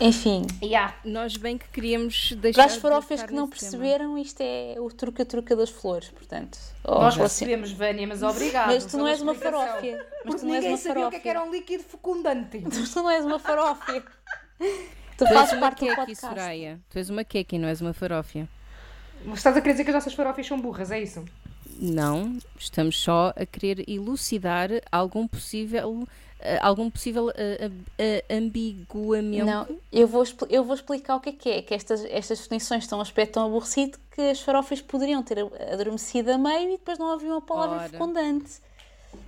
Enfim, 0.00 0.46
Yeah. 0.62 0.94
Nós 1.04 1.36
bem 1.36 1.58
que 1.58 1.68
queríamos 1.70 2.30
deixar. 2.32 2.62
para 2.62 2.72
as 2.72 2.76
farofas 2.76 3.10
estar 3.18 3.26
que 3.26 3.34
não 3.34 3.48
nesse 3.48 3.58
tema. 3.70 3.70
perceberam, 3.82 4.16
isto 4.18 4.40
é 4.40 4.76
o 4.78 4.88
truca-truca 4.90 5.56
das 5.56 5.70
flores, 5.70 6.08
portanto. 6.10 6.56
oh, 6.84 7.00
Nós 7.00 7.16
percebemos, 7.16 7.72
Vânia, 7.72 8.06
mas 8.06 8.22
obrigado. 8.22 8.68
Mas 8.68 8.84
tu 8.86 8.96
não 8.96 9.08
és 9.08 9.20
uma 9.20 9.34
farófia. 9.34 9.96
Mas 10.24 10.36
Porque 10.36 10.38
tu 10.40 10.46
não 10.46 10.54
és 10.54 10.62
ninguém 10.62 10.68
uma 10.70 10.76
sabia 10.78 11.06
o 11.06 11.10
que, 11.10 11.16
é 11.16 11.20
que 11.20 11.28
era 11.28 11.40
farófia. 11.40 11.58
um 11.58 11.60
líquido 11.60 11.82
fecundante. 11.82 12.62
Mas 12.64 12.90
tu 12.94 13.02
não 13.02 13.10
és 13.10 13.24
uma 13.24 13.38
farófia. 13.40 14.04
Tu 15.18 15.24
Tu 15.24 15.30
és 15.30 15.34
fazes 15.34 15.52
uma 15.54 15.60
parte 15.62 15.80
do 15.80 15.86
queque, 15.86 15.96
podcast. 15.96 16.26
Soraya. 16.26 16.80
Tu 16.88 16.98
és 16.98 17.10
uma 17.10 17.24
queque, 17.24 17.58
não 17.58 17.66
és 17.68 17.80
uma 17.80 17.92
farófia. 17.92 18.48
Mas 19.24 19.38
estás 19.38 19.56
a 19.56 19.60
querer 19.60 19.72
dizer 19.74 19.84
que 19.84 19.90
as 19.90 19.94
nossas 19.96 20.14
farófias 20.14 20.46
são 20.46 20.60
burras, 20.60 20.90
é 20.90 21.00
isso? 21.00 21.24
Não, 21.80 22.38
estamos 22.58 22.98
só 23.00 23.32
a 23.36 23.46
querer 23.46 23.88
elucidar 23.88 24.68
algum 24.90 25.28
possível, 25.28 26.06
eh, 26.40 26.58
algum 26.60 26.90
possível 26.90 27.28
ab- 27.30 27.72
eh, 27.98 28.24
ambiguamento. 28.28 29.44
Não, 29.46 29.66
eu 29.92 30.08
vou, 30.08 30.24
eu 30.50 30.64
vou 30.64 30.74
explicar 30.74 31.16
o 31.16 31.20
que 31.20 31.28
é 31.28 31.32
que 31.32 31.48
é. 31.50 31.62
Que 31.62 31.74
estas, 31.74 32.04
estas 32.06 32.38
definições 32.40 32.82
estão 32.84 32.98
a 32.98 33.00
um 33.00 33.02
aspecto 33.02 33.34
tão 33.34 33.46
aborrecido 33.46 33.96
que 34.12 34.20
as 34.22 34.40
farofas 34.40 34.80
poderiam 34.80 35.22
ter 35.22 35.38
adormecido 35.72 36.32
a 36.32 36.38
meio 36.38 36.70
e 36.70 36.78
depois 36.78 36.98
não 36.98 37.12
havia 37.12 37.30
uma 37.30 37.42
palavra 37.42 37.76
Ora. 37.76 37.88
fecundante. 37.88 38.50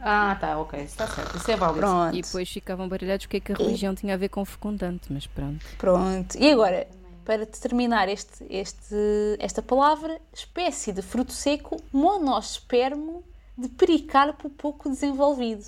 Ah, 0.01 0.37
tá, 0.41 0.59
ok. 0.59 0.81
Está 0.81 1.07
certo. 1.07 1.37
Isso 1.37 1.51
é 1.51 1.57
válido. 1.57 1.81
Pronto. 1.81 2.17
E 2.17 2.23
depois 2.23 2.49
ficavam 2.49 2.89
baralhados 2.89 3.27
o 3.27 3.29
que 3.29 3.37
é 3.37 3.41
que 3.41 3.53
a 3.53 3.57
religião 3.57 3.95
tinha 3.95 4.15
a 4.15 4.17
ver 4.17 4.29
com 4.29 4.45
fecundante, 4.45 5.13
mas 5.13 5.27
pronto. 5.27 5.65
Pronto. 5.79 6.37
E 6.37 6.51
agora, 6.51 6.87
para 7.31 7.47
determinar 7.47 8.09
este, 8.09 8.45
este, 8.51 8.97
esta 9.39 9.63
palavra, 9.63 10.21
espécie 10.35 10.91
de 10.93 11.01
fruto 11.01 11.33
seco 11.33 11.77
monospermo 11.93 13.23
de 13.57 13.69
pericarpo 13.69 14.51
pouco 14.51 14.91
desenvolvido. 14.91 15.65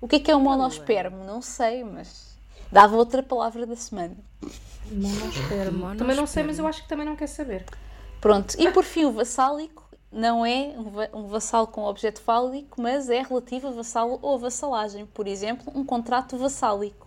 O 0.00 0.08
que 0.08 0.16
é 0.16 0.20
que 0.20 0.30
é 0.30 0.34
um 0.34 0.40
monospermo? 0.40 1.22
Não 1.22 1.42
sei, 1.42 1.84
mas 1.84 2.34
dava 2.72 2.96
outra 2.96 3.22
palavra 3.22 3.66
da 3.66 3.76
semana. 3.76 4.16
Também 5.98 6.16
não 6.16 6.26
sei, 6.26 6.44
mas 6.44 6.58
eu 6.58 6.66
acho 6.66 6.82
que 6.82 6.88
também 6.88 7.04
não 7.04 7.14
quer 7.14 7.26
saber. 7.26 7.66
Pronto. 8.18 8.56
E 8.58 8.72
por 8.72 8.82
fim, 8.82 9.04
o 9.04 9.12
vassálico 9.12 9.84
não 10.10 10.46
é 10.46 10.72
um, 10.78 10.84
va- 10.84 11.10
um 11.12 11.26
vassalo 11.26 11.66
com 11.66 11.84
objeto 11.84 12.22
fálico, 12.22 12.80
mas 12.80 13.10
é 13.10 13.20
relativo 13.20 13.68
a 13.68 13.70
vassalo 13.70 14.18
ou 14.22 14.38
vassalagem. 14.38 15.04
Por 15.04 15.26
exemplo, 15.26 15.70
um 15.74 15.84
contrato 15.84 16.38
vassálico. 16.38 17.06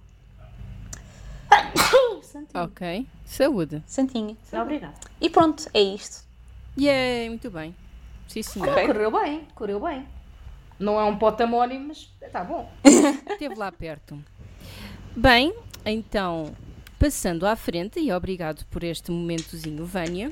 Ok, 2.54 3.08
saúde. 3.26 3.84
Santinha. 3.86 4.36
Obrigada. 4.54 4.94
E 5.20 5.30
pronto, 5.30 5.66
é 5.74 5.82
isto. 5.82 6.24
Yay, 6.78 7.30
muito 7.30 7.50
bem. 7.50 7.76
Sim, 8.28 8.42
senhor. 8.44 8.70
Ok. 8.70 8.88
Correu 8.88 9.12
bem, 9.12 9.48
correu 9.56 9.80
bem. 9.80 10.06
Não 10.80 11.00
é 11.00 11.04
um 11.06 11.18
potamónimo, 11.18 11.88
mas 11.88 12.12
está 12.22 12.44
bom. 12.44 12.70
Esteve 12.84 13.56
lá 13.56 13.72
perto. 13.72 14.22
Bem, 15.16 15.54
então, 15.86 16.54
passando 17.00 17.46
à 17.46 17.56
frente, 17.56 18.00
e 18.00 18.12
obrigado 18.12 18.66
por 18.66 18.84
este 18.84 19.12
momentozinho, 19.12 19.86
Vânia. 19.86 20.32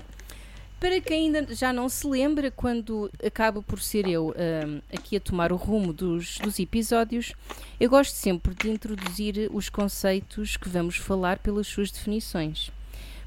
Para 0.84 1.00
quem 1.00 1.28
ainda 1.28 1.56
já 1.56 1.72
não 1.72 1.88
se 1.88 2.06
lembra, 2.06 2.52
quando 2.52 3.10
acaba 3.26 3.62
por 3.62 3.80
ser 3.80 4.06
eu 4.06 4.36
hum, 4.36 4.82
aqui 4.94 5.16
a 5.16 5.20
tomar 5.22 5.54
o 5.54 5.56
rumo 5.56 5.94
dos, 5.94 6.40
dos 6.40 6.60
episódios, 6.60 7.32
eu 7.80 7.90
gosto 7.90 8.14
sempre 8.14 8.54
de 8.54 8.70
introduzir 8.70 9.50
os 9.54 9.70
conceitos 9.70 10.58
que 10.58 10.68
vamos 10.68 10.98
falar 10.98 11.40
pelas 11.40 11.68
suas 11.68 11.90
definições. 11.90 12.70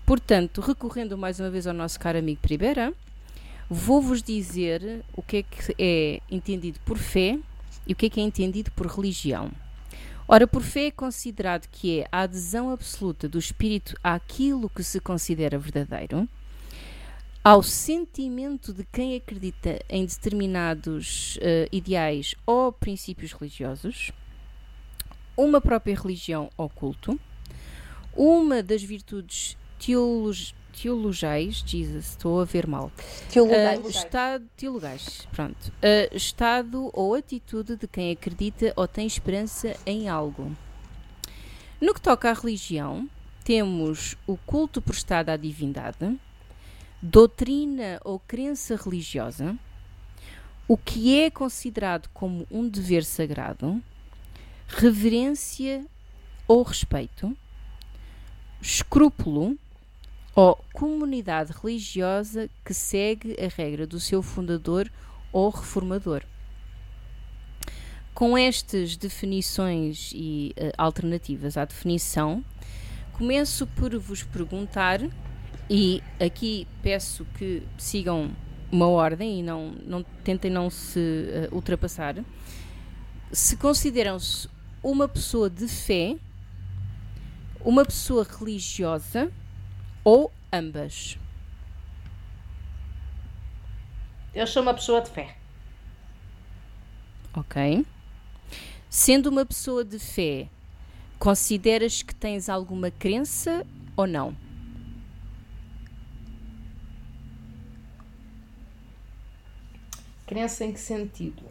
Portanto, 0.04 0.60
recorrendo 0.60 1.16
mais 1.16 1.40
uma 1.40 1.48
vez 1.48 1.66
ao 1.66 1.72
nosso 1.72 1.98
caro 1.98 2.18
amigo 2.18 2.42
Pribeira, 2.42 2.92
vou-vos 3.70 4.22
dizer 4.22 5.02
o 5.14 5.22
que 5.22 5.38
é 5.38 5.42
que 5.42 5.74
é 5.78 6.20
entendido 6.30 6.78
por 6.84 6.98
fé 6.98 7.38
e 7.86 7.94
o 7.94 7.96
que 7.96 8.04
é 8.04 8.10
que 8.10 8.20
é 8.20 8.22
entendido 8.22 8.70
por 8.72 8.86
religião. 8.86 9.50
Ora, 10.28 10.46
por 10.46 10.60
fé 10.60 10.88
é 10.88 10.90
considerado 10.90 11.68
que 11.72 12.00
é 12.00 12.08
a 12.12 12.20
adesão 12.20 12.68
absoluta 12.68 13.26
do 13.26 13.38
espírito 13.38 13.96
àquilo 14.04 14.68
que 14.68 14.84
se 14.84 15.00
considera 15.00 15.58
verdadeiro, 15.58 16.28
ao 17.46 17.62
sentimento 17.62 18.72
de 18.72 18.82
quem 18.82 19.14
acredita 19.14 19.78
em 19.88 20.04
determinados 20.04 21.38
eh, 21.40 21.68
ideais 21.70 22.34
ou 22.44 22.72
princípios 22.72 23.32
religiosos, 23.32 24.10
uma 25.36 25.60
própria 25.60 25.94
religião 25.94 26.50
ou 26.56 26.68
culto, 26.68 27.20
uma 28.16 28.64
das 28.64 28.82
virtudes 28.82 29.56
teolog 29.78 30.36
teologais, 30.72 31.62
Jesus, 31.64 32.06
estou 32.06 32.40
a 32.40 32.44
ver 32.44 32.66
mal, 32.66 32.90
Teologais. 33.30 33.78
Uh, 33.78 33.88
estado, 33.90 34.44
teologais, 34.56 35.28
pronto. 35.30 35.68
Uh, 35.68 36.16
estado 36.16 36.90
ou 36.92 37.14
atitude 37.14 37.76
de 37.76 37.86
quem 37.86 38.10
acredita 38.10 38.72
ou 38.74 38.88
tem 38.88 39.06
esperança 39.06 39.76
em 39.86 40.08
algo. 40.08 40.50
No 41.80 41.94
que 41.94 42.00
toca 42.00 42.28
à 42.28 42.32
religião, 42.32 43.08
temos 43.44 44.16
o 44.26 44.36
culto 44.36 44.82
prestado 44.82 45.28
à 45.28 45.36
divindade, 45.36 46.18
doutrina 47.02 48.00
ou 48.04 48.18
crença 48.18 48.76
religiosa, 48.76 49.56
o 50.68 50.76
que 50.76 51.20
é 51.20 51.30
considerado 51.30 52.08
como 52.12 52.46
um 52.50 52.68
dever 52.68 53.04
sagrado, 53.04 53.82
reverência 54.66 55.86
ou 56.48 56.62
respeito, 56.62 57.36
escrúpulo 58.60 59.56
ou 60.34 60.56
comunidade 60.72 61.52
religiosa 61.52 62.50
que 62.64 62.74
segue 62.74 63.36
a 63.40 63.48
regra 63.48 63.86
do 63.86 64.00
seu 64.00 64.22
fundador 64.22 64.90
ou 65.32 65.48
reformador. 65.50 66.22
Com 68.12 68.36
estas 68.36 68.96
definições 68.96 70.10
e 70.14 70.52
eh, 70.56 70.72
alternativas 70.76 71.56
à 71.56 71.64
definição, 71.64 72.42
começo 73.12 73.66
por 73.66 73.96
vos 73.98 74.22
perguntar, 74.22 75.00
e 75.68 76.02
aqui 76.20 76.66
peço 76.82 77.24
que 77.36 77.62
sigam 77.76 78.30
uma 78.70 78.86
ordem 78.86 79.40
e 79.40 79.42
não, 79.42 79.70
não 79.84 80.02
tentem 80.02 80.50
não 80.50 80.70
se 80.70 81.00
eh, 81.00 81.48
ultrapassar, 81.52 82.16
se 83.32 83.56
consideram-se 83.56 84.48
uma 84.82 85.08
pessoa 85.08 85.50
de 85.50 85.66
fé, 85.66 86.16
uma 87.64 87.84
pessoa 87.84 88.24
religiosa 88.24 89.32
ou 90.04 90.32
ambas. 90.52 91.18
Eu 94.34 94.46
sou 94.46 94.62
uma 94.62 94.74
pessoa 94.74 95.00
de 95.00 95.10
fé. 95.10 95.36
Ok? 97.34 97.84
Sendo 98.88 99.28
uma 99.28 99.44
pessoa 99.44 99.84
de 99.84 99.98
fé, 99.98 100.48
consideras 101.18 102.02
que 102.02 102.14
tens 102.14 102.48
alguma 102.48 102.90
crença 102.90 103.66
ou 103.96 104.06
não? 104.06 104.45
Crença 110.26 110.64
em 110.64 110.72
que 110.72 110.80
sentido? 110.80 111.44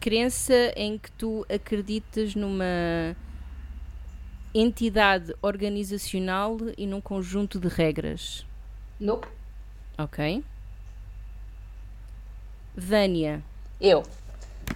Crença 0.00 0.72
em 0.76 0.96
que 0.96 1.10
tu 1.12 1.44
acreditas 1.52 2.34
numa 2.34 3.14
entidade 4.54 5.34
organizacional 5.42 6.56
e 6.76 6.86
num 6.86 7.00
conjunto 7.00 7.60
de 7.60 7.68
regras. 7.68 8.46
Nope. 8.98 9.28
Ok? 9.98 10.42
Vânia, 12.76 13.42
Eu. 13.80 14.04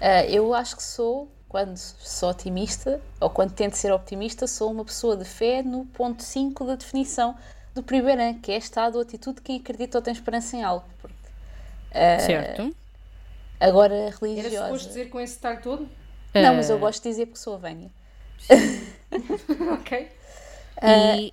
Ah, 0.01 0.25
eu 0.27 0.53
acho 0.53 0.77
que 0.77 0.83
sou, 0.83 1.31
quando 1.49 1.77
sou 1.77 2.31
otimista, 2.31 3.01
ou 3.21 3.31
quando 3.31 3.53
tento 3.53 3.75
ser 3.75 3.93
optimista, 3.93 4.47
sou 4.47 4.71
uma 4.73 4.85
pessoa 4.85 5.17
de 5.17 5.25
fé 5.25 5.63
no 5.63 5.87
ponto 5.87 6.23
5 6.23 6.65
da 6.65 6.75
definição 6.75 7.37
do 7.75 7.83
primeiro 7.83 8.21
ano, 8.21 8.41
que 8.41 8.53
é 8.53 8.57
estado 8.59 8.97
ou 8.97 9.03
atitude 9.03 9.37
de 9.37 9.43
quem 9.43 9.59
acredita 9.61 9.99
ou 9.99 10.03
tem 10.03 10.13
esperança 10.13 10.57
em 10.57 10.65
algo. 10.65 10.85
Porque, 11.01 11.12
certo? 12.21 12.75
Agora, 13.61 13.95
Era 13.95 14.17
religiosa. 14.21 14.65
suposto 14.65 14.89
dizer 14.89 15.09
com 15.09 15.21
esse 15.21 15.35
detalhe 15.37 15.61
todo? 15.63 15.89
Não, 16.35 16.55
mas 16.55 16.69
eu 16.71 16.77
Ah, 16.77 16.81
gosto 16.81 17.03
de 17.03 17.09
dizer 17.11 17.27
porque 17.27 17.39
sou 17.39 17.55
a 17.55 17.59
Vânia. 17.59 17.91
ok. 19.73 20.09
E 20.85 21.33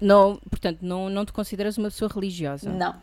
não, 0.00 0.36
portanto, 0.50 0.78
não, 0.82 1.08
não 1.08 1.24
te 1.24 1.32
consideras 1.32 1.78
uma 1.78 1.88
pessoa 1.88 2.10
religiosa? 2.12 2.70
Não. 2.70 2.94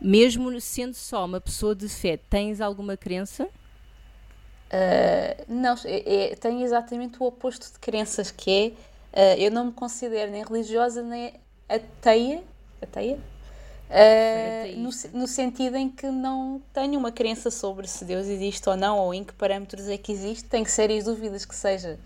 Mesmo 0.00 0.58
sendo 0.60 0.94
só 0.94 1.26
uma 1.26 1.40
pessoa 1.40 1.74
de 1.74 1.88
fé, 1.88 2.16
tens 2.16 2.60
alguma 2.60 2.96
crença? 2.96 3.48
Ah, 4.72 5.36
não, 5.48 5.74
é, 5.84 6.32
é- 6.32 6.36
tenho 6.36 6.62
exatamente 6.62 7.20
o 7.20 7.26
oposto 7.26 7.72
de 7.72 7.78
crenças, 7.78 8.30
que 8.30 8.74
Uh, 9.12 9.34
eu 9.38 9.50
não 9.50 9.64
me 9.66 9.72
considero 9.72 10.30
nem 10.30 10.44
religiosa 10.44 11.02
nem 11.02 11.34
ateia. 11.68 12.44
Ateia? 12.80 13.18
Uh, 13.90 14.78
no, 14.78 14.90
no, 15.20 15.26
sentido 15.26 15.76
em 15.76 15.88
que 15.88 16.06
não 16.06 16.62
tenho 16.72 16.96
uma 16.96 17.10
crença 17.10 17.50
sobre 17.50 17.88
se 17.88 18.04
Deus 18.04 18.28
existe 18.28 18.68
ou 18.68 18.76
não, 18.76 18.98
ou 18.98 19.12
em 19.12 19.24
que 19.24 19.32
parâmetros 19.32 19.88
é 19.88 19.98
que 19.98 20.12
existe, 20.12 20.48
tenho 20.48 20.64
sérias 20.66 21.06
dúvidas 21.06 21.44
que 21.44 21.56
seja. 21.56 21.98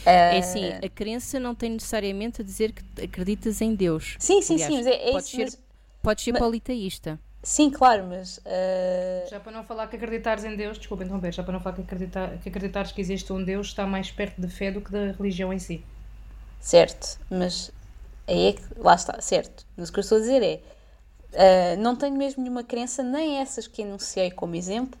Uh, 0.00 0.08
é 0.08 0.38
assim, 0.38 0.66
a 0.82 0.88
crença 0.88 1.38
não 1.38 1.54
tem 1.54 1.72
necessariamente 1.72 2.40
a 2.40 2.44
dizer 2.44 2.72
que 2.72 3.04
acreditas 3.04 3.60
em 3.60 3.74
Deus. 3.74 4.16
Sim, 4.18 4.40
sim, 4.40 4.54
Aliás, 4.54 4.72
sim, 4.72 4.78
mas 4.78 4.86
é, 4.86 5.08
é 5.08 5.12
podes 5.12 5.26
isso. 5.26 5.36
Ser, 5.36 5.44
mas... 5.44 5.58
Podes 6.02 6.24
ser 6.24 6.32
mas... 6.32 6.40
politeísta. 6.40 7.20
Sim, 7.42 7.70
claro, 7.70 8.06
mas. 8.08 8.38
Uh... 8.38 9.28
Já 9.28 9.38
para 9.40 9.52
não 9.52 9.62
falar 9.62 9.88
que 9.88 9.96
acreditares 9.96 10.44
em 10.44 10.56
Deus, 10.56 10.78
desculpa 10.78 11.04
interromper, 11.04 11.34
já 11.34 11.42
para 11.42 11.52
não 11.52 11.60
falar 11.60 11.76
que, 11.76 11.82
acreditar, 11.82 12.38
que 12.38 12.48
acreditares 12.48 12.92
que 12.92 13.00
existe 13.00 13.30
um 13.30 13.44
Deus 13.44 13.66
está 13.66 13.86
mais 13.86 14.10
perto 14.10 14.40
da 14.40 14.48
fé 14.48 14.70
do 14.70 14.80
que 14.80 14.90
da 14.90 15.12
religião 15.12 15.52
em 15.52 15.58
si. 15.58 15.84
Certo, 16.60 17.18
mas 17.28 17.70
aí 18.26 18.48
é 18.48 18.52
que. 18.54 18.62
Lá 18.78 18.94
está, 18.94 19.20
certo. 19.20 19.66
Mas 19.76 19.90
o 19.90 19.92
que 19.92 19.98
eu 19.98 20.02
estou 20.02 20.16
a 20.16 20.20
dizer 20.22 20.42
é. 20.42 20.60
Uh, 21.32 21.80
não 21.80 21.94
tenho 21.94 22.16
mesmo 22.16 22.42
nenhuma 22.42 22.64
crença, 22.64 23.02
nem 23.02 23.38
essas 23.38 23.66
que 23.66 23.82
enunciei 23.82 24.30
como 24.30 24.54
exemplo, 24.54 24.98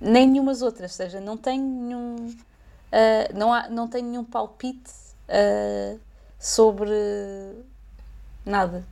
nem 0.00 0.26
nenhumas 0.26 0.62
outras, 0.62 0.92
ou 0.92 0.96
seja, 0.96 1.20
não 1.20 1.36
tenho 1.36 1.62
nenhum. 1.62 2.16
Uh, 2.26 3.38
não, 3.38 3.52
há, 3.52 3.68
não 3.68 3.88
tenho 3.88 4.06
nenhum 4.06 4.24
palpite 4.24 4.90
sobre 6.38 6.90
nada 8.44 8.84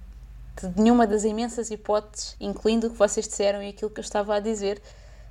de 0.66 0.80
nenhuma 0.80 1.06
das 1.06 1.24
imensas 1.24 1.70
hipóteses, 1.70 2.36
incluindo 2.40 2.88
o 2.88 2.90
que 2.90 2.96
vocês 2.96 3.28
disseram 3.28 3.62
e 3.62 3.68
aquilo 3.68 3.90
que 3.90 4.00
eu 4.00 4.04
estava 4.04 4.34
a 4.34 4.40
dizer, 4.40 4.82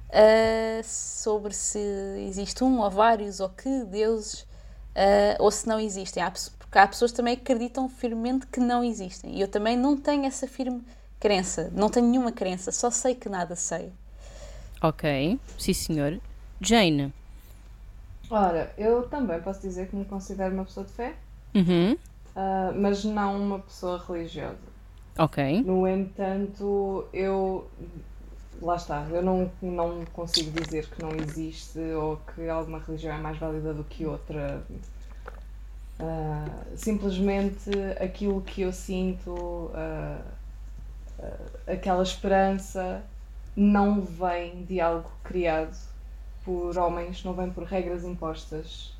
uh, 0.08 0.84
sobre 0.84 1.54
se 1.54 1.80
existe 2.28 2.64
um 2.64 2.80
ou 2.80 2.90
vários, 2.90 3.40
ou 3.40 3.50
que 3.50 3.84
deuses, 3.86 4.42
uh, 4.42 5.36
ou 5.40 5.52
se 5.52 5.68
não 5.68 5.80
existem. 5.80 6.24
Há, 6.24 6.32
porque 6.32 6.78
há 6.78 6.88
pessoas 6.88 7.12
também 7.12 7.36
que 7.36 7.42
acreditam 7.42 7.90
firmemente 7.90 8.48
que 8.48 8.60
não 8.60 8.84
existem. 8.84 9.36
E 9.36 9.42
eu 9.42 9.48
também 9.48 9.76
não 9.76 9.98
tenho 9.98 10.26
essa 10.26 10.48
firme 10.48 10.84
crença, 11.20 11.72
não 11.74 11.90
tenho 11.90 12.08
nenhuma 12.08 12.32
crença, 12.32 12.72
só 12.72 12.90
sei 12.92 13.16
que 13.16 13.30
nada 13.30 13.56
sei. 13.56 13.92
Ok, 14.82 15.40
sim 15.58 15.74
senhor. 15.74 16.20
Jane. 16.62 17.14
Ora, 18.30 18.74
eu 18.78 19.08
também 19.08 19.40
posso 19.42 19.62
dizer 19.62 19.88
que 19.88 19.96
me 19.96 20.06
considero 20.06 20.54
uma 20.54 20.66
pessoa 20.66 20.86
de 20.86 20.92
fé, 20.92 21.16
uhum. 21.56 21.94
uh, 21.94 22.74
mas 22.76 23.04
não 23.04 23.42
uma 23.42 23.60
pessoa 23.60 24.04
religiosa. 24.06 24.58
Ok. 25.18 25.64
No 25.64 25.88
entanto, 25.88 27.08
eu. 27.12 27.68
Lá 28.62 28.76
está, 28.76 29.06
eu 29.12 29.22
não, 29.22 29.52
não 29.62 30.04
consigo 30.14 30.50
dizer 30.50 30.88
que 30.88 31.02
não 31.02 31.12
existe 31.16 31.80
ou 31.80 32.18
que 32.18 32.50
alguma 32.50 32.80
religião 32.80 33.16
é 33.16 33.20
mais 33.20 33.38
válida 33.38 33.74
do 33.74 33.84
que 33.84 34.06
outra. 34.06 34.64
Uh, 36.00 36.76
simplesmente 36.76 37.72
aquilo 38.00 38.42
que 38.42 38.62
eu 38.62 38.74
sinto, 38.74 39.32
uh, 39.32 40.24
aquela 41.66 42.04
esperança, 42.04 43.04
não 43.56 44.02
vem 44.02 44.64
de 44.66 44.80
algo 44.80 45.12
criado 45.24 45.76
por 46.44 46.78
homens, 46.78 47.24
não 47.24 47.34
vem 47.34 47.50
por 47.50 47.64
regras 47.64 48.04
impostas, 48.04 48.94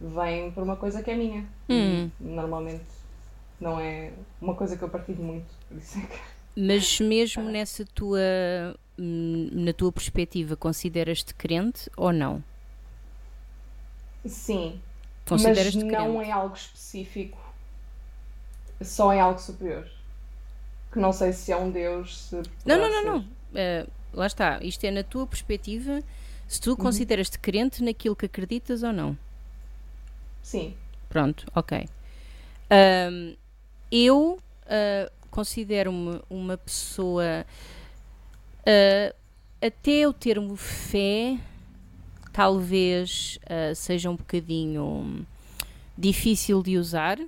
vem 0.00 0.50
por 0.50 0.62
uma 0.62 0.76
coisa 0.76 1.02
que 1.02 1.10
é 1.10 1.14
minha. 1.14 1.46
Hum. 1.68 2.10
Normalmente 2.18 3.00
não 3.60 3.78
é 3.78 4.12
uma 4.40 4.54
coisa 4.54 4.76
que 4.76 4.82
eu 4.82 4.88
partilho 4.88 5.22
muito, 5.22 5.46
por 5.68 5.76
isso 5.76 5.98
é 5.98 6.02
que... 6.02 6.18
Mas 6.56 6.98
mesmo 6.98 7.44
nessa 7.44 7.84
tua, 7.84 8.18
hum, 8.98 9.48
na 9.52 9.72
tua 9.72 9.92
perspectiva, 9.92 10.56
consideras-te 10.56 11.32
crente 11.34 11.88
ou 11.96 12.12
não? 12.12 12.42
Sim, 14.26 14.80
mas 15.30 15.74
não 15.74 15.88
crente? 15.88 16.28
em 16.28 16.32
algo 16.32 16.54
específico, 16.54 17.38
só 18.82 19.12
em 19.14 19.20
algo 19.20 19.38
superior. 19.38 19.88
Que 20.90 20.98
não 20.98 21.12
sei 21.12 21.32
se 21.32 21.52
é 21.52 21.56
um 21.56 21.70
Deus, 21.70 22.30
Não, 22.64 22.78
não, 22.78 22.90
não, 22.90 23.04
não. 23.04 23.18
Uh, 23.20 23.90
lá 24.12 24.26
está, 24.26 24.60
isto 24.62 24.84
é 24.84 24.90
na 24.90 25.04
tua 25.04 25.26
perspectiva, 25.26 26.02
se 26.48 26.60
tu 26.60 26.70
uhum. 26.70 26.76
consideras-te 26.76 27.38
crente 27.38 27.82
naquilo 27.82 28.16
que 28.16 28.26
acreditas 28.26 28.82
ou 28.82 28.92
não. 28.92 29.16
Sim. 30.42 30.74
Pronto, 31.08 31.46
ok. 31.54 31.88
Eu 33.90 34.38
uh, 34.66 35.10
considero-me 35.30 36.20
uma 36.30 36.56
pessoa. 36.56 37.44
Uh, 38.60 39.14
até 39.60 40.06
o 40.06 40.12
termo 40.12 40.56
fé 40.56 41.38
talvez 42.32 43.38
uh, 43.44 43.74
seja 43.74 44.08
um 44.08 44.16
bocadinho 44.16 45.26
difícil 45.98 46.62
de 46.62 46.78
usar. 46.78 47.18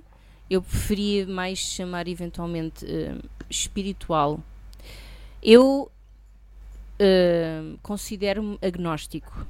Eu 0.49 0.61
preferia 0.61 1.27
mais 1.27 1.59
chamar 1.59 2.07
eventualmente 2.07 2.85
espiritual. 3.53 4.39
Eu 5.41 5.91
considero-me 7.81 8.57
agnóstico. 8.61 9.45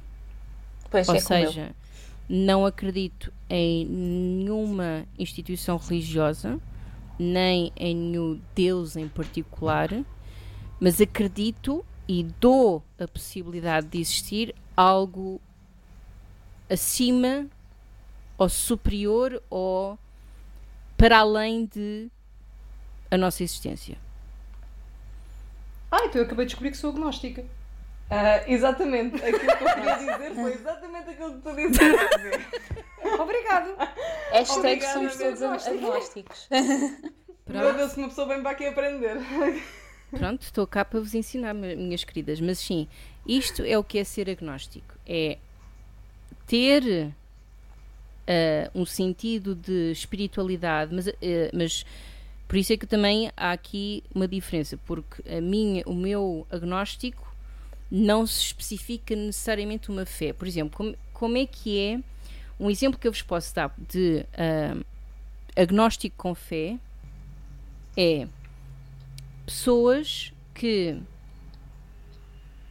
Pois 0.90 1.08
Ou 1.08 1.14
é 1.14 1.20
seja, 1.20 1.74
não 2.28 2.66
acredito 2.66 3.32
em 3.48 3.86
nenhuma 3.86 5.06
instituição 5.18 5.76
religiosa 5.76 6.60
nem 7.18 7.72
em 7.76 7.94
nenhum 7.94 8.40
Deus 8.54 8.96
em 8.96 9.08
particular, 9.08 9.88
mas 10.80 11.00
acredito 11.00 11.84
e 12.08 12.24
dou 12.40 12.82
a 12.98 13.06
possibilidade 13.06 13.86
de 13.86 14.00
existir 14.00 14.54
algo 14.76 15.40
acima 16.68 17.46
ou 18.36 18.48
superior 18.48 19.42
ou 19.48 19.98
para 20.96 21.18
além 21.18 21.66
de 21.66 22.10
a 23.10 23.16
nossa 23.16 23.42
existência. 23.42 23.96
Ah, 25.90 26.06
então 26.06 26.20
eu 26.20 26.26
acabei 26.26 26.44
de 26.44 26.50
descobrir 26.50 26.70
que 26.70 26.76
sou 26.76 26.90
agnóstica. 26.90 27.42
Uh, 27.42 28.44
exatamente, 28.46 29.16
aquilo 29.16 29.38
que 29.38 29.64
eu 29.64 29.74
queria 29.74 29.96
dizer 30.18 30.34
foi 30.34 30.52
exatamente 30.52 31.10
aquilo 31.10 31.34
que 31.34 31.40
tu 31.40 31.56
disseste. 31.56 33.20
Obrigado. 33.20 33.76
Hashtag 34.32 34.84
Obrigada, 34.84 34.92
somos 34.92 35.16
todos 35.16 35.42
agnósticos. 35.42 36.48
Meu 37.46 37.74
Deus, 37.74 37.92
se 37.92 37.98
uma 37.98 38.08
pessoa 38.08 38.26
vem 38.26 38.42
para 38.42 38.50
aqui 38.52 38.66
aprender. 38.66 39.16
Pronto, 40.10 40.42
estou 40.42 40.66
cá 40.66 40.84
para 40.84 41.00
vos 41.00 41.14
ensinar, 41.14 41.54
minhas 41.54 42.04
queridas. 42.04 42.40
Mas 42.40 42.58
sim, 42.58 42.88
isto 43.26 43.62
é 43.62 43.76
o 43.78 43.84
que 43.84 43.98
é 43.98 44.04
ser 44.04 44.28
agnóstico. 44.30 44.94
É 45.06 45.38
ter 46.46 47.12
uh, 48.28 48.70
um 48.74 48.84
sentido 48.84 49.54
de 49.54 49.92
espiritualidade, 49.92 50.94
mas, 50.94 51.06
uh, 51.06 51.12
mas 51.52 51.84
por 52.54 52.58
isso 52.58 52.72
é 52.72 52.76
que 52.76 52.86
também 52.86 53.32
há 53.36 53.50
aqui 53.50 54.04
uma 54.14 54.28
diferença, 54.28 54.78
porque 54.86 55.28
a 55.28 55.40
minha, 55.40 55.82
o 55.86 55.92
meu 55.92 56.46
agnóstico 56.48 57.34
não 57.90 58.24
se 58.24 58.42
especifica 58.42 59.16
necessariamente 59.16 59.90
uma 59.90 60.06
fé. 60.06 60.32
Por 60.32 60.46
exemplo, 60.46 60.76
como, 60.76 60.96
como 61.12 61.36
é 61.36 61.46
que 61.46 61.80
é 61.80 62.00
um 62.60 62.70
exemplo 62.70 62.96
que 62.96 63.08
eu 63.08 63.10
vos 63.10 63.22
posso 63.22 63.52
dar 63.52 63.74
de 63.76 64.24
uh, 64.34 64.84
agnóstico 65.56 66.14
com 66.16 66.32
fé 66.32 66.78
é 67.96 68.28
pessoas 69.44 70.32
que 70.54 70.96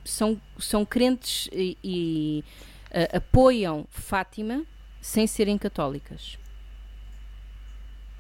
são, 0.06 0.42
são 0.58 0.86
crentes 0.86 1.50
e, 1.52 1.78
e 1.84 2.44
uh, 2.88 3.18
apoiam 3.18 3.86
Fátima 3.90 4.64
sem 5.02 5.28
serem 5.28 5.58
católicas. 5.58 6.38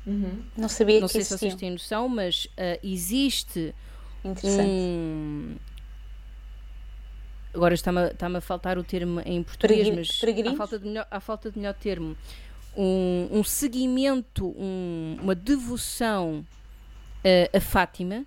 Uhum. 0.06 0.44
Não 0.58 0.68
sabia 0.68 1.00
Não 1.00 1.08
que 1.08 1.14
sei 1.14 1.22
existiam. 1.22 1.38
se 1.38 1.46
vocês 1.46 1.56
têm 1.56 1.72
noção, 1.72 2.10
mas 2.10 2.46
uh, 2.46 2.80
existe 2.84 3.74
um. 4.24 5.56
Agora 7.54 7.74
está-me 7.74 8.08
está 8.08 8.28
a 8.28 8.42
faltar 8.42 8.78
o 8.78 8.84
termo 8.84 9.22
em 9.26 9.44
português, 9.44 9.88
mas 9.90 10.20
há 10.48 10.56
falta, 10.56 10.80
de 10.80 10.86
melhor, 10.86 11.08
há 11.10 11.20
falta 11.20 11.52
de 11.52 11.58
melhor 11.58 11.74
termo. 11.76 12.18
Um, 12.76 13.30
um 13.32 13.44
seguimento, 13.44 14.48
um, 14.58 15.18
uma 15.22 15.36
devoção 15.36 16.44
uh, 17.24 17.58
a 17.58 17.62
Fátima 17.62 18.26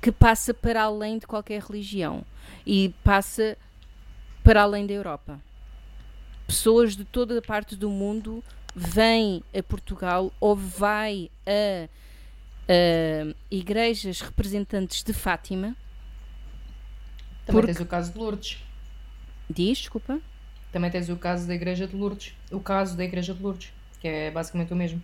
que 0.00 0.12
passa 0.12 0.52
para 0.52 0.82
além 0.82 1.18
de 1.18 1.26
qualquer 1.26 1.62
religião 1.62 2.24
e 2.66 2.94
passa 3.02 3.56
para 4.44 4.62
além 4.62 4.86
da 4.86 4.92
Europa. 4.92 5.40
Pessoas 6.46 6.94
de 6.94 7.04
toda 7.04 7.38
a 7.38 7.42
parte 7.42 7.74
do 7.74 7.90
mundo 7.90 8.44
vêm 8.78 9.42
a 9.56 9.62
Portugal 9.62 10.32
ou 10.40 10.54
vai 10.54 11.30
a, 11.46 11.88
a 12.68 13.34
igrejas 13.50 14.20
representantes 14.20 15.02
de 15.02 15.12
Fátima. 15.12 15.76
Também 17.44 17.62
porque... 17.62 17.66
tens 17.66 17.80
o 17.80 17.86
caso 17.86 18.12
de 18.12 18.18
Lourdes. 18.18 18.62
Diz, 19.50 19.78
desculpa. 19.78 20.20
Também 20.70 20.90
tens 20.90 21.08
o 21.08 21.16
caso 21.16 21.48
da 21.48 21.54
Igreja 21.54 21.86
de 21.86 21.96
Lourdes. 21.96 22.34
O 22.52 22.60
caso 22.60 22.96
da 22.96 23.02
Igreja 23.02 23.32
de 23.32 23.42
Lourdes, 23.42 23.72
que 24.00 24.06
é 24.06 24.30
basicamente 24.30 24.72
o 24.72 24.76
mesmo. 24.76 25.02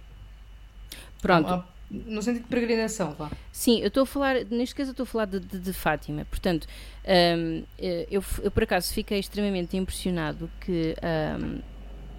Pronto. 1.23 1.65
No 1.91 2.23
sentido 2.23 2.43
de 2.43 2.49
peregrinação, 2.49 3.15
vá. 3.15 3.31
Sim, 3.53 3.81
eu 3.81 3.89
estou 3.89 4.03
a 4.03 4.07
falar, 4.07 4.45
neste 4.51 4.75
caso 4.75 4.91
eu 4.91 4.93
estou 4.93 5.05
a 5.05 5.07
falar 5.07 5.25
de, 5.27 5.41
de, 5.41 5.59
de 5.59 5.73
Fátima. 5.73 6.25
Portanto, 6.27 6.67
um, 7.07 7.65
eu, 7.79 8.23
eu, 8.43 8.51
por 8.51 8.63
acaso 8.63 8.93
fiquei 8.93 9.19
extremamente 9.19 9.77
impressionado 9.77 10.51
que 10.61 10.95
um, 11.41 11.61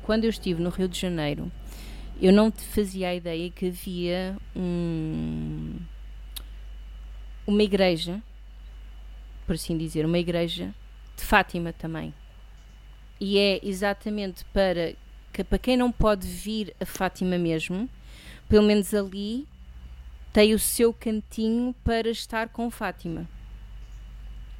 quando 0.06 0.24
eu 0.26 0.30
estive 0.30 0.62
no 0.62 0.70
Rio 0.70 0.88
de 0.88 0.99
Janeiro 0.99 1.51
eu 2.22 2.32
não 2.32 2.51
te 2.51 2.62
fazia 2.64 3.10
a 3.10 3.16
ideia 3.16 3.49
que 3.49 3.68
havia 3.68 4.38
um, 4.56 5.76
uma 7.45 7.62
igreja, 7.64 8.22
por 9.45 9.56
assim 9.56 9.78
dizer, 9.78 10.06
uma 10.06 10.18
igreja 10.18 10.74
de 11.18 11.24
Fátima 11.24 11.74
também. 11.74 12.14
E 13.20 13.38
é 13.38 13.60
exatamente 13.64 14.45
para, 14.53 14.93
que, 15.34 15.43
para 15.43 15.58
quem 15.58 15.76
não 15.76 15.91
pode 15.91 16.26
vir 16.28 16.74
a 16.80 16.86
Fátima 16.86 17.38
mesmo, 17.38 17.89
pelo 18.47 18.66
menos 18.66 18.93
ali 18.93 19.45
tem 20.32 20.53
o 20.53 20.60
seu 20.60 20.93
cantinho 20.93 21.76
para 21.84 22.10
estar 22.10 22.47
com 22.49 22.70
Fátima. 22.72 23.28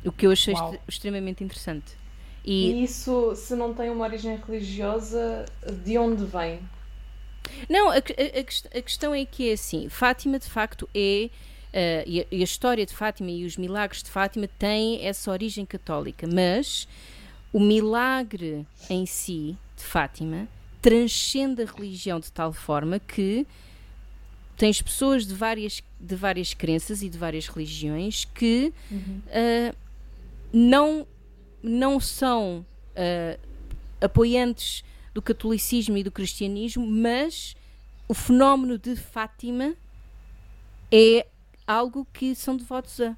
O 0.04 0.12
que 0.12 0.26
eu 0.28 0.32
achei 0.32 0.54
extre- 0.54 0.80
extremamente 0.88 1.44
interessante. 1.44 1.98
E 2.46 2.72
E, 2.82 2.84
isso, 2.84 3.34
se 3.36 3.56
não 3.56 3.74
tem 3.74 3.90
uma 3.90 4.06
origem 4.06 4.38
religiosa, 4.38 5.46
de 5.84 5.98
onde 5.98 6.24
vem? 6.26 6.60
não, 7.70 7.90
a, 7.90 7.96
a- 7.96 7.98
a 7.98 8.44
quest- 8.44 8.68
a 8.76 8.82
questão 8.82 9.14
é 9.14 9.26
que 9.26 9.50
é 9.50 9.54
assim: 9.54 9.90
Fátima 9.90 10.38
de 10.40 10.48
facto 10.50 10.88
é. 10.94 11.30
eh, 11.74 12.04
e, 12.08 12.22
a, 12.22 12.26
e 12.32 12.42
a 12.42 12.44
história 12.44 12.86
de 12.86 12.94
Fátima 12.94 13.30
e 13.32 13.46
os 13.46 13.58
milagres 13.58 14.02
de 14.04 14.10
Fátima 14.10 14.48
têm 14.60 15.06
essa 15.06 15.32
origem 15.32 15.66
católica, 15.66 16.28
mas 16.32 16.88
o 17.52 17.60
milagre 17.60 18.66
em 18.90 19.06
si 19.06 19.58
de 19.78 19.84
Fátima 19.84 20.48
transcende 20.82 21.64
a 21.64 21.66
religião 21.66 22.20
de 22.20 22.32
tal 22.32 22.54
forma 22.54 23.00
que 23.00 23.46
tens 24.58 24.82
pessoas 24.82 25.26
de 25.26 25.34
várias, 25.34 25.82
de 26.00 26.16
várias 26.16 26.54
crenças 26.54 27.02
e 27.02 27.10
de 27.10 27.18
várias 27.18 27.48
religiões 27.48 28.24
que 28.26 28.72
ah, 29.32 29.74
não, 30.54 31.06
não 31.66 32.00
são 32.00 32.66
ah, 32.96 33.38
apoiantes 34.00 34.84
do 35.14 35.22
catolicismo 35.22 35.98
e 35.98 36.04
do 36.04 36.12
cristianismo, 36.12 36.86
mas 36.86 37.56
o 38.08 38.14
fenómeno 38.14 38.78
de 38.78 38.96
Fátima 38.96 39.74
é 40.92 41.26
algo 41.66 42.06
que 42.14 42.36
são 42.36 42.56
devotos 42.56 43.00
a. 43.02 43.18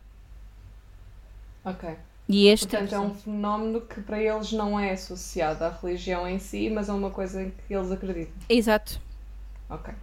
Ok. 1.66 1.98
E 2.30 2.48
este 2.48 2.68
Portanto, 2.68 2.94
é 2.94 3.00
um 3.00 3.14
fenómeno 3.14 3.82
que 3.82 4.02
para 4.02 4.22
eles 4.22 4.52
não 4.52 4.80
é 4.80 4.92
associado 4.92 5.64
à 5.64 5.70
religião 5.70 6.28
em 6.28 6.40
si, 6.40 6.70
mas 6.70 6.90
é 6.90 6.94
uma 6.94 7.10
coisa 7.10 7.42
em 7.42 7.52
que 7.52 7.74
eles 7.74 7.90
acreditam. 7.92 8.34
Exato. 8.50 9.02
Ok. 9.70 9.94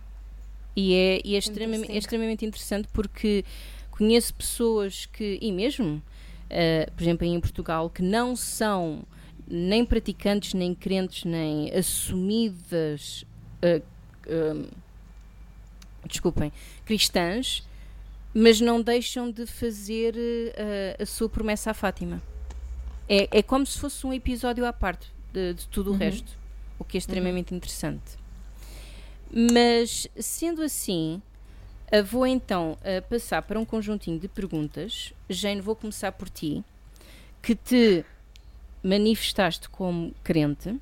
E 0.77 0.95
é, 0.95 1.21
e 1.25 1.35
é 1.35 1.39
extremamente, 1.39 1.93
é 1.93 1.97
extremamente 1.97 2.45
interessante 2.45 2.89
porque 2.93 3.45
conheço 3.91 4.35
pessoas 4.35 5.07
que, 5.07 5.39
e 5.41 5.53
mesmo, 5.53 6.03
eh, 6.55 6.89
por 6.95 7.03
exemplo, 7.03 7.27
em 7.27 7.41
Portugal, 7.41 7.91
que 7.91 8.03
não 8.03 8.37
são 8.37 9.03
nem 9.47 9.85
praticantes, 9.85 10.55
nem 10.55 10.75
crentes, 10.75 11.25
nem 11.25 11.71
assumidas, 11.75 13.25
eh, 13.61 13.83
desculpem, 16.07 16.53
cristãs, 16.85 17.67
mas 18.33 18.61
não 18.61 18.81
deixam 18.81 19.31
de 19.31 19.47
fazer 19.47 20.15
a, 20.99 21.05
sua 21.05 21.29
promessa 21.29 21.73
à 21.73 21.75
Fátima. 21.75 22.23
É, 23.09 23.39
é 23.39 23.43
como 23.43 23.67
se 23.67 23.79
fosse 23.79 24.07
um 24.07 24.13
episódio 24.13 24.65
à 24.65 24.73
parte 24.73 25.13
de, 25.33 25.55
de 25.55 25.69
tudo 25.69 25.93
o 25.93 25.97
resto, 25.97 26.39
o 26.79 26.85
que 26.85 26.97
é 26.97 26.99
extremamente 26.99 27.55
interessante. 27.55 28.19
Mas, 29.31 30.09
sendo 30.17 30.63
assim, 30.63 31.21
vou 32.03 32.27
então 32.27 32.79
ah, 32.83 33.03
passar 33.03 33.43
para 33.43 33.59
um 33.59 33.65
conjuntinho 33.65 34.19
de 34.19 34.29
perguntas. 34.29 35.13
Jane, 35.29 35.61
vou 35.61 35.77
começar 35.77 36.13
por 36.13 36.29
ti, 36.29 36.65
que 37.43 37.55
te 37.55 38.05
manifestaste 38.83 39.69
como 39.69 40.15
crente. 40.23 40.79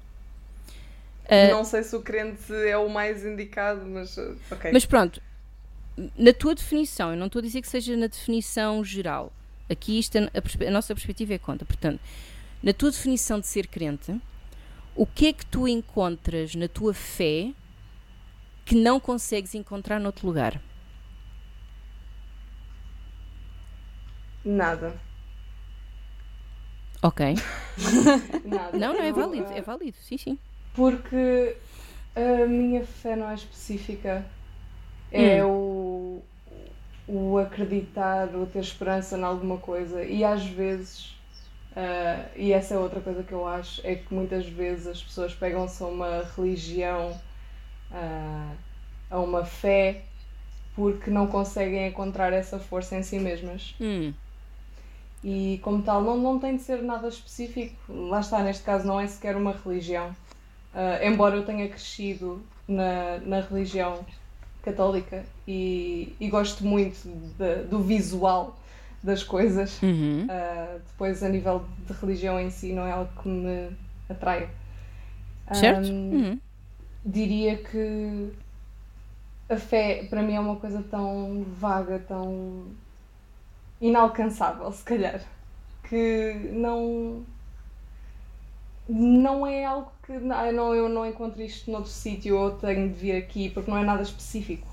Ah, 1.29 1.49
Não 1.51 1.65
sei 1.65 1.83
se 1.83 1.95
o 1.95 2.03
crente 2.03 2.53
é 2.53 2.77
o 2.77 2.89
mais 2.89 3.25
indicado, 3.25 3.87
mas 3.87 4.17
uh, 4.17 4.37
ok. 4.51 4.71
Mas 4.73 4.85
pronto, 4.85 5.23
na 6.17 6.33
tua 6.33 6.55
definição, 6.55 7.13
eu 7.13 7.17
não 7.17 7.27
estou 7.27 7.41
a 7.41 7.43
dizer 7.43 7.61
que 7.63 7.69
seja 7.69 7.97
na 7.97 8.07
definição 8.07 8.85
geral. 8.85 9.33
Aqui 9.71 9.99
isto, 9.99 10.19
a, 10.19 10.67
a 10.67 10.71
nossa 10.71 10.95
perspectiva 10.95 11.35
é 11.35 11.39
conta. 11.39 11.65
Portanto, 11.65 12.01
na 12.63 12.73
tua 12.73 12.91
definição 12.91 13.41
de 13.41 13.47
ser 13.47 13.67
crente, 13.67 14.21
o 14.95 15.07
que 15.07 15.29
é 15.29 15.33
que 15.33 15.47
tu 15.47 15.67
encontras 15.67 16.55
na 16.55 16.69
tua 16.69 16.93
fé 16.93 17.53
que 18.65 18.75
não 18.75 19.01
consegues 19.01 19.55
encontrar 19.55 19.99
noutro 19.99 20.27
lugar? 20.27 20.61
Nada. 24.45 24.95
Ok. 27.03 27.35
Nada. 28.45 28.79
Não, 28.79 28.93
não, 28.95 29.01
é 29.01 29.13
válido, 29.13 29.49
uh, 29.49 29.53
é 29.53 29.61
válido, 29.61 29.97
sim, 29.99 30.17
sim. 30.17 30.39
Porque 30.75 31.57
a 32.15 32.47
minha 32.47 32.85
fé 32.85 33.17
não 33.17 33.31
é 33.31 33.35
específica. 33.35 34.25
É 35.11 35.45
o, 35.45 36.23
o 37.07 37.37
acreditar, 37.37 38.35
o 38.35 38.47
ter 38.47 38.61
esperança 38.61 39.19
em 39.19 39.23
alguma 39.23 39.59
coisa. 39.59 40.03
E 40.03 40.25
às 40.25 40.45
vezes, 40.45 41.15
ah, 41.77 42.27
e 42.37 42.53
essa 42.53 42.75
é 42.75 42.79
outra 42.79 43.01
coisa 43.01 43.23
que 43.23 43.33
eu 43.33 43.47
acho, 43.47 43.81
é 43.85 43.95
que 43.95 44.13
muitas 44.13 44.47
vezes 44.47 44.87
as 44.87 45.03
pessoas 45.03 45.35
pegam-se 45.35 45.83
a 45.83 45.87
uma 45.87 46.23
religião, 46.37 47.19
ah, 47.91 48.53
a 49.11 49.19
uma 49.19 49.45
fé, 49.45 50.03
porque 50.75 51.11
não 51.11 51.27
conseguem 51.27 51.89
encontrar 51.89 52.33
essa 52.33 52.59
força 52.59 52.97
em 52.97 53.03
si 53.03 53.19
mesmas. 53.19 53.75
Hum, 53.81 54.13
E 55.23 55.61
como 55.63 55.83
tal, 55.83 56.03
não, 56.03 56.17
não 56.19 56.39
tem 56.41 56.57
de 56.57 56.63
ser 56.63 56.83
nada 56.83 57.09
específico. 57.09 57.93
Lá 57.93 58.21
está, 58.21 58.43
neste 58.43 58.65
caso, 58.65 58.87
não 58.87 59.01
é 59.01 59.07
sequer 59.07 59.37
uma 59.37 59.53
religião. 59.53 60.17
Ah, 60.75 61.01
embora 61.05 61.37
eu 61.37 61.45
tenha 61.47 61.69
crescido 61.69 62.47
na, 62.69 63.19
na 63.21 63.41
religião 63.41 64.07
católica 64.63 65.27
e, 65.47 66.17
e 66.21 66.29
gosto 66.29 66.65
muito 66.65 67.03
de- 67.39 67.65
do 67.65 67.81
visual 67.83 68.59
das 69.03 69.23
coisas, 69.23 69.83
uhum, 69.83 70.31
ah, 70.31 70.79
depois, 70.87 71.23
a 71.23 71.29
nível 71.29 71.67
de 71.87 71.93
religião 71.95 72.39
em 72.41 72.51
si, 72.51 72.73
não 72.73 72.87
é 72.87 72.93
algo 72.93 73.11
que 73.23 73.29
me 73.29 73.77
atrai. 74.09 74.51
certo? 75.51 75.91
Ahm, 76.11 76.13
Uhum. 76.13 76.41
diria 77.05 77.57
que 77.63 78.33
a 79.49 79.57
fé 79.57 80.07
para 80.09 80.23
mim 80.23 80.35
é 80.35 80.41
uma 80.41 80.57
coisa 80.57 80.83
tão 80.83 81.45
vaga, 81.45 81.99
tão 82.01 82.77
inalcançável, 83.83 84.73
se 84.73 84.83
calhar, 84.85 85.21
que 85.89 86.35
não 86.53 87.27
não 88.89 89.47
é 89.47 89.65
algo 89.65 89.93
que 90.05 90.13
não, 90.13 90.75
eu 90.75 90.89
não 90.89 91.07
encontro 91.07 91.43
isto 91.43 91.71
noutro 91.71 91.91
sítio 91.91 92.37
ou 92.37 92.53
tenho 92.53 92.89
de 92.89 92.95
vir 92.95 93.17
aqui 93.17 93.51
porque 93.51 93.71
não 93.71 93.79
é 93.79 93.85
nada 93.85 94.03
específico. 94.03 94.67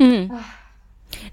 Uhum. 0.00 0.28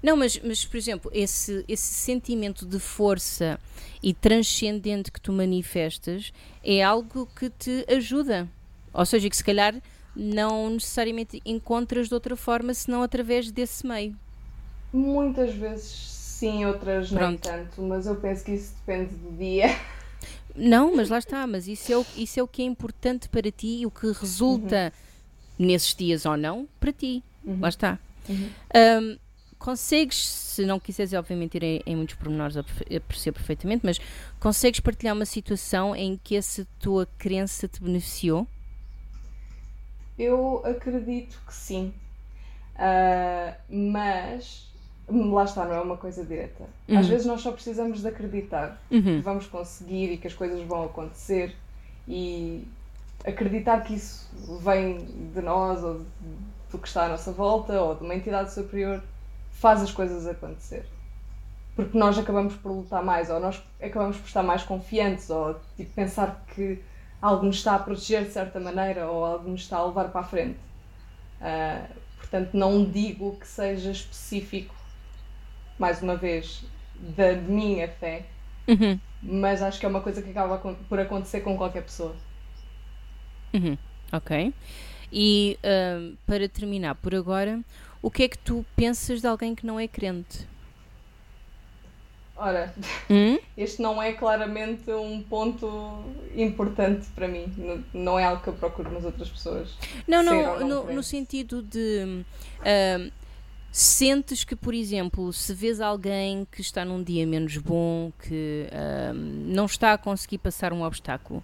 Não, 0.02 0.16
mas, 0.16 0.38
mas, 0.44 0.64
por 0.64 0.76
exemplo, 0.76 1.10
esse, 1.12 1.64
esse 1.66 1.94
sentimento 1.94 2.66
de 2.66 2.78
força 2.78 3.58
e 4.02 4.14
transcendente 4.14 5.10
que 5.10 5.20
tu 5.20 5.32
manifestas 5.32 6.32
é 6.62 6.82
algo 6.82 7.26
que 7.36 7.50
te 7.50 7.84
ajuda. 7.88 8.48
Ou 8.92 9.04
seja, 9.04 9.28
que 9.28 9.36
se 9.36 9.44
calhar 9.44 9.74
não 10.14 10.70
necessariamente 10.70 11.40
encontras 11.44 12.08
de 12.08 12.14
outra 12.14 12.36
forma 12.36 12.74
senão 12.74 13.02
através 13.02 13.50
desse 13.50 13.86
meio. 13.86 14.16
Muitas 14.92 15.54
vezes 15.54 15.90
sim, 16.40 16.64
outras 16.64 17.10
nem 17.10 17.36
Pronto. 17.36 17.48
tanto, 17.48 17.82
mas 17.82 18.06
eu 18.06 18.16
penso 18.16 18.44
que 18.44 18.52
isso 18.52 18.74
depende 18.86 19.14
do 19.14 19.36
dia. 19.36 19.66
Não, 20.56 20.94
mas 20.96 21.08
lá 21.08 21.18
está, 21.18 21.46
mas 21.46 21.68
isso 21.68 21.92
é 21.92 21.96
o, 21.96 22.04
isso 22.16 22.40
é 22.40 22.42
o 22.42 22.48
que 22.48 22.62
é 22.62 22.64
importante 22.64 23.28
para 23.28 23.50
ti 23.50 23.80
e 23.80 23.86
o 23.86 23.90
que 23.90 24.10
resulta 24.12 24.92
nesses 25.58 25.94
dias 25.94 26.26
ou 26.26 26.36
não 26.36 26.68
para 26.80 26.92
ti. 26.92 27.22
Lá 27.60 27.68
está. 27.68 27.98
Ahm, 28.74 29.16
consegues, 29.58 30.26
se 30.26 30.64
não 30.64 30.80
quiseres, 30.80 31.12
obviamente, 31.12 31.56
ir 31.56 31.62
em, 31.62 31.82
em 31.86 31.96
muitos 31.96 32.16
pormenores, 32.16 32.56
percebo 33.06 33.36
perfeitamente, 33.36 33.84
mas 33.84 34.00
consegues 34.40 34.80
partilhar 34.80 35.14
uma 35.14 35.26
situação 35.26 35.94
em 35.94 36.18
que 36.22 36.34
essa 36.34 36.66
tua 36.80 37.06
crença 37.18 37.68
te 37.68 37.80
beneficiou? 37.80 38.46
Eu 40.18 40.62
acredito 40.64 41.38
que 41.46 41.54
sim. 41.54 41.92
Ah, 42.76 43.56
mas 43.68 44.69
lá 45.10 45.44
está, 45.44 45.64
não 45.64 45.74
é 45.74 45.80
uma 45.80 45.96
coisa 45.96 46.24
direta. 46.24 46.64
Às 46.88 47.06
vezes 47.08 47.26
nós 47.26 47.40
só 47.40 47.52
precisamos 47.52 48.00
de 48.00 48.08
acreditar 48.08 48.80
que 48.88 48.96
Uhum. 48.96 49.20
vamos 49.22 49.46
conseguir 49.46 50.12
e 50.12 50.18
que 50.18 50.26
as 50.26 50.34
coisas 50.34 50.60
vão 50.62 50.84
acontecer 50.84 51.54
e 52.08 52.66
acreditar 53.24 53.80
que 53.82 53.94
isso 53.94 54.28
vem 54.62 54.98
de 55.34 55.40
nós 55.42 55.82
ou 55.84 56.00
do 56.70 56.78
que 56.78 56.88
está 56.88 57.06
à 57.06 57.08
nossa 57.08 57.32
volta 57.32 57.80
ou 57.80 57.94
de 57.94 58.04
uma 58.04 58.14
entidade 58.14 58.52
superior 58.52 59.02
faz 59.52 59.82
as 59.82 59.90
coisas 59.92 60.26
acontecer. 60.26 60.84
Porque 61.76 61.96
nós 61.98 62.18
acabamos 62.18 62.54
por 62.56 62.72
lutar 62.72 63.02
mais 63.04 63.30
ou 63.30 63.40
nós 63.40 63.62
acabamos 63.82 64.16
por 64.16 64.26
estar 64.26 64.42
mais 64.42 64.62
confiantes 64.62 65.28
ou 65.30 65.58
tipo, 65.76 65.92
pensar 65.92 66.44
que 66.54 66.80
algo 67.20 67.44
nos 67.46 67.56
está 67.56 67.74
a 67.74 67.78
proteger 67.78 68.24
de 68.24 68.30
certa 68.32 68.58
maneira 68.60 69.06
ou 69.08 69.24
algo 69.24 69.48
nos 69.50 69.60
está 69.62 69.76
a 69.78 69.86
levar 69.86 70.08
para 70.08 70.20
a 70.20 70.24
frente. 70.24 70.58
Ah, 71.40 71.86
portanto, 72.18 72.50
não 72.54 72.84
digo 72.84 73.36
que 73.36 73.46
seja 73.46 73.90
específico, 73.90 74.74
mais 75.80 76.00
uma 76.02 76.14
vez, 76.16 76.62
da 77.16 77.32
minha 77.32 77.88
fé, 77.88 78.26
Uhum. 78.68 79.00
mas 79.22 79.62
acho 79.62 79.80
que 79.80 79.86
é 79.86 79.88
uma 79.88 80.00
coisa 80.02 80.22
que 80.22 80.30
acaba 80.30 80.58
por 80.88 81.00
acontecer 81.00 81.40
com 81.40 81.56
qualquer 81.56 81.82
pessoa. 81.82 82.14
Uhum. 83.52 83.76
Ok. 84.12 84.52
E 85.12 85.58
ah, 85.64 86.14
para 86.26 86.48
terminar 86.48 86.94
por 86.96 87.14
agora, 87.14 87.60
o 88.02 88.10
que 88.10 88.22
é 88.24 88.28
que 88.28 88.38
tu 88.38 88.64
pensas 88.76 89.20
de 89.20 89.26
alguém 89.26 89.54
que 89.54 89.66
não 89.66 89.80
é 89.80 89.88
crente? 89.88 90.46
Ora, 92.36 92.72
Hum? 93.10 93.38
este 93.56 93.82
não 93.82 94.00
é 94.02 94.12
claramente 94.14 94.90
um 94.90 95.22
ponto 95.22 96.02
importante 96.34 97.06
para 97.14 97.28
mim. 97.28 97.52
Não 97.92 98.18
é 98.18 98.24
algo 98.24 98.42
que 98.42 98.48
eu 98.48 98.54
procuro 98.54 98.90
nas 98.90 99.04
outras 99.04 99.28
pessoas. 99.28 99.76
Não, 100.08 100.22
não, 100.22 100.60
não 100.60 100.84
no, 100.86 100.92
no 100.94 101.02
sentido 101.02 101.60
de 101.62 102.24
ah, 102.60 103.10
sentes 103.72 104.44
que, 104.44 104.56
por 104.56 104.74
exemplo, 104.74 105.32
se 105.32 105.54
vês 105.54 105.80
alguém 105.80 106.46
que 106.50 106.60
está 106.60 106.84
num 106.84 107.02
dia 107.02 107.26
menos 107.26 107.56
bom, 107.56 108.12
que 108.22 108.66
não 109.14 109.66
está 109.66 109.92
a 109.92 109.98
conseguir 109.98 110.38
passar 110.38 110.72
um 110.72 110.82
obstáculo, 110.82 111.42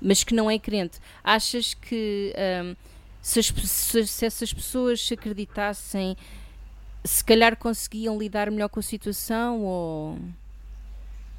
mas 0.00 0.24
que 0.24 0.34
não 0.34 0.50
é 0.50 0.58
crente, 0.58 0.98
achas 1.22 1.74
que 1.74 2.32
ah, 2.36 2.74
se, 3.22 3.40
as 3.40 3.46
se- 3.46 4.06
se 4.06 4.26
essas 4.26 4.52
pessoas 4.52 5.00
se 5.06 5.14
acreditassem, 5.14 6.16
se 7.04 7.24
calhar 7.24 7.56
conseguiam 7.56 8.18
lidar 8.18 8.50
melhor 8.50 8.68
com 8.68 8.80
a 8.80 8.82
situação 8.82 9.62
ou. 9.62 10.18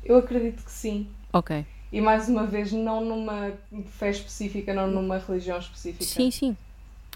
Eu 0.04 0.18
acredito 0.18 0.64
que 0.64 0.72
sim. 0.72 1.08
Ok. 1.34 1.66
E 1.92 2.02
mais 2.02 2.28
uma 2.28 2.46
vez, 2.46 2.72
não 2.72 3.04
numa 3.04 3.54
fé 3.92 4.10
específica, 4.10 4.74
não 4.74 4.88
numa 4.88 5.18
religião 5.18 5.58
específica. 5.58 6.06
Sim, 6.06 6.32
sim. 6.32 6.58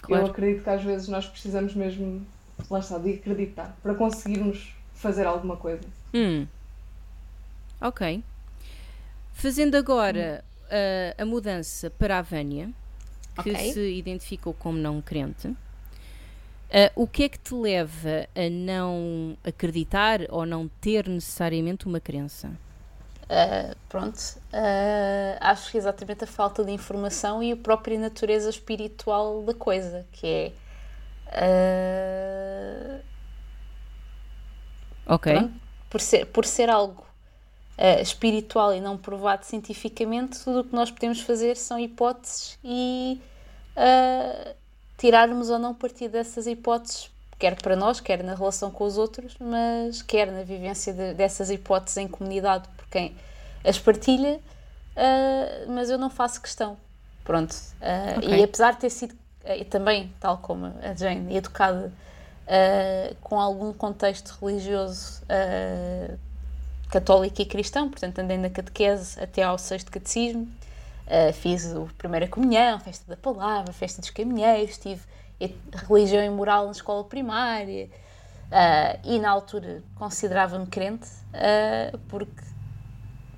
Eu 0.08 0.24
Claro. 0.24 0.26
acredito 0.26 0.64
que 0.64 0.70
às 0.70 0.82
vezes 0.82 1.08
nós 1.08 1.26
precisamos 1.26 1.74
mesmo, 1.74 2.26
lá 2.70 2.78
está, 2.78 2.98
de 2.98 3.14
acreditar 3.14 3.76
para 3.82 3.94
conseguirmos 3.94 4.74
fazer 4.94 5.26
alguma 5.26 5.56
coisa. 5.56 5.82
Hum. 6.14 6.46
Ok. 7.80 8.22
Fazendo 9.32 9.76
agora 9.76 10.44
uh, 10.66 11.22
a 11.22 11.24
mudança 11.24 11.90
para 11.90 12.18
a 12.18 12.22
Vânia, 12.22 12.70
que 13.42 13.50
Ok. 13.50 13.72
se 13.72 13.80
identificou 13.94 14.54
como 14.54 14.78
não 14.78 15.00
crente, 15.02 15.48
uh, 15.48 15.56
o 16.94 17.06
que 17.06 17.24
é 17.24 17.28
que 17.28 17.38
te 17.38 17.54
leva 17.54 18.28
a 18.34 18.50
não 18.50 19.36
acreditar 19.44 20.20
ou 20.30 20.46
não 20.46 20.68
ter 20.80 21.08
necessariamente 21.08 21.86
uma 21.86 21.98
crença? 21.98 22.48
Uh, 23.24 23.74
pronto, 23.88 24.18
uh, 24.52 25.38
acho 25.40 25.70
que 25.70 25.78
é 25.78 25.80
exatamente 25.80 26.24
a 26.24 26.26
falta 26.26 26.62
de 26.62 26.70
informação 26.70 27.42
e 27.42 27.52
a 27.52 27.56
própria 27.56 27.98
natureza 27.98 28.50
espiritual 28.50 29.42
da 29.42 29.54
coisa, 29.54 30.06
que 30.12 30.26
é. 30.26 30.52
Uh, 31.34 33.02
Ok. 35.06 35.32
pronto, 35.32 35.54
por, 35.90 36.00
ser, 36.00 36.26
por 36.26 36.44
ser 36.44 36.70
algo 36.70 37.04
uh, 37.78 38.00
espiritual 38.02 38.72
e 38.74 38.80
não 38.80 38.96
provado 38.96 39.44
cientificamente, 39.44 40.38
tudo 40.42 40.60
o 40.60 40.64
que 40.64 40.74
nós 40.74 40.90
podemos 40.90 41.20
fazer 41.20 41.56
são 41.56 41.78
hipóteses 41.78 42.58
e 42.64 43.20
uh, 43.76 44.54
tirarmos 44.96 45.50
ou 45.50 45.58
não 45.58 45.74
partido 45.74 46.12
dessas 46.12 46.46
hipóteses, 46.46 47.10
quer 47.38 47.60
para 47.60 47.74
nós, 47.74 47.98
quer 48.00 48.22
na 48.22 48.34
relação 48.34 48.70
com 48.70 48.84
os 48.84 48.96
outros, 48.96 49.34
mas 49.40 50.00
quer 50.02 50.30
na 50.30 50.42
vivência 50.44 50.92
de- 50.92 51.14
dessas 51.14 51.50
hipóteses 51.50 51.96
em 51.96 52.06
comunidade 52.08 52.68
por 52.76 52.86
quem 52.88 53.16
as 53.64 53.78
partilha, 53.78 54.40
mas 55.68 55.90
eu 55.90 55.98
não 55.98 56.08
faço 56.10 56.40
questão. 56.40 56.76
Pronto. 57.24 57.52
Uh, 57.80 58.18
Ok. 58.18 58.38
E 58.38 58.42
apesar 58.44 58.72
de 58.74 58.78
ter 58.80 58.90
sido 58.90 59.14
e 59.56 59.64
também, 59.64 60.12
tal 60.20 60.38
como 60.38 60.66
a 60.66 60.94
Jane, 60.94 61.36
educada 61.36 61.92
uh, 62.42 63.14
com 63.20 63.40
algum 63.40 63.72
contexto 63.72 64.36
religioso 64.40 65.22
uh, 65.22 66.18
católico 66.90 67.40
e 67.40 67.46
cristão, 67.46 67.88
portanto 67.88 68.18
andei 68.18 68.36
na 68.36 68.50
catequese 68.50 69.20
até 69.20 69.42
ao 69.42 69.58
sexto 69.58 69.90
catecismo, 69.90 70.48
Uh, 71.02 71.32
fiz 71.32 71.66
o 71.74 71.90
primeira 71.98 72.28
comunhão, 72.28 72.78
festa 72.78 73.04
da 73.08 73.16
palavra, 73.16 73.72
festa 73.72 74.00
dos 74.00 74.08
caminheiros, 74.08 74.78
tive 74.78 75.02
religião 75.88 76.24
e 76.24 76.30
moral 76.30 76.66
na 76.66 76.70
escola 76.70 77.02
primária 77.04 77.90
e 79.02 79.18
na 79.18 79.28
altura 79.28 79.82
considerava-me 79.96 80.66
crente 80.68 81.08
porque 82.08 82.40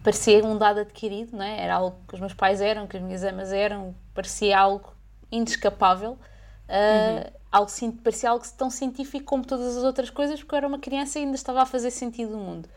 parecia 0.05 0.45
um 0.45 0.59
dado 0.59 0.81
adquirido, 0.81 1.35
não 1.35 1.43
é? 1.43 1.63
era 1.63 1.77
algo 1.77 1.97
que 2.07 2.15
os 2.15 2.21
meus 2.21 2.35
pais 2.35 2.61
eram, 2.61 2.87
que 2.87 2.99
as 2.99 3.03
minhas 3.03 3.25
amas 3.25 3.51
eram, 3.51 3.95
parecia 4.15 4.57
algo 4.57 4.94
inescapável, 5.37 6.13
uh, 6.13 7.33
algo, 7.53 7.71
cin- 7.71 7.93
parecia 7.93 8.31
algo 8.31 8.45
tão 8.57 8.71
científico 8.71 9.25
como 9.27 9.45
todas 9.45 9.77
as 9.77 9.85
outras 9.85 10.11
coisas, 10.11 10.41
porque 10.41 10.55
eu 10.55 10.59
era 10.59 10.69
uma 10.69 10.79
criança 10.79 11.19
e 11.19 11.23
ainda 11.23 11.37
estava 11.37 11.63
a 11.63 11.67
fazer 11.67 11.91
sentido 11.91 12.33
no 12.33 12.39
mundo. 12.39 12.69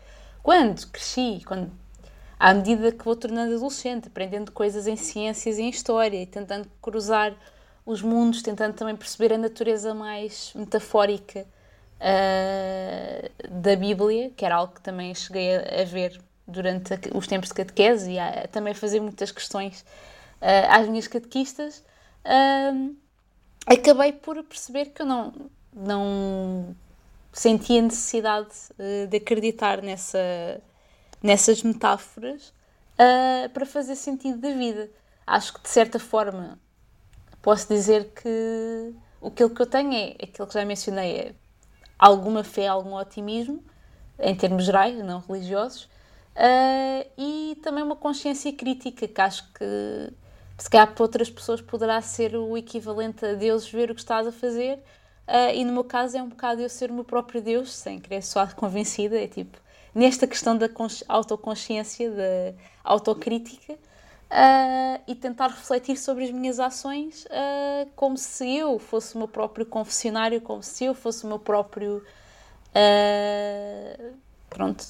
Quando 0.42 0.86
cresci, 0.88 1.42
quando 1.46 1.70
à 2.38 2.54
medida 2.54 2.92
que 2.92 3.04
vou 3.04 3.16
tornando 3.16 3.54
adolescente, 3.54 4.08
aprendendo 4.08 4.52
coisas 4.52 4.86
em 4.86 4.96
ciências 4.96 5.58
e 5.58 5.62
em 5.62 5.68
história, 5.70 6.22
e 6.22 6.26
tentando 6.26 6.68
cruzar 6.80 7.34
os 7.84 8.02
mundos, 8.02 8.42
tentando 8.42 8.74
também 8.74 8.94
perceber 8.96 9.32
a 9.32 9.38
natureza 9.38 9.94
mais 9.94 10.52
metafórica 10.54 11.46
ah, 12.00 13.28
da 13.48 13.74
Bíblia, 13.76 14.30
que 14.36 14.44
era 14.44 14.56
algo 14.56 14.74
que 14.74 14.80
também 14.80 15.14
cheguei 15.14 15.56
a, 15.56 15.82
a 15.82 15.84
ver 15.84 16.20
durante 16.46 16.94
a- 16.94 16.98
os 17.14 17.26
tempos 17.26 17.48
de 17.48 17.54
catequese 17.54 18.12
e 18.12 18.18
a, 18.18 18.44
a 18.44 18.48
também 18.48 18.74
fazer 18.74 19.00
muitas 19.00 19.30
questões 19.32 19.84
ah, 20.40 20.76
às 20.78 20.88
minhas 20.88 21.08
catequistas, 21.08 21.82
acabei 23.66 24.12
por 24.12 24.42
perceber 24.44 24.86
que 24.86 25.02
eu 25.02 25.06
não, 25.06 25.32
não 25.72 26.76
sentia 27.32 27.80
necessidade 27.82 28.54
eh, 28.78 29.06
de 29.06 29.16
acreditar 29.16 29.82
nessa, 29.82 30.60
nessas 31.22 31.62
metáforas 31.62 32.52
ah, 32.98 33.48
para 33.52 33.64
fazer 33.64 33.96
sentido 33.96 34.38
da 34.38 34.52
vida. 34.52 34.90
Acho 35.26 35.54
que 35.54 35.62
de 35.62 35.68
certa 35.68 35.98
forma 35.98 36.58
posso 37.42 37.68
dizer 37.68 38.12
que 38.14 38.94
o 39.20 39.30
que 39.30 39.42
eu 39.42 39.66
tenho 39.66 39.92
é 39.94 40.16
aquilo 40.22 40.46
que 40.48 40.54
já 40.54 40.64
mencionei, 40.64 41.16
é 41.16 41.34
alguma 41.98 42.42
fé, 42.44 42.66
algum 42.66 42.94
otimismo, 42.94 43.62
em 44.18 44.34
termos 44.34 44.64
gerais, 44.64 44.96
não 45.04 45.20
religiosos, 45.20 45.88
ah, 46.34 47.06
e 47.16 47.58
também 47.62 47.82
uma 47.84 47.96
consciência 47.96 48.52
crítica, 48.52 49.06
que 49.06 49.20
acho 49.20 49.52
que 49.52 50.12
se 50.58 50.68
calhar 50.68 50.92
para 50.92 51.02
outras 51.04 51.30
pessoas 51.30 51.60
poderá 51.60 52.00
ser 52.02 52.36
o 52.36 52.56
equivalente 52.56 53.24
a 53.24 53.32
Deus 53.34 53.70
ver 53.70 53.90
o 53.90 53.94
que 53.94 54.00
estás 54.00 54.26
a 54.26 54.32
fazer, 54.32 54.80
ah, 55.26 55.52
e 55.52 55.64
no 55.64 55.72
meu 55.72 55.84
caso 55.84 56.16
é 56.18 56.22
um 56.22 56.28
bocado 56.28 56.60
eu 56.60 56.68
ser 56.68 56.90
o 56.90 56.94
meu 56.94 57.04
próprio 57.04 57.40
Deus, 57.40 57.72
sem 57.72 58.00
querer 58.00 58.22
soar 58.22 58.54
convencida, 58.56 59.18
é 59.18 59.28
tipo, 59.28 59.56
nesta 59.94 60.26
questão 60.26 60.56
da 60.56 60.68
consci- 60.68 61.04
autoconsciência, 61.08 62.10
da 62.10 62.54
autocrítica, 62.82 63.76
ah, 64.30 65.00
e 65.06 65.14
tentar 65.14 65.48
refletir 65.48 65.96
sobre 65.96 66.24
as 66.24 66.30
minhas 66.32 66.58
ações 66.58 67.24
ah, 67.30 67.86
como 67.94 68.18
se 68.18 68.56
eu 68.56 68.78
fosse 68.80 69.14
o 69.14 69.18
meu 69.18 69.28
próprio 69.28 69.64
confessionário, 69.64 70.40
como 70.40 70.62
se 70.62 70.84
eu 70.84 70.94
fosse 70.94 71.24
o 71.24 71.28
meu 71.28 71.38
próprio. 71.38 72.02
pronto. 74.50 74.84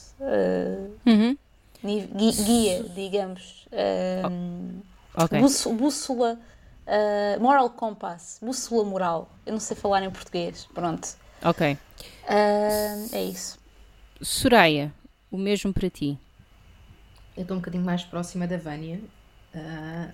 Uhum. 1.06 1.36
guia, 1.84 2.82
digamos. 2.94 3.66
ah, 3.72 4.30
Ok. 5.18 5.40
bússola. 5.40 5.76
bússola 5.76 6.40
ah, 6.86 7.38
moral 7.38 7.70
compass. 7.70 8.38
Bússola 8.42 8.84
moral. 8.84 9.30
Eu 9.44 9.52
não 9.52 9.60
sei 9.60 9.76
falar 9.76 10.02
em 10.02 10.10
português. 10.10 10.66
Pronto. 10.72 11.16
Ok. 11.42 11.76
Ah, 12.26 13.06
é 13.12 13.24
isso. 13.24 13.58
Soraya, 14.20 14.92
o 15.30 15.36
mesmo 15.36 15.72
para 15.72 15.90
ti. 15.90 16.18
Eu 17.36 17.42
estou 17.42 17.56
um 17.56 17.60
bocadinho 17.60 17.84
mais 17.84 18.02
próxima 18.02 18.46
da 18.46 18.56
Vânia. 18.56 19.00
Ah, 19.54 20.10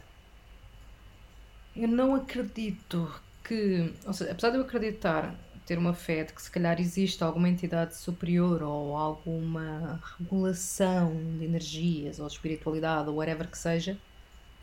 eu 1.77 1.89
não 1.89 2.15
acredito 2.15 3.13
que, 3.43 3.93
ou 4.07 4.13
seja, 4.13 4.33
apesar 4.33 4.51
de 4.51 4.57
eu 4.57 4.63
acreditar, 4.63 5.35
ter 5.67 5.79
uma 5.79 5.95
fé 5.95 6.25
de 6.25 6.33
que 6.33 6.43
se 6.43 6.51
calhar 6.51 6.79
existe 6.81 7.23
alguma 7.25 7.49
entidade 7.49 7.97
superior 7.97 8.63
ou 8.63 8.97
alguma 8.97 10.01
regulação 10.19 11.17
de 11.39 11.45
energias 11.45 12.21
ou 12.21 12.27
de 12.27 12.35
espiritualidade 12.35 13.09
ou 13.09 13.17
whatever 13.17 13.49
que 13.49 13.57
seja, 13.57 13.99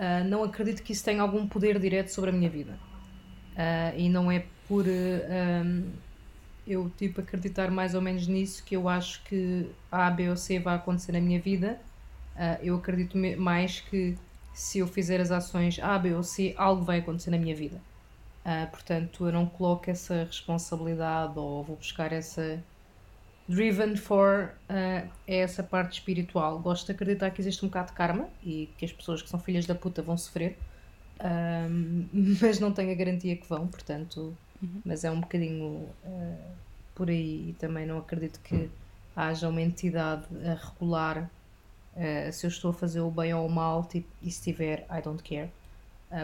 ah, 0.02 0.24
não 0.24 0.44
acredito 0.44 0.82
que 0.82 0.94
isso 0.94 1.06
tenha 1.06 1.22
algum 1.22 1.48
poder 1.48 1.78
direto 1.78 2.10
sobre 2.10 2.32
a 2.32 2.34
minha 2.34 2.50
vida. 2.50 2.74
Ah, 3.56 3.94
e 3.96 4.10
não 4.10 4.32
é 4.32 4.46
por 4.68 4.86
ah, 4.88 5.64
eu 6.66 6.90
tipo 6.98 7.22
acreditar 7.22 7.70
mais 7.70 7.94
ou 7.94 8.02
menos 8.02 8.26
nisso 8.28 8.64
que 8.64 8.76
eu 8.76 8.90
acho 8.90 9.24
que 9.26 9.70
A, 9.92 10.10
B 10.10 10.30
ou 10.30 10.36
C 10.36 10.58
vai 10.60 10.76
acontecer 10.76 11.12
na 11.12 11.22
minha 11.22 11.40
vida. 11.40 11.80
Eu 12.64 12.78
acredito 12.78 13.18
mais 13.38 13.82
que 13.82 14.18
se 14.54 14.80
eu 14.80 14.88
fizer 14.88 15.20
as 15.22 15.32
ações 15.32 15.78
A, 15.80 16.00
B 16.00 16.14
ou 16.16 16.24
C, 16.24 16.56
algo 16.58 16.84
vai 16.84 17.00
acontecer 17.00 17.30
na 17.30 17.38
minha 17.38 17.56
vida. 17.56 17.80
Portanto, 18.72 19.28
eu 19.28 19.32
não 19.34 19.46
coloco 19.46 19.90
essa 19.90 20.24
responsabilidade 20.24 21.38
ou 21.38 21.64
vou 21.64 21.76
buscar 21.76 22.12
essa 22.14 22.64
driven 23.48 23.96
for 23.96 24.52
ah, 24.70 25.04
é 25.28 25.38
essa 25.38 25.64
parte 25.64 25.94
espiritual. 25.94 26.60
Gosto 26.60 26.88
de 26.88 26.92
acreditar 26.94 27.32
que 27.32 27.42
existe 27.42 27.64
um 27.66 27.68
bocado 27.68 27.88
de 27.88 27.94
karma 27.94 28.30
e 28.44 28.70
que 28.78 28.86
as 28.86 28.92
pessoas 28.92 29.22
que 29.22 29.30
são 29.30 29.40
filhas 29.40 29.66
da 29.66 29.76
puta 29.76 30.02
vão 30.02 30.18
sofrer, 30.18 30.58
Ah, 31.20 31.68
mas 32.42 32.60
não 32.60 32.72
tenho 32.72 32.92
a 32.92 32.96
garantia 32.96 33.36
que 33.36 33.48
vão, 33.48 33.68
portanto, 33.68 34.36
mas 34.86 35.04
é 35.04 35.12
um 35.12 35.22
bocadinho 35.22 35.88
ah, 36.06 36.54
por 36.96 37.10
aí 37.10 37.50
e 37.50 37.56
também 37.60 37.86
não 37.86 37.98
acredito 38.00 38.40
que 38.42 38.70
haja 39.16 39.50
uma 39.50 39.62
entidade 39.62 40.26
a 40.46 40.54
regular 40.54 41.30
ah, 41.96 42.32
se 42.32 42.46
eu 42.46 42.50
estou 42.50 42.72
a 42.72 42.74
fazer 42.74 43.02
o 43.02 43.12
bem 43.12 43.34
ou 43.34 43.46
o 43.46 43.50
mal 43.50 43.84
tipo, 43.86 44.08
e 44.22 44.32
se 44.32 44.42
tiver, 44.42 44.86
I 44.90 45.02
don't 45.02 45.22
care, 45.24 45.50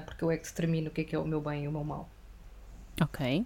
porque 0.05 0.24
eu 0.24 0.32
é 0.32 0.38
que 0.38 0.45
determino 0.47 0.89
o 0.89 0.91
que 0.91 1.01
é 1.01 1.03
que 1.03 1.15
é 1.15 1.20
o 1.20 1.26
meu 1.26 1.41
bem 1.41 1.63
e 1.65 1.68
o 1.68 1.72
meu 1.72 1.84
mal. 1.84 2.09
Ok. 3.01 3.45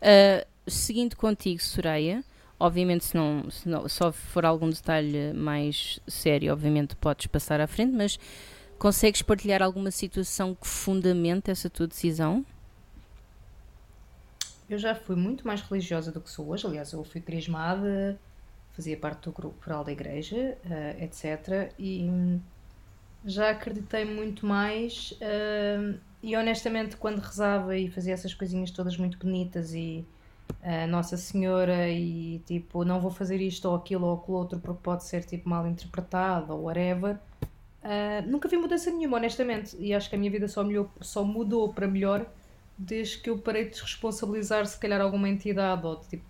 Uh, 0.00 0.46
seguindo 0.66 1.16
contigo, 1.16 1.60
Soraya, 1.60 2.22
obviamente 2.58 3.04
se 3.04 3.16
não, 3.16 3.50
se 3.50 3.68
não 3.68 3.88
só 3.88 4.12
for 4.12 4.44
algum 4.44 4.68
detalhe 4.68 5.32
mais 5.32 6.00
sério, 6.06 6.52
obviamente 6.52 6.96
podes 6.96 7.26
passar 7.26 7.60
à 7.60 7.66
frente, 7.66 7.94
mas 7.94 8.18
consegues 8.78 9.22
partilhar 9.22 9.62
alguma 9.62 9.90
situação 9.90 10.54
que 10.54 10.66
fundamente 10.66 11.50
essa 11.50 11.68
tua 11.68 11.86
decisão? 11.86 12.44
Eu 14.68 14.78
já 14.78 14.94
fui 14.94 15.16
muito 15.16 15.46
mais 15.46 15.62
religiosa 15.62 16.12
do 16.12 16.20
que 16.20 16.30
sou 16.30 16.48
hoje. 16.48 16.66
Aliás, 16.66 16.92
eu 16.92 17.02
fui 17.02 17.20
crismada, 17.22 18.20
fazia 18.72 18.96
parte 18.98 19.24
do 19.24 19.32
grupo 19.32 19.56
coral 19.64 19.82
da 19.82 19.90
igreja, 19.90 20.58
uh, 20.64 21.02
etc. 21.02 21.72
E 21.78 22.38
já 23.24 23.50
acreditei 23.50 24.04
muito 24.04 24.44
mais. 24.44 25.12
Uh, 25.12 25.98
e 26.22 26.36
honestamente, 26.36 26.96
quando 26.96 27.18
rezava 27.20 27.76
e 27.76 27.90
fazia 27.90 28.12
essas 28.12 28.34
coisinhas 28.34 28.70
todas 28.70 28.96
muito 28.96 29.18
bonitas 29.18 29.72
e 29.72 30.04
uh, 30.62 30.86
Nossa 30.88 31.16
Senhora 31.16 31.88
e 31.88 32.40
tipo, 32.46 32.84
não 32.84 33.00
vou 33.00 33.10
fazer 33.10 33.40
isto 33.40 33.68
ou 33.68 33.76
aquilo 33.76 34.06
ou 34.06 34.14
aquilo 34.14 34.36
outro 34.36 34.58
porque 34.58 34.80
pode 34.82 35.04
ser 35.04 35.24
tipo 35.24 35.48
mal 35.48 35.66
interpretado 35.66 36.52
ou 36.52 36.64
whatever. 36.64 37.18
nunca 38.26 38.48
vi 38.48 38.56
mudança 38.56 38.90
nenhuma, 38.90 39.16
honestamente. 39.16 39.76
E 39.78 39.94
acho 39.94 40.08
que 40.08 40.16
a 40.16 40.18
minha 40.18 40.30
vida 40.30 40.48
só, 40.48 40.62
melhor, 40.64 40.88
só 41.00 41.24
mudou 41.24 41.72
para 41.72 41.86
melhor 41.86 42.26
desde 42.78 43.18
que 43.18 43.28
eu 43.28 43.38
parei 43.38 43.68
de 43.68 43.80
responsabilizar 43.80 44.64
se 44.66 44.78
calhar 44.78 45.00
alguma 45.00 45.28
entidade 45.28 45.84
ou 45.84 45.96
tipo, 45.96 46.24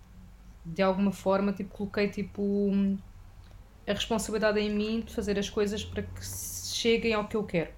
de 0.65 0.81
alguma 0.81 1.11
forma 1.11 1.53
tipo, 1.53 1.69
coloquei 1.69 2.09
tipo 2.09 2.71
a 3.87 3.93
responsabilidade 3.93 4.59
em 4.59 4.69
mim 4.69 5.01
de 5.01 5.13
fazer 5.13 5.37
as 5.37 5.49
coisas 5.49 5.83
para 5.83 6.01
que 6.01 6.25
cheguem 6.25 7.13
ao 7.13 7.27
que 7.27 7.35
eu 7.35 7.43
quero. 7.43 7.71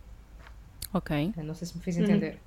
Ok. 0.93 1.33
Eu 1.37 1.43
não 1.43 1.55
sei 1.55 1.67
se 1.67 1.77
me 1.77 1.83
fiz 1.83 1.97
entender. 1.97 2.33
Uhum. 2.33 2.39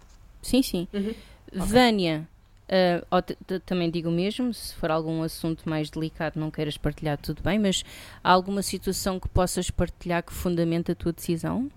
Sim, 0.42 0.62
sim. 0.62 0.88
Uhum. 0.92 1.14
Vânia, 1.52 2.28
uh, 2.68 3.60
também 3.60 3.90
digo 3.90 4.08
o 4.08 4.12
mesmo, 4.12 4.52
se 4.52 4.74
for 4.74 4.90
algum 4.90 5.22
assunto 5.22 5.68
mais 5.68 5.90
delicado 5.90 6.38
não 6.38 6.50
queiras 6.50 6.76
partilhar, 6.76 7.18
tudo 7.18 7.42
bem, 7.42 7.58
mas 7.58 7.84
há 8.22 8.32
alguma 8.32 8.62
situação 8.62 9.20
que 9.20 9.28
possas 9.28 9.70
partilhar 9.70 10.22
que 10.22 10.32
fundamenta 10.32 10.92
a 10.92 10.94
tua 10.94 11.12
decisão? 11.12 11.70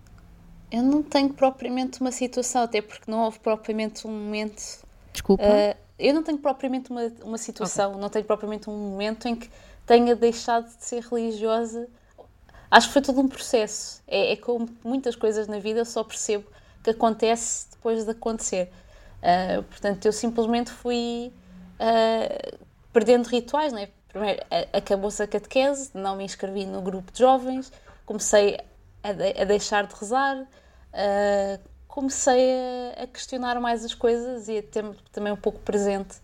Eu 0.71 0.83
não 0.83 1.01
tenho 1.01 1.33
propriamente 1.33 2.01
uma 2.01 2.11
situação, 2.11 2.63
até 2.63 2.81
porque 2.81 3.09
não 3.09 3.19
houve 3.19 3.39
propriamente 3.39 4.05
um 4.05 4.11
momento. 4.11 4.85
Desculpa. 5.13 5.43
Uh, 5.43 5.77
eu 5.97 6.13
não 6.13 6.21
tenho 6.21 6.37
propriamente 6.37 6.91
uma, 6.91 7.11
uma 7.23 7.37
situação, 7.37 7.91
okay. 7.91 8.01
não 8.01 8.09
tenho 8.09 8.25
propriamente 8.25 8.69
um 8.69 8.77
momento 8.77 9.27
em 9.27 9.35
que 9.35 9.49
tenha 9.85 10.15
deixado 10.15 10.67
de 10.67 10.85
ser 10.85 11.01
religiosa. 11.03 11.87
Acho 12.69 12.87
que 12.87 12.93
foi 12.93 13.01
todo 13.01 13.21
um 13.21 13.27
processo. 13.27 14.03
É, 14.05 14.33
é 14.33 14.35
como 14.35 14.69
muitas 14.83 15.15
coisas 15.15 15.47
na 15.47 15.57
vida, 15.57 15.79
eu 15.79 15.85
só 15.85 16.03
percebo 16.03 16.45
que 16.83 16.89
acontece 16.89 17.71
depois 17.71 18.03
de 18.03 18.11
acontecer. 18.11 18.69
Uh, 19.17 19.63
portanto, 19.63 20.05
eu 20.05 20.11
simplesmente 20.13 20.71
fui 20.71 21.33
uh, 21.79 22.57
perdendo 22.93 23.27
rituais. 23.27 23.73
Né? 23.73 23.89
Primeiro, 24.07 24.43
acabou-se 24.73 25.21
a 25.21 25.27
catequese, 25.27 25.91
não 25.93 26.15
me 26.15 26.23
inscrevi 26.23 26.65
no 26.65 26.81
grupo 26.81 27.11
de 27.11 27.19
jovens, 27.19 27.71
comecei 28.05 28.59
a, 29.03 29.11
de, 29.11 29.41
a 29.41 29.45
deixar 29.45 29.85
de 29.85 29.95
rezar, 29.95 30.37
uh, 30.37 31.69
comecei 31.87 32.51
a, 32.97 33.03
a, 33.03 33.07
questionar 33.07 33.59
mais 33.59 33.83
as 33.83 33.93
coisas 33.93 34.47
e 34.47 34.59
a 34.59 34.63
ter 34.63 34.85
também 35.11 35.33
um 35.33 35.37
pouco 35.37 35.59
presente, 35.59 36.15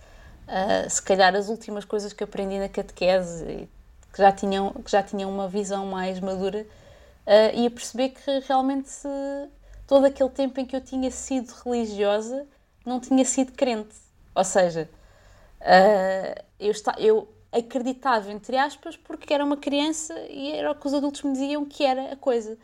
se 0.89 1.01
calhar, 1.01 1.33
as 1.35 1.47
últimas 1.47 1.85
coisas 1.85 2.11
que 2.11 2.21
aprendi 2.21 2.59
na 2.59 2.67
catequese, 2.67 3.45
e 3.45 3.69
que 4.11 4.17
já 4.17 4.31
tinham, 4.31 4.71
que 4.73 4.91
já 4.91 5.01
tinham 5.01 5.31
uma 5.31 5.47
visão 5.47 5.85
mais 5.85 6.19
madura, 6.19 6.67
e 7.55 7.65
a 7.65 7.71
perceber 7.71 8.09
que 8.09 8.39
realmente 8.45 8.89
se, 8.89 9.07
todo 9.87 10.05
aquele 10.05 10.29
tempo 10.29 10.59
em 10.59 10.65
que 10.65 10.75
eu 10.75 10.81
tinha 10.81 11.09
sido 11.09 11.49
religiosa 11.63 12.45
não 12.85 12.99
tinha 12.99 13.23
sido 13.25 13.51
crente. 13.53 13.95
Ou 14.35 14.43
seja, 14.43 14.89
uh, 15.61 16.43
eu, 16.59 16.71
está, 16.71 16.95
eu 16.97 17.27
acreditava, 17.51 18.31
entre 18.31 18.57
aspas, 18.57 18.97
porque 18.97 19.33
era 19.33 19.43
uma 19.43 19.57
criança 19.57 20.13
e 20.29 20.51
era 20.51 20.71
o 20.71 20.75
que 20.75 20.87
os 20.87 20.93
adultos 20.93 21.21
me 21.23 21.33
diziam 21.33 21.65
que 21.65 21.83
era 21.83 22.13
a 22.13 22.15
coisa. 22.15 22.57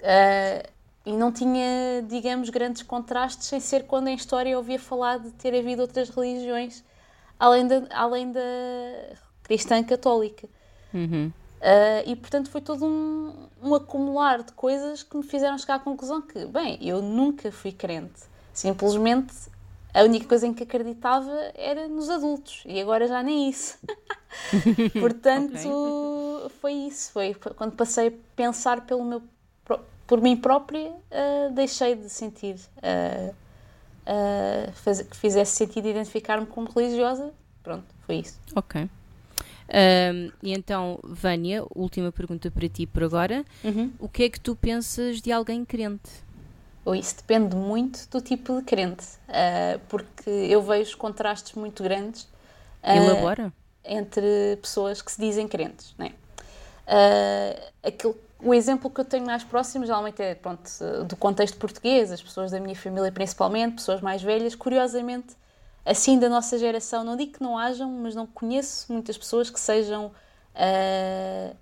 Uh, 0.00 0.68
e 1.04 1.12
não 1.12 1.32
tinha, 1.32 2.02
digamos, 2.08 2.50
grandes 2.50 2.82
contrastes, 2.82 3.46
sem 3.46 3.58
ser 3.58 3.84
quando 3.84 4.08
em 4.08 4.14
história 4.14 4.50
eu 4.50 4.58
ouvia 4.58 4.78
falar 4.78 5.18
de 5.18 5.30
ter 5.32 5.54
havido 5.58 5.82
outras 5.82 6.10
religiões 6.10 6.84
além 7.38 7.66
da, 7.66 7.82
além 7.90 8.30
da 8.30 8.40
cristã 9.42 9.82
católica. 9.82 10.46
Uhum. 10.92 11.32
Uh, 11.60 12.02
e 12.06 12.16
portanto 12.16 12.50
foi 12.50 12.60
todo 12.60 12.86
um, 12.86 13.48
um 13.62 13.74
acumular 13.74 14.42
de 14.42 14.52
coisas 14.52 15.02
que 15.02 15.16
me 15.16 15.22
fizeram 15.22 15.58
chegar 15.58 15.74
à 15.76 15.78
conclusão 15.78 16.22
que, 16.22 16.46
bem, 16.46 16.78
eu 16.80 17.02
nunca 17.02 17.50
fui 17.50 17.72
crente. 17.72 18.29
Simplesmente 18.60 19.32
a 19.94 20.02
única 20.02 20.26
coisa 20.26 20.46
em 20.46 20.52
que 20.52 20.64
acreditava 20.64 21.32
era 21.54 21.88
nos 21.88 22.10
adultos 22.10 22.62
e 22.66 22.78
agora 22.78 23.08
já 23.08 23.22
nem 23.22 23.48
isso. 23.48 23.78
portanto, 25.00 25.56
okay. 25.56 26.56
foi 26.60 26.72
isso. 26.72 27.10
Foi 27.10 27.34
quando 27.56 27.72
passei 27.72 28.08
a 28.08 28.12
pensar 28.36 28.82
pelo 28.82 29.02
meu 29.02 29.22
por 30.06 30.20
mim 30.20 30.36
própria, 30.36 30.90
uh, 30.90 31.54
deixei 31.54 31.94
de 31.94 32.10
sentir 32.10 32.56
uh, 32.78 33.30
uh, 33.30 34.72
faz, 34.72 35.00
que 35.00 35.16
fizesse 35.16 35.52
sentido 35.52 35.88
identificar-me 35.88 36.46
como 36.46 36.68
religiosa. 36.70 37.32
Pronto, 37.62 37.86
foi 38.04 38.16
isso. 38.16 38.38
Ok. 38.54 38.82
Um, 38.82 40.32
e 40.42 40.52
então, 40.52 40.98
Vânia, 41.02 41.64
última 41.74 42.12
pergunta 42.12 42.50
para 42.50 42.68
ti 42.68 42.86
por 42.86 43.04
agora. 43.04 43.42
Uhum. 43.64 43.90
O 43.98 44.08
que 44.08 44.24
é 44.24 44.28
que 44.28 44.38
tu 44.38 44.54
pensas 44.54 45.22
de 45.22 45.32
alguém 45.32 45.64
crente? 45.64 46.10
Oh, 46.90 46.94
isso 46.94 47.16
depende 47.16 47.54
muito 47.54 48.08
do 48.10 48.20
tipo 48.20 48.58
de 48.58 48.62
crente, 48.64 49.06
uh, 49.28 49.78
porque 49.88 50.28
eu 50.28 50.60
vejo 50.60 50.96
contrastes 50.96 51.52
muito 51.52 51.84
grandes 51.84 52.22
uh, 52.82 52.96
Elabora. 52.96 53.52
entre 53.84 54.58
pessoas 54.60 55.00
que 55.00 55.12
se 55.12 55.20
dizem 55.20 55.46
crentes. 55.46 55.94
Não 55.96 56.06
é? 56.06 56.10
Uh, 56.10 57.70
aquilo 57.86 58.16
o 58.42 58.54
exemplo 58.54 58.90
que 58.90 59.00
eu 59.00 59.04
tenho 59.04 59.24
mais 59.24 59.44
próximo 59.44 59.84
geralmente 59.84 60.20
é 60.20 60.34
pronto, 60.34 60.62
do 61.06 61.14
contexto 61.14 61.58
português, 61.58 62.10
as 62.10 62.22
pessoas 62.22 62.50
da 62.50 62.58
minha 62.58 62.74
família 62.74 63.12
principalmente, 63.12 63.74
pessoas 63.74 64.00
mais 64.00 64.22
velhas. 64.22 64.54
Curiosamente, 64.54 65.36
assim 65.84 66.18
da 66.18 66.28
nossa 66.28 66.58
geração, 66.58 67.04
não 67.04 67.16
digo 67.16 67.34
que 67.34 67.42
não 67.42 67.56
hajam, 67.56 67.88
mas 67.88 68.14
não 68.14 68.26
conheço 68.26 68.90
muitas 68.92 69.16
pessoas 69.16 69.48
que 69.50 69.60
sejam, 69.60 70.06
uh, 70.06 71.56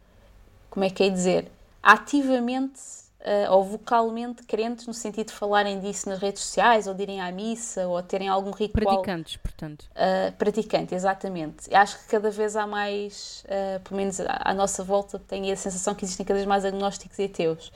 como 0.70 0.84
é 0.84 0.90
que 0.90 1.02
é 1.02 1.10
dizer, 1.10 1.50
ativamente 1.82 3.07
uh, 3.20 3.52
ou 3.52 3.64
vocalmente 3.64 4.42
crentes 4.44 4.86
no 4.86 4.94
sentido 4.94 5.28
de 5.28 5.32
falarem 5.32 5.80
disso 5.80 6.08
nas 6.08 6.18
redes 6.18 6.42
sociais, 6.42 6.86
ou 6.86 6.94
de 6.94 7.02
irem 7.02 7.20
à 7.20 7.30
missa, 7.32 7.86
ou 7.86 8.02
terem 8.02 8.28
algum 8.28 8.50
ritual. 8.50 9.02
Praticantes, 9.02 9.36
portanto. 9.36 9.86
Uh, 9.92 10.32
praticante, 10.32 10.94
exatamente. 10.94 11.74
Acho 11.74 11.98
que 11.98 12.06
cada 12.06 12.30
vez 12.30 12.56
há 12.56 12.66
mais, 12.66 13.44
uh, 13.46 13.80
pelo 13.80 13.96
menos 13.96 14.20
à, 14.20 14.40
à, 14.44 14.54
nossa 14.54 14.82
volta, 14.82 15.18
tenho 15.18 15.52
a 15.52 15.56
sensação 15.56 15.94
que 15.94 16.04
existem 16.04 16.24
cada 16.24 16.36
vez 16.36 16.46
mais 16.46 16.64
agnósticos 16.64 17.18
e 17.18 17.24
ateus. 17.24 17.72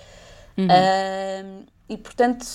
Uhum. 0.57 0.67
Uh, 0.67 1.67
e 1.89 1.97
portanto, 1.97 2.47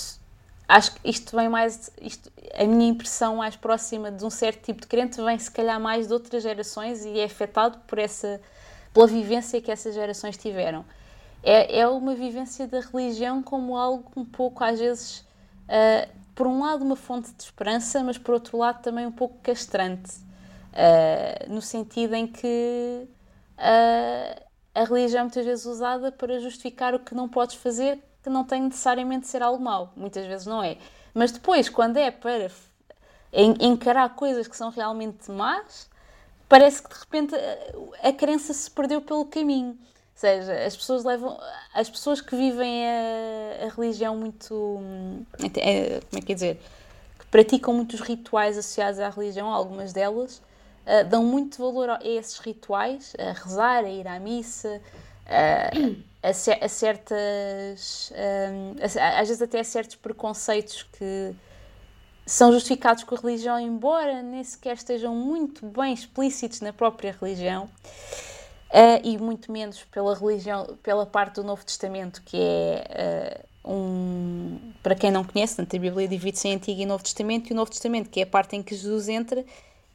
acho 0.67 0.93
que 0.93 1.09
isto 1.09 1.35
vem 1.35 1.49
mais. 1.49 1.91
Isto, 2.01 2.31
a 2.55 2.63
minha 2.63 2.89
impressão 2.89 3.37
mais 3.37 3.55
próxima 3.55 4.11
de 4.11 4.23
um 4.23 4.29
certo 4.29 4.63
tipo 4.63 4.81
de 4.81 4.87
crente 4.87 5.21
vem, 5.21 5.37
se 5.37 5.51
calhar, 5.51 5.79
mais 5.79 6.07
de 6.07 6.13
outras 6.13 6.41
gerações 6.41 7.05
e 7.05 7.19
é 7.19 7.25
afetado 7.25 7.79
por 7.87 7.99
essa. 7.99 8.39
pela 8.93 9.07
vivência 9.07 9.61
que 9.61 9.71
essas 9.71 9.93
gerações 9.93 10.37
tiveram 10.37 10.85
é, 11.47 11.79
é 11.79 11.87
uma 11.87 12.13
vivência 12.13 12.67
da 12.67 12.81
religião 12.81 13.41
como 13.41 13.77
algo 13.77 14.11
um 14.17 14.25
pouco, 14.25 14.65
às 14.65 14.77
vezes, 14.77 15.19
uh, 15.19 16.11
por 16.35 16.45
um 16.45 16.61
lado, 16.61 16.83
uma 16.83 16.97
fonte 16.97 17.31
de 17.31 17.41
esperança, 17.41 18.03
mas 18.03 18.17
por 18.17 18.33
outro 18.33 18.57
lado, 18.57 18.81
também 18.81 19.05
um 19.05 19.11
pouco 19.13 19.37
castrante, 19.41 20.11
uh, 20.73 21.49
no 21.49 21.61
sentido 21.61 22.15
em 22.15 22.27
que 22.27 23.07
uh, 23.57 24.43
a 24.75 24.83
religião 24.83 25.21
é 25.21 25.23
muitas 25.23 25.45
vezes 25.45 25.65
usada 25.65 26.11
para 26.11 26.37
justificar 26.37 26.93
o 26.93 26.99
que 26.99 27.15
não 27.15 27.29
podes 27.29 27.55
fazer, 27.55 28.03
que 28.21 28.29
não 28.29 28.43
tem 28.43 28.63
necessariamente 28.63 29.21
de 29.21 29.27
ser 29.27 29.41
algo 29.41 29.63
mau, 29.63 29.93
muitas 29.95 30.25
vezes 30.25 30.45
não 30.45 30.61
é. 30.61 30.77
Mas 31.13 31.31
depois, 31.31 31.69
quando 31.69 31.95
é 31.95 32.11
para 32.11 32.51
encarar 33.31 34.13
coisas 34.15 34.49
que 34.49 34.57
são 34.57 34.69
realmente 34.69 35.31
más, 35.31 35.89
parece 36.49 36.83
que 36.83 36.89
de 36.89 36.99
repente 36.99 37.35
a, 37.35 38.09
a 38.09 38.11
crença 38.11 38.53
se 38.53 38.69
perdeu 38.69 39.01
pelo 39.01 39.23
caminho 39.23 39.77
seja, 40.17 40.65
as 40.65 40.75
pessoas 40.75 41.03
levam. 41.03 41.39
As 41.73 41.89
pessoas 41.89 42.21
que 42.21 42.35
vivem 42.35 42.85
a, 42.85 43.65
a 43.65 43.69
religião 43.69 44.17
muito. 44.17 44.79
É, 45.57 46.01
como 46.09 46.21
é 46.21 46.25
que 46.25 46.31
é 46.31 46.35
dizer? 46.35 46.61
Que 47.19 47.25
praticam 47.27 47.73
muitos 47.73 48.01
rituais 48.01 48.57
associados 48.57 48.99
à 48.99 49.09
religião, 49.09 49.53
algumas 49.53 49.93
delas, 49.93 50.41
uh, 50.85 51.07
dão 51.07 51.23
muito 51.23 51.59
valor 51.59 51.89
a 51.89 51.99
esses 52.03 52.39
rituais, 52.39 53.15
a 53.19 53.31
rezar, 53.31 53.83
a 53.83 53.89
ir 53.89 54.07
à 54.07 54.19
missa, 54.19 54.81
uh, 55.27 56.03
a, 56.23 56.65
a, 56.65 56.67
certas. 56.67 58.11
Uh, 58.11 58.99
a, 58.99 59.19
às 59.19 59.27
vezes 59.27 59.41
até 59.41 59.59
a 59.59 59.63
certos 59.63 59.95
preconceitos 59.97 60.81
que 60.93 61.35
são 62.25 62.51
justificados 62.51 63.03
com 63.03 63.15
a 63.15 63.19
religião, 63.19 63.59
embora 63.59 64.21
nem 64.23 64.43
sequer 64.43 64.75
estejam 64.75 65.15
muito 65.15 65.65
bem 65.65 65.93
explícitos 65.93 66.59
na 66.59 66.73
própria 66.73 67.15
religião. 67.21 67.69
Uh, 68.69 68.99
e 69.01 69.17
muito 69.17 69.49
menos 69.49 69.83
pela 69.85 70.13
religião, 70.13 70.77
pela 70.83 71.05
parte 71.05 71.35
do 71.35 71.43
Novo 71.43 71.63
Testamento, 71.63 72.21
que 72.25 72.37
é 72.37 73.41
uh, 73.65 73.71
um, 73.71 74.73
para 74.83 74.93
quem 74.93 75.09
não 75.09 75.23
conhece, 75.23 75.59
a 75.61 75.65
Bíblia 75.65 76.07
divide-se 76.07 76.49
em 76.49 76.55
Antigo 76.55 76.81
e 76.81 76.85
Novo 76.85 77.03
Testamento, 77.03 77.49
e 77.49 77.53
o 77.53 77.55
Novo 77.55 77.71
Testamento, 77.71 78.09
que 78.09 78.19
é 78.19 78.23
a 78.23 78.27
parte 78.27 78.55
em 78.55 78.63
que 78.63 78.75
Jesus 78.75 79.07
entra, 79.07 79.45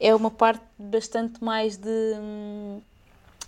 é 0.00 0.14
uma 0.14 0.30
parte 0.30 0.64
bastante 0.78 1.42
mais 1.42 1.76
de 1.76 2.14
hum, 2.18 2.80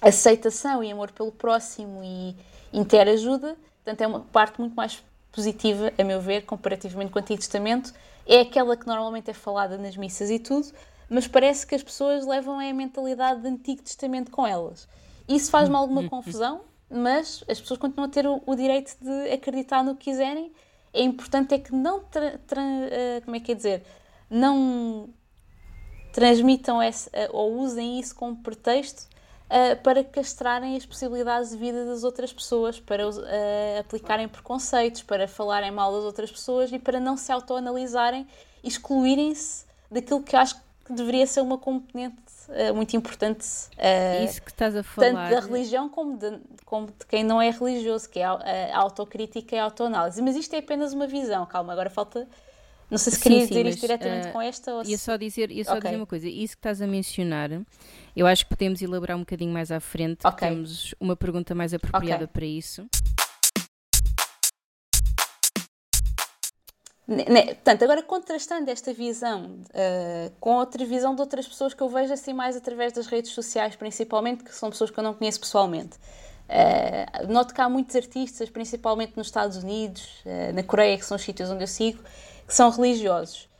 aceitação 0.01 0.85
e 0.85 0.93
amor 0.93 1.11
pelo 1.11 1.33
próximo 1.33 2.03
e 2.05 2.37
interajuda, 2.73 3.57
portanto, 3.83 4.01
é 4.03 4.07
uma 4.07 4.21
parte 4.21 4.61
muito 4.61 4.75
mais 4.75 5.03
positiva, 5.33 5.93
a 5.99 6.05
meu 6.05 6.21
ver, 6.21 6.45
comparativamente 6.45 7.11
com 7.11 7.19
o 7.19 7.23
Antigo 7.23 7.41
Testamento, 7.41 7.93
é 8.27 8.41
aquela 8.41 8.77
que 8.77 8.87
normalmente 8.87 9.31
é 9.31 9.35
falada 9.35 9.77
nas 9.77 9.97
missas 9.97 10.31
e 10.31 10.39
tudo, 10.39 10.69
mas 11.09 11.27
parece 11.27 11.67
que 11.67 11.75
as 11.75 11.83
pessoas 11.83 12.27
levam 12.27 12.59
a 12.59 12.73
mentalidade 12.73 13.41
do 13.41 13.49
Antigo 13.49 13.83
Testamento 13.83 14.31
com 14.31 14.47
elas. 14.47 14.87
Isso 15.29 15.51
faz-me 15.51 15.75
alguma 15.75 16.09
confusão, 16.09 16.63
mas 16.91 17.43
as 17.49 17.61
pessoas 17.61 17.79
continuam 17.79 18.09
a 18.09 18.13
ter 18.13 18.27
o, 18.27 18.43
o, 18.45 18.55
direito 18.55 18.95
de 19.01 19.33
acreditar 19.33 19.83
no 19.83 19.97
que 19.97 20.11
quiserem. 20.11 20.53
É 20.93 21.03
importante 21.03 21.55
é 21.55 21.59
que 21.59 21.75
não, 21.75 22.01
tra, 22.01 22.39
tra, 22.47 22.63
uh, 22.63 23.25
como 23.25 23.37
é 23.37 23.41
que 23.41 23.53
é 23.53 23.55
dizer, 23.55 23.83
não 24.31 25.09
transmitam 26.13 26.83
esse, 26.83 27.09
uh, 27.09 27.31
ou 27.33 27.59
usem 27.59 27.99
isso 27.99 28.15
como 28.15 28.37
pretexto 28.37 29.09
uh, 29.47 29.83
para 29.83 30.05
castrarem 30.05 30.77
as 30.77 30.87
possibilidades 30.87 31.51
de 31.51 31.57
vida 31.57 31.85
das 31.85 32.05
outras 32.05 32.33
pessoas, 32.33 32.79
para 32.79 33.05
aplicarem 33.81 34.29
preconceitos, 34.29 35.03
para 35.03 35.27
falarem 35.27 35.71
mal 35.71 35.93
das 35.93 36.05
outras 36.05 36.31
pessoas 36.31 36.71
e 36.71 36.79
para 36.79 37.01
não 37.01 37.17
se 37.17 37.33
autoanalisarem, 37.33 38.27
excluírem-se 38.63 39.65
daquilo 39.91 40.23
que 40.23 40.37
acho 40.37 40.57
que 40.85 40.93
deveria 40.93 41.27
ser 41.27 41.41
uma 41.41 41.59
componente 41.59 42.17
uh, 42.17 42.24
muito 42.75 42.97
importante. 42.97 43.47
Uh, 43.77 44.25
Isso 44.25 44.43
que 44.43 44.51
estás 44.51 44.77
a 44.77 44.83
falar. 44.83 45.13
Tanto 45.13 45.31
da 45.35 45.41
religião 45.41 45.89
como 45.89 46.17
de, 46.17 46.39
como 46.65 46.87
de 46.87 47.07
quem 47.09 47.25
não 47.25 47.41
é 47.41 47.51
religioso, 47.51 48.09
que 48.09 48.21
é 48.21 48.25
a, 48.25 48.79
autocrítica 48.79 49.57
e 49.57 49.59
a 49.59 49.65
autoanálise. 49.65 50.21
Mas 50.23 50.37
isto 50.37 50.55
é 50.55 50.59
apenas 50.59 50.93
uma 50.93 51.07
visão, 51.07 51.45
calma, 51.47 51.73
agora 51.73 51.91
falta. 51.91 52.29
Não 52.91 52.99
sei 52.99 53.13
se 53.13 53.21
querias 53.21 53.49
dizer 53.49 53.67
isto 53.67 53.81
diretamente 53.81 54.29
uh, 54.29 54.33
com 54.33 54.43
esta 54.43 54.75
ou 54.75 54.85
ia 54.85 54.99
só 54.99 55.17
dizer 55.17 55.51
Ia 55.51 55.65
só 55.65 55.73
okay. 55.73 55.83
dizer 55.91 55.97
uma 55.97 56.07
coisa. 56.07 56.29
Isso 56.29 56.55
que 56.55 56.59
estás 56.61 56.83
a 56.83 56.87
mencionar, 56.87 57.51
eu 58.15 58.27
acho 58.27 58.45
que 58.45 58.51
podemos 58.51 58.83
elaborar 58.83 59.17
um 59.17 59.21
bocadinho 59.21 59.53
mais 59.53 59.73
à 59.73 59.81
frente. 59.81 60.27
Okay. 60.27 60.49
Temos 60.49 60.95
uma 61.01 61.17
pergunta 61.17 61.55
mais 61.55 61.73
apropriada 61.73 62.25
okay. 62.25 62.33
para 62.33 62.45
isso. 62.45 62.87
Portanto, 67.07 67.83
agora 67.83 68.03
contrastando 68.03 68.71
esta 68.71 68.93
visão 68.95 69.59
uh, 69.69 70.33
com 70.41 70.55
outra 70.55 70.85
visão 70.87 71.15
de 71.15 71.21
outras 71.21 71.47
pessoas 71.47 71.75
que 71.75 71.83
eu 71.83 71.89
vejo 71.89 72.15
assim 72.15 72.33
mais 72.33 72.57
através 72.57 72.95
das 72.95 73.07
redes 73.07 73.33
sociais, 73.33 73.77
principalmente, 73.77 74.43
que 74.43 74.55
são 74.55 74.71
pessoas 74.71 74.91
que 74.91 74.99
eu 74.99 75.05
não 75.05 75.13
conheço 75.13 75.39
pessoalmente. 75.41 75.99
Uh, 76.49 77.31
noto 77.31 77.53
que 77.53 77.61
há 77.61 77.69
muitos 77.69 77.95
artistas, 77.95 78.49
principalmente 78.49 79.13
nos 79.17 79.27
Estados 79.27 79.59
Unidos, 79.59 80.23
uh, 80.25 80.55
na 80.55 80.63
Coreia, 80.63 80.97
que 80.97 81.05
são 81.05 81.17
os 81.17 81.23
sítios 81.23 81.51
onde 81.51 81.65
eu 81.65 81.69
sigo, 81.69 82.03
que 82.47 82.55
são 82.55 82.71
religiosos. 82.71 83.51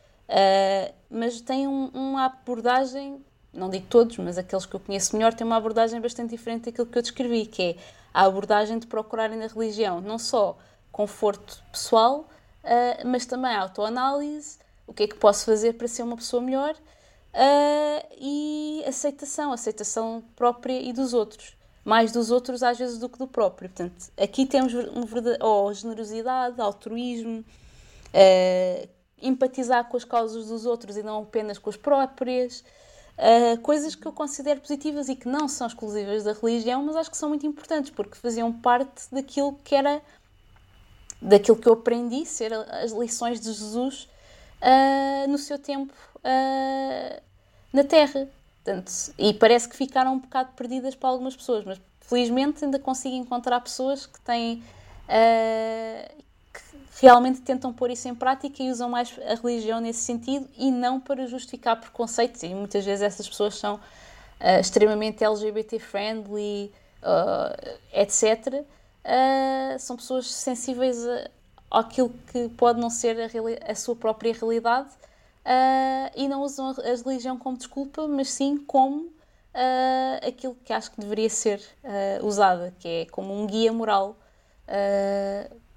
mas 1.07 1.39
têm 1.39 1.67
um, 1.67 1.91
uma 1.93 2.25
abordagem, 2.25 3.23
não 3.53 3.69
digo 3.69 3.85
todos, 3.87 4.17
mas 4.17 4.39
aqueles 4.39 4.65
que 4.65 4.75
eu 4.75 4.79
conheço 4.79 5.15
melhor, 5.15 5.35
têm 5.35 5.45
uma 5.45 5.57
abordagem 5.57 6.01
bastante 6.01 6.31
diferente 6.31 6.65
daquilo 6.65 6.87
que 6.87 6.97
eu 6.97 7.01
descrevi, 7.01 7.45
que 7.45 7.61
é 7.61 7.75
a 8.11 8.25
abordagem 8.25 8.79
de 8.79 8.87
procurarem 8.87 9.37
na 9.37 9.45
religião 9.45 10.01
não 10.01 10.17
só 10.17 10.57
conforto 10.91 11.63
pessoal, 11.71 12.27
uh, 12.65 13.07
mas 13.07 13.25
também 13.25 13.55
autoanálise, 13.55 14.57
o 14.87 14.93
que 14.93 15.03
é 15.03 15.07
que 15.07 15.15
posso 15.15 15.45
fazer 15.45 15.73
para 15.73 15.87
ser 15.87 16.03
uma 16.03 16.15
pessoa 16.15 16.41
melhor 16.41 16.75
uh, 17.35 18.07
e 18.19 18.83
aceitação, 18.87 19.51
aceitação 19.51 20.23
própria 20.35 20.81
e 20.81 20.91
dos 20.91 21.13
outros. 21.13 21.55
Mais 21.83 22.11
dos 22.11 22.31
outros 22.31 22.63
às 22.63 22.77
vezes 22.77 22.97
do 22.97 23.07
que 23.07 23.19
do 23.19 23.27
próprio. 23.27 23.69
Portanto, 23.69 24.11
aqui 24.17 24.45
temos 24.45 24.73
um 24.73 25.05
oh, 25.41 25.71
generosidade, 25.71 26.59
altruísmo, 26.59 27.41
uh, 27.41 28.89
empatizar 29.21 29.87
com 29.87 29.95
as 29.95 30.03
causas 30.03 30.47
dos 30.47 30.65
outros 30.65 30.97
e 30.97 31.03
não 31.03 31.21
apenas 31.21 31.57
com 31.57 31.69
as 31.69 31.77
próprias. 31.77 32.63
Uh, 33.17 33.57
coisas 33.61 33.95
que 33.95 34.05
eu 34.05 34.11
considero 34.11 34.59
positivas 34.59 35.07
e 35.07 35.15
que 35.15 35.27
não 35.27 35.47
são 35.47 35.67
exclusivas 35.67 36.23
da 36.23 36.33
religião, 36.33 36.83
mas 36.83 36.97
acho 36.97 37.09
que 37.09 37.15
são 37.15 37.29
muito 37.29 37.45
importantes 37.45 37.91
porque 37.91 38.15
faziam 38.15 38.51
parte 38.51 39.03
daquilo 39.11 39.57
que 39.63 39.73
era 39.73 40.01
daquilo 41.25 41.57
que 41.57 41.67
eu 41.67 41.73
aprendi, 41.73 42.25
ser 42.25 42.53
as 42.53 42.91
lições 42.91 43.39
de 43.39 43.51
Jesus 43.51 44.07
uh, 44.61 45.27
no 45.29 45.37
seu 45.37 45.57
tempo 45.57 45.93
uh, 46.17 47.21
na 47.73 47.83
Terra. 47.83 48.27
Portanto, 48.63 48.91
e 49.17 49.33
parece 49.33 49.67
que 49.67 49.75
ficaram 49.75 50.13
um 50.13 50.19
bocado 50.19 50.51
perdidas 50.55 50.95
para 50.95 51.09
algumas 51.09 51.35
pessoas, 51.35 51.65
mas 51.65 51.79
felizmente 52.01 52.63
ainda 52.63 52.79
consigo 52.79 53.15
encontrar 53.15 53.59
pessoas 53.59 54.05
que 54.05 54.19
têm. 54.21 54.63
Uh, 55.09 56.23
que 56.53 57.01
realmente 57.01 57.41
tentam 57.41 57.73
pôr 57.73 57.91
isso 57.91 58.07
em 58.07 58.15
prática 58.15 58.63
e 58.63 58.71
usam 58.71 58.89
mais 58.89 59.13
a 59.27 59.35
religião 59.35 59.81
nesse 59.81 59.99
sentido 59.99 60.47
e 60.57 60.71
não 60.71 61.01
para 61.01 61.27
justificar 61.27 61.79
preconceitos. 61.79 62.41
E 62.43 62.55
muitas 62.55 62.85
vezes 62.85 63.01
essas 63.01 63.27
pessoas 63.27 63.55
são 63.55 63.77
extremamente 64.61 65.21
LGBT 65.25 65.77
friendly, 65.79 66.71
etc 67.91 68.65
uh, 69.05 69.79
são 69.79 69.95
pessoas 69.95 70.31
sensíveis 70.31 71.05
a, 71.07 71.29
àquilo 71.71 72.11
que 72.31 72.49
pode 72.49 72.79
não 72.79 72.89
ser 72.89 73.17
a, 73.19 73.71
a 73.71 73.75
sua 73.75 73.95
própria 73.95 74.33
realidade 74.33 74.89
uh, 74.89 76.11
e 76.15 76.27
não 76.27 76.41
usam 76.41 76.69
a, 76.69 76.71
a, 76.71 76.95
religião 76.95 77.37
como 77.37 77.57
desculpa, 77.57 78.07
mas 78.07 78.31
sim 78.31 78.57
como 78.57 79.03
uh, 79.03 80.27
aquilo 80.27 80.57
que 80.65 80.73
acho 80.73 80.91
que 80.91 80.99
deveria 80.99 81.29
ser 81.29 81.61
usada, 82.23 82.73
que 82.79 82.87
é 82.87 83.05
como 83.05 83.33
um 83.33 83.45
guia 83.45 83.71
moral 83.71 84.17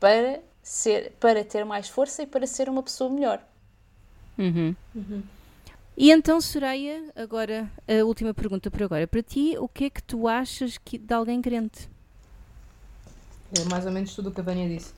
para, 0.01 0.41
ser, 0.63 1.13
para 1.21 1.45
ter 1.45 1.65
mais 1.65 1.89
força 1.89 2.23
e 2.23 2.27
para 2.27 2.47
ser 2.47 2.69
uma 2.69 2.83
pessoa 2.83 3.11
melhor. 3.11 3.43
Uhum. 4.39 4.75
Uhum. 4.95 5.23
E 5.97 6.13
então, 6.13 6.41
Soraya, 6.41 7.11
agora 7.17 7.69
a 7.89 8.05
última 8.05 8.33
pergunta 8.33 8.71
por 8.71 8.83
agora 8.83 9.07
para 9.07 9.23
ti: 9.23 9.59
o 9.59 9.69
que 9.69 9.85
é 9.85 9.91
que 9.91 10.03
tu 10.03 10.29
achas 10.29 10.79
que, 10.79 10.97
de 10.97 11.13
alguém 11.13 11.43
crente? 11.43 11.91
É 13.57 13.65
mais 13.65 13.87
ou 13.87 13.93
menos 13.93 14.15
tudo 14.15 14.29
o 14.29 14.33
que 14.33 14.41
a 14.41 14.45
Vânia 14.45 14.69
disse. 14.69 14.93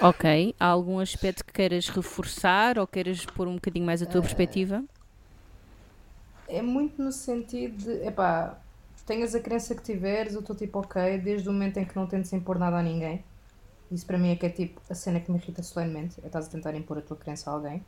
Ok. 0.00 0.54
Há 0.58 0.66
algum 0.66 0.98
aspecto 0.98 1.44
que 1.44 1.52
queiras 1.52 1.88
reforçar 1.88 2.78
ou 2.78 2.86
queiras 2.86 3.24
pôr 3.24 3.46
um 3.48 3.54
bocadinho 3.54 3.86
mais 3.86 4.02
a 4.02 4.06
tua 4.06 4.20
uh, 4.20 4.22
perspectiva? 4.22 4.84
É 6.48 6.60
muito 6.60 7.02
no 7.02 7.12
sentido 7.12 7.76
de, 7.76 8.06
epá, 8.06 8.58
tenhas 9.06 9.34
a 9.34 9.40
crença 9.40 9.74
que 9.74 9.82
tiveres, 9.82 10.34
eu 10.34 10.40
estou 10.40 10.54
tipo 10.56 10.78
ok, 10.78 11.18
desde 11.18 11.48
o 11.48 11.52
momento 11.52 11.78
em 11.78 11.84
que 11.84 11.96
não 11.96 12.06
tentes 12.06 12.32
impor 12.32 12.58
nada 12.58 12.78
a 12.78 12.82
ninguém. 12.82 13.24
Isso 13.90 14.06
para 14.06 14.18
mim 14.18 14.30
é 14.30 14.36
que 14.36 14.46
é 14.46 14.50
tipo 14.50 14.80
a 14.88 14.94
cena 14.94 15.20
que 15.20 15.30
me 15.30 15.38
irrita 15.38 15.62
solenemente, 15.62 16.20
é 16.22 16.26
estás 16.26 16.46
a 16.46 16.50
tentar 16.50 16.74
impor 16.74 16.98
a 16.98 17.02
tua 17.02 17.16
crença 17.16 17.50
a 17.50 17.54
alguém. 17.54 17.84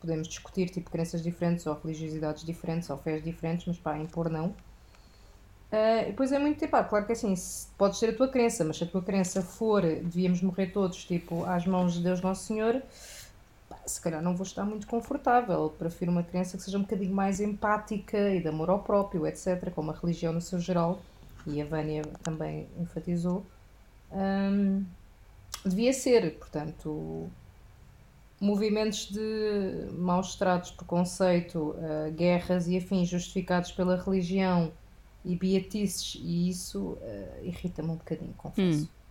Podemos 0.00 0.26
discutir 0.26 0.68
tipo 0.70 0.90
crenças 0.90 1.22
diferentes 1.22 1.66
ou 1.66 1.74
religiosidades 1.74 2.44
diferentes 2.44 2.88
ou 2.90 2.98
fés 2.98 3.22
diferentes, 3.22 3.66
mas 3.66 3.78
pá, 3.78 3.96
impor 3.98 4.28
não. 4.30 4.54
Uh, 5.72 6.04
depois 6.04 6.30
é 6.30 6.38
muito 6.38 6.58
tipo, 6.58 6.76
ah, 6.76 6.84
claro 6.84 7.06
que 7.06 7.12
assim, 7.12 7.32
pode 7.78 7.96
ser 7.96 8.10
a 8.10 8.14
tua 8.14 8.28
crença, 8.28 8.62
mas 8.62 8.76
se 8.76 8.84
a 8.84 8.86
tua 8.86 9.00
crença 9.00 9.40
for 9.40 9.80
devíamos 9.80 10.42
morrer 10.42 10.66
todos, 10.66 11.02
tipo, 11.02 11.46
às 11.46 11.66
mãos 11.66 11.94
de 11.94 12.02
Deus 12.02 12.20
Nosso 12.20 12.44
Senhor, 12.44 12.82
pá, 13.70 13.78
se 13.86 13.98
calhar 13.98 14.20
não 14.20 14.36
vou 14.36 14.44
estar 14.44 14.66
muito 14.66 14.86
confortável. 14.86 15.74
Prefiro 15.78 16.12
uma 16.12 16.22
crença 16.22 16.58
que 16.58 16.62
seja 16.62 16.76
um 16.76 16.82
bocadinho 16.82 17.14
mais 17.14 17.40
empática 17.40 18.34
e 18.34 18.40
de 18.42 18.48
amor 18.48 18.68
ao 18.68 18.80
próprio, 18.80 19.26
etc., 19.26 19.70
como 19.74 19.90
a 19.90 19.94
religião 19.94 20.34
no 20.34 20.42
seu 20.42 20.60
geral, 20.60 21.00
e 21.46 21.62
a 21.62 21.64
Vânia 21.64 22.02
também 22.22 22.68
enfatizou. 22.78 23.42
Um, 24.12 24.84
devia 25.64 25.94
ser, 25.94 26.34
portanto, 26.38 27.30
movimentos 28.38 29.10
de 29.10 29.88
maus 29.92 30.34
tratos, 30.34 30.70
preconceito, 30.70 31.74
uh, 31.78 32.12
guerras 32.12 32.68
e 32.68 32.76
afins 32.76 33.08
justificados 33.08 33.72
pela 33.72 33.96
religião 33.96 34.70
e 35.24 35.36
beatices, 35.36 36.18
e 36.20 36.48
isso 36.48 36.98
uh, 37.00 37.44
irrita-me 37.44 37.90
um 37.90 37.96
bocadinho, 37.96 38.34
confesso. 38.36 38.84
Hum. 38.84 39.02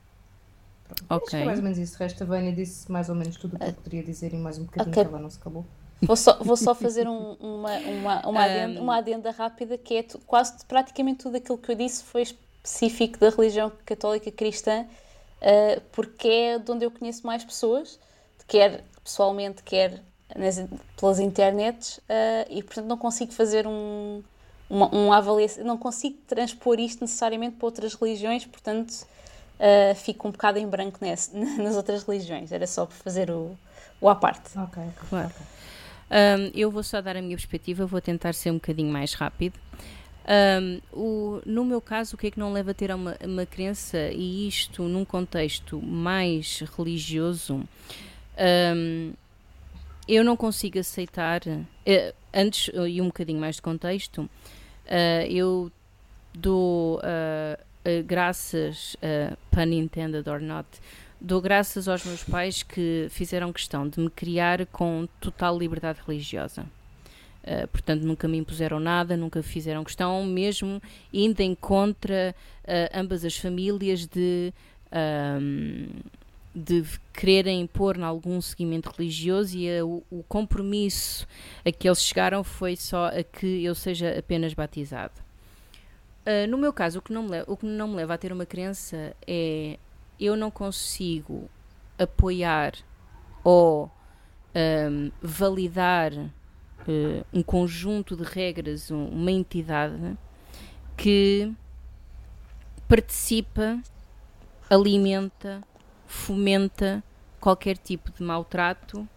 Ok. 1.09 1.15
Acho 1.17 1.25
que 1.29 1.35
é 1.37 1.45
mais 1.45 1.57
ou 1.59 1.63
menos 1.63 1.77
isso. 1.77 1.95
O 1.95 1.99
resto, 1.99 2.23
a 2.23 2.25
Vânia 2.25 2.51
disse 2.51 2.91
mais 2.91 3.09
ou 3.09 3.15
menos 3.15 3.37
tudo 3.37 3.55
o 3.55 3.59
que 3.59 3.65
eu 3.65 3.73
poderia 3.73 4.03
dizer 4.03 4.33
e 4.33 4.37
mais 4.37 4.57
um 4.57 4.65
bocadinho 4.65 4.91
okay. 4.91 5.03
que 5.03 5.09
ela 5.09 5.19
não 5.19 5.29
se 5.29 5.37
acabou. 5.39 5.65
Vou 6.01 6.15
só, 6.15 6.37
vou 6.43 6.57
só 6.57 6.73
fazer 6.73 7.07
um, 7.07 7.33
uma, 7.33 7.77
uma, 7.77 8.27
uma, 8.27 8.43
adenda, 8.43 8.81
uma 8.81 8.97
adenda 8.97 9.31
rápida 9.31 9.77
que 9.77 9.97
é 9.97 10.05
quase 10.25 10.65
praticamente 10.65 11.19
tudo 11.19 11.37
aquilo 11.37 11.57
que 11.57 11.71
eu 11.71 11.75
disse 11.75 12.03
foi 12.03 12.23
específico 12.23 13.19
da 13.19 13.29
religião 13.29 13.71
católica 13.85 14.31
cristã, 14.31 14.85
uh, 14.85 15.81
porque 15.91 16.27
é 16.27 16.59
de 16.59 16.71
onde 16.71 16.85
eu 16.85 16.91
conheço 16.91 17.25
mais 17.25 17.43
pessoas, 17.43 17.99
quer 18.47 18.83
pessoalmente, 19.03 19.61
quer 19.63 20.01
nas, 20.35 20.59
pelas 20.99 21.19
internets, 21.19 21.97
uh, 21.99 22.47
e 22.49 22.63
portanto 22.63 22.87
não 22.87 22.97
consigo 22.97 23.31
fazer 23.31 23.67
um, 23.67 24.23
uma, 24.71 24.87
uma 24.87 25.17
avaliação. 25.17 25.63
Não 25.63 25.77
consigo 25.77 26.17
transpor 26.27 26.79
isto 26.79 27.01
necessariamente 27.01 27.57
para 27.57 27.65
outras 27.65 27.93
religiões, 27.93 28.45
portanto 28.45 28.91
uh, 28.91 29.95
fico 29.95 30.27
um 30.27 30.31
bocado 30.31 30.57
em 30.57 30.67
branco 30.67 30.99
nesse, 31.01 31.35
nas 31.61 31.75
outras 31.75 32.03
religiões. 32.03 32.51
Era 32.51 32.65
só 32.65 32.85
para 32.85 32.95
fazer 32.95 33.29
o, 33.29 33.57
o 33.99 34.09
à 34.09 34.15
parte. 34.15 34.57
Ok, 34.57 34.83
claro. 35.09 35.27
Okay. 35.27 35.45
Um, 36.11 36.51
eu 36.53 36.69
vou 36.69 36.83
só 36.83 37.01
dar 37.01 37.15
a 37.15 37.21
minha 37.21 37.37
perspectiva, 37.37 37.85
vou 37.85 38.01
tentar 38.01 38.33
ser 38.33 38.51
um 38.51 38.55
bocadinho 38.55 38.91
mais 38.91 39.13
rápido. 39.13 39.57
Um, 40.27 40.81
o, 40.91 41.41
no 41.45 41.65
meu 41.65 41.81
caso, 41.81 42.15
o 42.15 42.17
que 42.17 42.27
é 42.27 42.31
que 42.31 42.39
não 42.39 42.53
leva 42.53 42.71
a 42.71 42.73
ter 42.73 42.93
uma, 42.93 43.17
uma 43.23 43.45
crença, 43.45 43.97
e 44.11 44.47
isto 44.47 44.83
num 44.83 45.05
contexto 45.05 45.81
mais 45.81 46.63
religioso, 46.77 47.63
Um, 48.41 49.13
eu 50.07 50.23
não 50.23 50.35
consigo 50.35 50.79
aceitar. 50.79 51.41
Uh, 51.45 52.13
antes, 52.33 52.71
e 52.87 53.01
um 53.01 53.07
bocadinho 53.07 53.39
mais 53.39 53.57
de 53.57 53.61
contexto, 53.61 54.29
uh, 54.85 55.25
eu 55.29 55.71
dou 56.33 56.99
uh, 56.99 58.03
graças, 58.05 58.95
pun 59.49 59.71
intended 59.73 60.29
or 60.29 60.39
not, 60.39 60.67
dou 61.19 61.41
graças 61.41 61.87
aos 61.87 62.03
meus 62.05 62.23
pais 62.23 62.63
que 62.63 63.07
fizeram 63.09 63.51
questão 63.51 63.87
de 63.87 63.99
me 63.99 64.09
criar 64.09 64.65
com 64.67 65.07
total 65.19 65.57
liberdade 65.57 65.99
religiosa. 66.05 66.65
Uh, 67.43 67.67
portanto, 67.69 68.03
nunca 68.03 68.27
me 68.27 68.37
impuseram 68.37 68.79
nada, 68.79 69.17
nunca 69.17 69.41
fizeram 69.41 69.83
questão, 69.83 70.23
mesmo 70.25 70.81
indo 71.11 71.41
em 71.41 71.55
contra 71.55 72.35
uh, 72.63 72.99
ambas 72.99 73.25
as 73.25 73.35
famílias 73.35 74.05
de, 74.05 74.53
um, 74.91 75.87
de 76.53 76.83
quererem 77.13 77.65
pôr 77.65 77.97
em 77.97 78.03
algum 78.03 78.41
seguimento 78.41 78.91
religioso 78.91 79.57
e 79.57 79.79
a, 79.79 79.85
o, 79.85 80.03
o, 80.11 80.23
compromisso 80.23 81.25
a 81.65 81.71
que 81.71 81.87
eles 81.87 82.01
chegaram 82.01 82.43
foi 82.43 82.75
só 82.75 83.07
a 83.07 83.23
que 83.23 83.63
eu 83.63 83.73
seja 83.73 84.17
apenas 84.17 84.53
batizado. 84.53 85.13
Uh, 86.25 86.47
no 86.49 86.57
meu 86.57 86.73
caso, 86.73 86.99
o 86.99 87.01
que, 87.01 87.13
não 87.13 87.23
me 87.23 87.29
leva, 87.29 87.51
o 87.51 87.57
que 87.57 87.65
não 87.65 87.87
me 87.87 87.95
leva 87.95 88.13
a 88.13 88.17
ter 88.17 88.31
uma 88.31 88.45
crença 88.45 89.15
é 89.25 89.79
eu 90.19 90.35
não 90.35 90.51
consigo 90.51 91.49
apoiar 91.97 92.73
ou 93.43 93.89
um, 94.55 95.11
validar 95.21 96.13
uh, 96.13 97.25
um 97.33 97.41
conjunto 97.41 98.15
de 98.15 98.23
regras, 98.23 98.91
um, 98.91 99.05
uma 99.07 99.31
entidade 99.31 100.17
que 100.95 101.51
participa, 102.87 103.81
alimenta, 104.69 105.63
fomenta 106.11 107.03
qualquer 107.39 107.77
tipo 107.77 108.11
de 108.11 108.21
maltrato, 108.21 109.07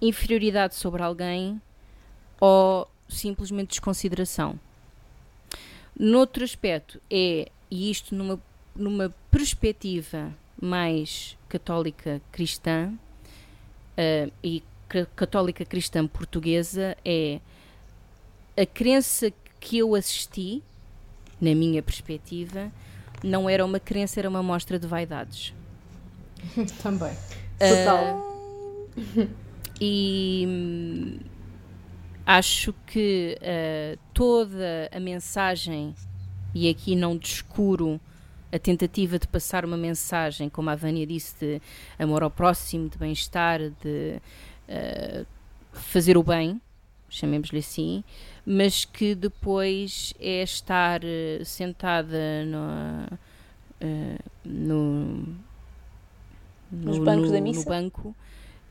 inferioridade 0.00 0.74
sobre 0.74 1.02
alguém 1.02 1.60
ou 2.40 2.88
simplesmente 3.08 3.70
desconsideração. 3.70 4.58
Noutro 5.98 6.44
aspecto 6.44 7.00
é, 7.10 7.50
e 7.70 7.90
isto 7.90 8.14
numa, 8.14 8.40
numa 8.74 9.14
perspectiva 9.30 10.32
mais 10.60 11.36
católica 11.48 12.20
cristã 12.32 12.92
uh, 13.96 14.32
e 14.42 14.62
católica 15.14 15.64
cristã 15.64 16.06
portuguesa 16.06 16.96
é 17.04 17.40
a 18.56 18.64
crença 18.64 19.32
que 19.60 19.78
eu 19.78 19.94
assisti, 19.94 20.62
na 21.40 21.54
minha 21.54 21.82
perspectiva, 21.82 22.72
não 23.22 23.48
era 23.48 23.64
uma 23.64 23.78
crença, 23.78 24.18
era 24.20 24.28
uma 24.28 24.42
mostra 24.42 24.78
de 24.78 24.86
vaidades. 24.86 25.52
Também. 26.82 27.12
Total. 27.58 28.16
Uh, 28.96 29.28
e 29.80 30.44
hum, 30.48 31.18
acho 32.26 32.74
que 32.86 33.38
uh, 33.40 33.98
toda 34.12 34.90
a 34.92 35.00
mensagem, 35.00 35.94
e 36.54 36.68
aqui 36.68 36.94
não 36.94 37.16
descuro 37.16 38.00
a 38.52 38.58
tentativa 38.58 39.18
de 39.18 39.26
passar 39.26 39.64
uma 39.64 39.76
mensagem, 39.76 40.48
como 40.48 40.70
a 40.70 40.74
Vânia 40.74 41.06
disse, 41.06 41.34
de 41.38 41.62
amor 41.98 42.22
ao 42.22 42.30
próximo, 42.30 42.88
de 42.88 42.98
bem-estar, 42.98 43.60
de 43.82 44.20
uh, 44.68 45.26
fazer 45.72 46.16
o 46.16 46.22
bem, 46.22 46.60
chamemos-lhe 47.08 47.58
assim, 47.58 48.04
mas 48.44 48.84
que 48.84 49.14
depois 49.14 50.12
é 50.18 50.42
estar 50.42 51.00
sentada 51.44 52.44
no, 52.44 53.18
uh, 53.80 55.38
no, 56.70 56.86
nos 56.90 56.98
bancos 56.98 57.26
no, 57.26 57.32
da 57.32 57.40
missa? 57.40 57.60
no 57.60 57.66
banco 57.66 58.16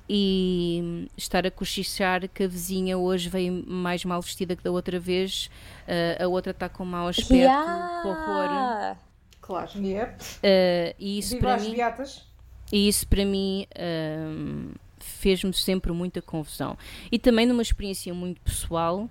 e 0.10 1.08
estar 1.18 1.46
a 1.46 1.52
cochichar 1.52 2.30
que 2.30 2.44
a 2.44 2.48
vizinha 2.48 2.98
hoje 2.98 3.28
veio 3.28 3.64
mais 3.68 4.06
mal 4.06 4.22
vestida 4.22 4.56
que 4.56 4.64
da 4.64 4.72
outra 4.72 5.00
vez, 5.00 5.50
uh, 5.88 6.24
a 6.24 6.28
outra 6.28 6.52
está 6.52 6.70
com 6.70 6.86
mau 6.86 7.08
aspecto, 7.08 7.34
Yeah. 7.34 8.00
com 8.02 8.10
horror. 8.10 8.96
Claro. 9.42 9.70
Yep. 9.76 10.24
Uh, 10.24 10.96
e 11.00 11.20
isso 11.20 11.32
Viva 11.36 11.42
para 11.42 11.56
as 11.56 11.64
mim, 11.64 11.74
beatas. 11.76 12.24
e 12.72 12.88
isso 12.88 13.08
para 13.08 13.26
mim 13.26 13.66
um, 13.78 14.72
fez-me 15.00 15.54
sempre 15.54 15.92
muita 15.92 16.22
confusão. 16.22 16.78
E 17.12 17.18
também 17.20 17.46
numa 17.46 17.62
experiência 17.62 18.14
muito 18.14 18.40
pessoal, 18.42 19.10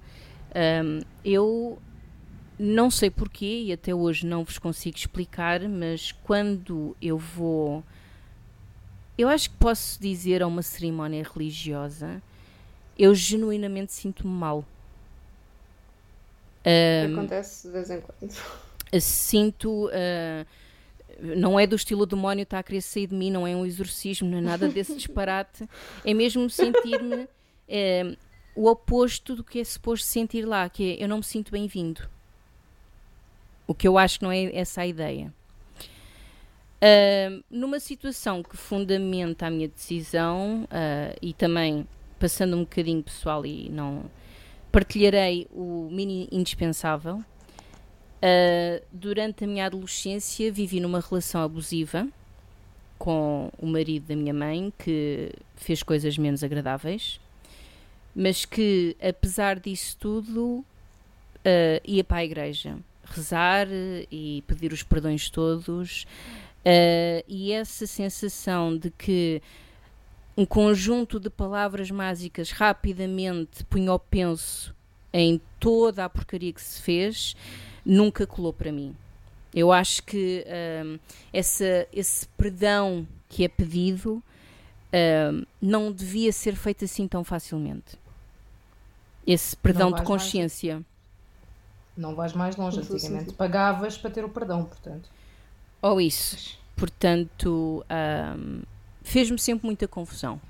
um, 0.55 1.01
eu 1.25 1.79
não 2.59 2.91
sei 2.91 3.11
porquê 3.11 3.65
e 3.67 3.73
até 3.73 3.95
hoje 3.95 4.27
não 4.27 4.45
vos 4.45 4.59
consigo 4.59 4.97
explicar, 4.97 5.61
mas 5.69 6.13
quando 6.13 6.97
eu 7.03 7.19
vou, 7.19 7.85
eu 9.19 9.29
acho 9.29 9.51
que 9.51 9.57
posso 9.57 10.01
dizer 10.01 10.43
a 10.43 10.47
uma 10.47 10.63
cerimónia 10.63 11.23
religiosa, 11.23 12.23
eu 12.99 13.15
genuinamente 13.15 13.93
sinto-me 13.93 14.33
mal. 14.33 14.65
Um, 16.67 17.13
Acontece 17.13 17.69
de 17.69 17.73
vez 17.73 17.91
em 17.91 18.01
quando. 18.01 18.35
sinto. 19.01 19.87
uh, 19.87 20.47
não 21.21 21.59
é 21.59 21.67
do 21.67 21.77
estilo 21.77 22.03
o 22.03 22.07
demónio 22.07 22.43
está 22.43 22.59
a 22.59 22.63
querer 22.63 22.83
sair 22.83 23.07
de 23.07 23.15
mim, 23.15 23.31
não 23.31 23.47
é 23.47 23.55
um 23.57 23.65
exorcismo, 23.65 24.29
não 24.29 24.39
é 24.39 24.41
nada 24.41 24.69
desse 24.69 24.95
disparate. 24.97 25.69
É 26.05 26.13
mesmo 26.13 26.49
sentir-me 26.51 27.29
eh, 27.69 28.17
o 28.55 28.69
oposto 28.69 29.35
do 29.35 29.45
que 29.45 29.61
é 29.61 29.65
suposto 29.65 30.07
sentir 30.07 30.45
lá, 30.45 30.69
que 30.69 30.99
é 30.99 31.05
eu 31.05 31.09
não 31.09 31.19
me 31.19 31.25
sinto 31.25 31.51
bem-vindo. 31.51 32.09
O 33.67 33.75
que 33.75 33.89
eu 33.89 33.99
acho 33.99 34.19
que 34.19 34.25
não 34.25 34.33
é 34.33 34.55
essa 34.55 34.83
a 34.83 34.87
ideia. 34.87 35.33
Uh, 36.77 37.43
numa 37.51 37.81
situação 37.81 38.43
que 38.43 38.55
fundamenta 38.55 39.47
a 39.47 39.51
minha 39.51 39.67
decisão 39.67 40.65
uh, 40.65 41.17
e 41.23 41.33
também 41.33 41.89
passando 42.19 42.55
um 42.55 42.61
bocadinho 42.61 43.03
pessoal 43.03 43.47
e 43.47 43.71
não 43.71 44.05
partilharei 44.71 45.47
o 45.53 45.89
mini 45.91 46.29
indispensável. 46.31 47.17
Uh, 48.17 48.85
durante 48.93 49.45
a 49.45 49.47
minha 49.47 49.67
adolescência 49.67 50.53
vivi 50.53 50.81
numa 50.81 51.01
relação 51.01 51.43
abusiva 51.43 52.07
com 52.99 53.51
o 53.59 53.67
marido 53.67 54.09
da 54.09 54.17
minha 54.17 54.35
mãe 54.35 54.73
que 54.79 55.33
fez 55.55 55.83
coisas 55.83 56.19
menos 56.19 56.43
agradáveis, 56.43 57.21
mas 58.15 58.45
que 58.45 58.97
apesar 59.01 59.59
disso 59.61 59.97
tudo 59.99 60.43
uh, 60.47 60.65
ia 61.85 62.05
para 62.05 62.19
a 62.19 62.25
igreja 62.25 62.77
rezar 63.05 63.69
e 64.11 64.43
pedir 64.47 64.73
os 64.73 64.83
perdões 64.83 65.31
todos 65.31 66.07
uh, 66.67 67.25
e 67.29 67.53
essa 67.53 67.87
sensação 67.87 68.77
de 68.77 68.91
que 68.91 69.41
um 70.37 70.45
conjunto 70.45 71.19
de 71.21 71.31
palavras 71.31 71.91
mágicas 71.91 72.51
rapidamente 72.51 73.65
punha 73.65 73.93
o 73.93 73.99
penso 73.99 74.75
em 75.13 75.41
toda 75.59 76.05
a 76.05 76.09
porcaria 76.11 76.53
que 76.53 76.61
se 76.61 76.83
fez 76.83 77.35
nunca 77.85 78.27
colou 78.27 78.53
para 78.53 78.71
mim. 78.71 78.95
Eu 79.55 79.73
acho 79.73 80.03
que 80.03 80.45
um, 80.85 80.99
essa, 81.33 81.89
esse 81.91 82.29
perdão 82.37 83.07
que 83.29 83.45
é 83.45 83.49
pedido 83.49 84.23
um, 85.33 85.45
não 85.63 85.91
devia 85.91 86.31
ser 86.33 86.55
feito 86.55 86.85
assim 86.85 87.09
tão 87.09 87.25
facilmente. 87.25 87.99
Esse 89.27 89.57
perdão 89.57 89.87
de 89.87 89.93
vais 89.93 90.09
mais- 90.09 90.23
consciência. 90.23 90.85
Não 91.97 92.15
vais 92.15 92.35
mais 92.35 92.57
longe. 92.57 92.79
Antigamente 92.79 93.33
pagavas 93.33 93.97
para 93.97 94.11
ter 94.11 94.23
o 94.23 94.29
perdão, 94.29 94.65
portanto. 94.67 95.09
Ou 95.83 96.01
isso. 96.01 96.59
Portanto, 96.75 97.85
um, 98.39 98.63
fez-me 99.03 99.39
sempre 99.39 99.67
muita 99.67 99.89
confusão. 99.89 100.41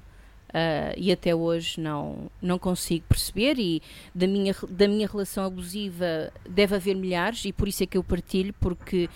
Uh, 0.49 0.95
e 0.97 1.13
até 1.13 1.35
hoje 1.35 1.81
não, 1.81 2.31
não 2.41 2.59
consigo 2.59 3.05
perceber 3.09 3.59
e 3.59 3.83
da 4.15 4.27
minha, 4.27 4.55
da 4.71 4.89
minha 4.89 5.07
relação 5.07 5.45
abusiva 5.45 6.33
deve 6.49 6.77
haver 6.77 6.95
milhares 6.95 7.45
e 7.45 7.53
por 7.53 7.69
isso 7.69 7.83
é 7.83 7.87
que 7.87 7.99
eu 7.99 8.03
partilho 8.03 8.55
porque 8.55 9.11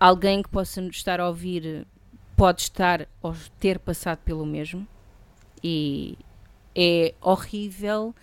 alguém 0.00 0.40
que 0.40 0.48
possa 0.48 0.80
estar 0.82 1.20
a 1.20 1.28
ouvir 1.28 1.84
pode 2.36 2.62
estar 2.62 3.06
ou 3.20 3.34
ter 3.58 3.78
passado 3.80 4.18
pelo 4.18 4.46
mesmo 4.46 4.86
e 5.62 6.16
é 6.74 7.12
horrível 7.20 8.14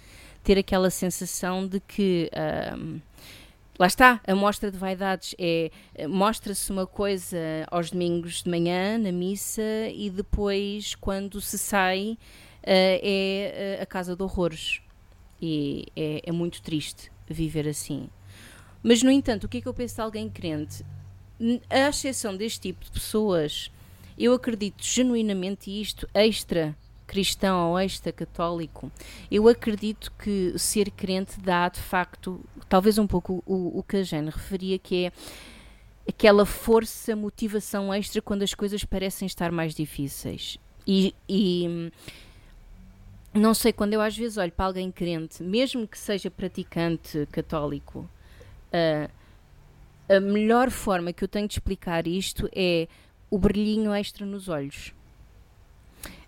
ter 0.44 0.58
aquela 0.58 0.90
sensação 0.90 1.68
de 1.68 1.80
que 1.80 2.32
um, 2.76 3.00
lá 3.80 3.88
está, 3.88 4.20
a 4.28 4.36
mostra 4.36 4.70
de 4.70 4.78
vaidades 4.78 5.34
é 5.40 5.72
mostra-se 6.08 6.70
uma 6.70 6.86
coisa 6.86 7.38
aos 7.72 7.90
domingos 7.90 8.44
de 8.44 8.50
manhã 8.50 8.98
na 8.98 9.12
missa 9.12 9.62
e 9.96 10.10
depois 10.10 10.94
quando 10.96 11.40
se 11.40 11.58
sai 11.58 12.18
eh, 12.62 13.00
é 13.02 13.78
eh, 13.80 13.82
a 13.82 13.86
casa 13.86 14.16
de 14.16 14.22
horrores. 14.22 14.82
E 15.42 15.88
é, 15.96 16.22
é 16.26 16.32
muito 16.34 16.62
triste 16.62 17.10
viver 17.26 17.66
assim. 17.66 18.10
Mas 18.84 19.02
no 19.02 19.10
entanto 19.10 19.46
o 19.46 19.48
que 19.48 19.60
é 19.60 19.62
que 19.62 19.68
eu 19.68 19.74
penso 19.74 19.96
de 19.96 20.02
alguém 20.02 20.30
crente? 20.30 20.86
À 21.70 21.88
exceção 21.88 22.36
deste 22.36 22.60
tipo 22.60 22.84
de 22.84 22.92
pessoas 22.92 23.72
eu 24.18 24.34
acredito 24.34 24.84
genuinamente 24.84 25.72
isto 25.82 26.06
extra 26.14 26.76
cristão 27.10 27.72
ou 27.72 27.80
extra 27.80 28.12
católico 28.12 28.92
eu 29.32 29.48
acredito 29.48 30.12
que 30.24 30.54
ser 30.58 30.92
crente 30.92 31.40
dá 31.40 31.68
de 31.68 31.80
facto 31.80 32.40
talvez 32.68 32.98
um 32.98 33.08
pouco 33.08 33.44
o, 33.46 33.80
o 33.80 33.84
que 33.84 33.98
a 33.98 34.04
Jane 34.04 34.30
referia 34.30 34.78
que 34.78 35.06
é 35.06 35.12
aquela 36.10 36.46
força, 36.46 37.16
motivação 37.16 37.94
extra 37.94 38.22
quando 38.22 38.42
as 38.42 38.54
coisas 38.54 38.84
parecem 38.84 39.28
estar 39.28 39.52
mais 39.52 39.76
difíceis. 39.76 40.58
E, 40.86 41.14
e 41.28 41.92
não 43.34 43.54
sei, 43.54 43.72
quando 43.72 43.94
eu 43.94 44.02
às 44.02 44.18
vezes 44.18 44.38
olho 44.38 44.52
para 44.52 44.66
alguém 44.66 44.92
crente, 44.92 45.44
mesmo 45.44 45.88
que 45.88 45.98
seja 45.98 46.32
praticante 46.32 47.28
católico, 47.32 48.10
uh, 48.74 49.12
a 50.10 50.20
melhor 50.20 50.72
forma 50.72 51.14
que 51.14 51.24
eu 51.24 51.28
tenho 51.28 51.48
de 51.48 51.54
explicar 51.54 52.08
isto 52.08 52.50
é 52.54 52.88
o 53.30 53.38
brilhinho 53.38 53.94
extra 53.94 54.26
nos 54.26 54.50
olhos. 54.50 54.94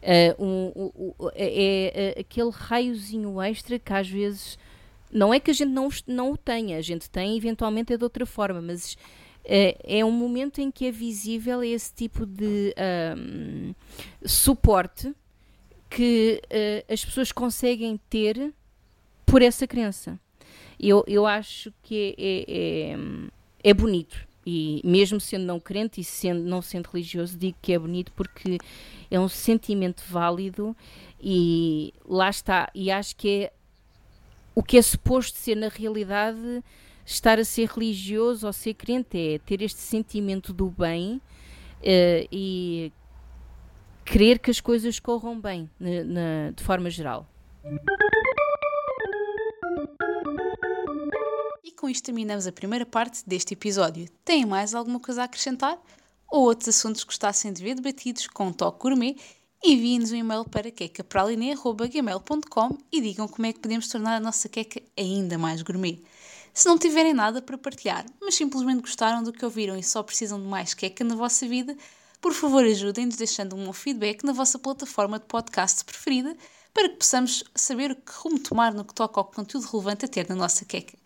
Uh, 0.02 0.43
um, 0.43 0.72
um, 0.76 1.14
um, 1.19 1.30
é, 1.35 2.15
é, 2.18 2.19
aquele 2.22 2.49
raiozinho 2.49 3.39
extra 3.41 3.77
que 3.77 3.93
às 3.93 4.10
vezes 4.10 4.57
não 5.11 5.34
é 5.34 5.39
que 5.39 5.52
a 5.52 5.53
gente 5.53 5.69
não, 5.69 5.89
não 6.07 6.31
o 6.31 6.38
tenha, 6.38 6.77
a 6.77 6.81
gente 6.81 7.10
tem 7.10 7.38
eventualmente 7.38 7.93
é 7.93 7.98
de 7.98 8.03
outra 8.03 8.26
forma, 8.26 8.61
mas 8.61 8.93
uh, 8.93 9.77
é 9.84 10.03
um 10.03 10.11
momento 10.11 10.60
em 10.60 10.72
que 10.72 10.88
é 10.88 10.91
visível 10.91 11.64
esse 11.64 11.93
tipo 11.93 12.26
de 12.26 12.73
suporte 14.26 15.14
que 15.91 16.41
uh, 16.45 16.93
as 16.93 17.03
pessoas 17.03 17.31
conseguem 17.31 17.99
ter 18.10 18.53
por 19.26 19.41
essa 19.41 19.68
crença. 19.68 20.19
Eu, 20.80 21.03
eu 21.06 21.27
acho 21.27 21.72
que 21.84 22.15
é, 22.18 22.31
é, 22.31 22.93
é, 22.93 23.69
é 23.69 23.73
bonito. 23.73 24.31
E 24.45 24.81
mesmo 24.84 25.19
sendo 25.19 25.45
não 25.45 25.59
crente 25.59 26.01
e 26.01 26.03
sendo, 26.03 26.41
não 26.41 26.61
sendo 26.61 26.88
religioso, 26.88 27.38
digo 27.38 27.57
que 27.61 27.73
é 27.73 27.80
bonito 27.80 28.11
porque 28.13 28.57
é 29.09 29.19
um 29.19 29.27
sentimento 29.27 30.03
válido 30.09 30.76
e 31.19 31.93
lá 32.05 32.30
está. 32.30 32.69
E 32.73 32.89
acho 32.89 33.15
que 33.15 33.43
é 33.43 33.53
o 34.53 34.63
que 34.63 34.77
é 34.77 34.81
suposto 34.81 35.38
ser 35.38 35.55
na 35.55 35.69
realidade 35.69 36.63
estar 37.05 37.39
a 37.39 37.45
ser 37.45 37.68
religioso 37.69 38.47
ou 38.47 38.53
ser 38.53 38.73
crente 38.73 39.18
é 39.18 39.39
ter 39.39 39.61
este 39.61 39.80
sentimento 39.80 40.53
do 40.53 40.69
bem 40.69 41.15
uh, 41.15 42.27
e 42.31 42.91
querer 44.05 44.39
que 44.39 44.51
as 44.51 44.59
coisas 44.59 44.99
corram 44.99 45.39
bem 45.39 45.69
na, 45.80 46.03
na, 46.03 46.51
de 46.55 46.63
forma 46.63 46.89
geral. 46.89 47.27
E 51.72 51.73
com 51.73 51.88
isto 51.88 52.03
terminamos 52.03 52.45
a 52.45 52.52
primeira 52.52 52.85
parte 52.85 53.23
deste 53.26 53.53
episódio. 53.53 54.06
Têm 54.26 54.45
mais 54.45 54.76
alguma 54.76 54.99
coisa 54.99 55.22
a 55.22 55.23
acrescentar? 55.23 55.80
Ou 56.27 56.43
outros 56.43 56.68
assuntos 56.68 57.02
que 57.02 57.07
gostassem 57.07 57.53
de 57.53 57.64
ver 57.64 57.76
debatidos 57.76 58.27
com 58.27 58.48
um 58.48 58.53
toque 58.53 58.81
gourmet? 58.81 59.15
Enviem-nos 59.64 60.11
um 60.11 60.18
e-mail 60.18 60.43
para 60.43 60.69
quecapraline.gmail.com 60.69 62.77
e 62.91 62.99
digam 62.99 63.26
como 63.26 63.45
é 63.45 63.53
que 63.53 63.60
podemos 63.60 63.88
tornar 63.88 64.18
a 64.18 64.19
nossa 64.19 64.49
queca 64.49 64.81
ainda 64.98 65.38
mais 65.38 65.61
gourmet. 65.61 66.03
Se 66.53 66.68
não 66.68 66.77
tiverem 66.77 67.14
nada 67.14 67.41
para 67.41 67.57
partilhar, 67.57 68.06
mas 68.19 68.35
simplesmente 68.35 68.81
gostaram 68.81 69.23
do 69.23 69.31
que 69.31 69.45
ouviram 69.45 69.77
e 69.77 69.84
só 69.84 70.03
precisam 70.03 70.41
de 70.41 70.48
mais 70.48 70.73
queca 70.73 71.06
na 71.06 71.15
vossa 71.15 71.48
vida, 71.48 71.77
por 72.19 72.34
favor 72.34 72.65
ajudem-nos 72.65 73.15
deixando 73.15 73.56
um 73.56 73.72
feedback 73.72 74.26
na 74.26 74.34
vossa 74.34 74.60
plataforma 74.60 75.19
de 75.19 75.26
podcast 75.26 75.85
preferida 75.85 76.35
para 76.73 76.89
que 76.89 76.98
possamos 76.98 77.45
saber 77.56 77.91
o 77.91 77.95
que 77.95 78.11
rumo 78.11 78.39
tomar 78.39 78.73
no 78.73 78.84
que 78.84 78.93
toca 78.93 79.22
ao 79.22 79.26
conteúdo 79.26 79.68
relevante 79.68 80.03
a 80.03 80.10
ter 80.10 80.27
na 80.27 80.35
nossa 80.35 80.65
queca. 80.65 80.99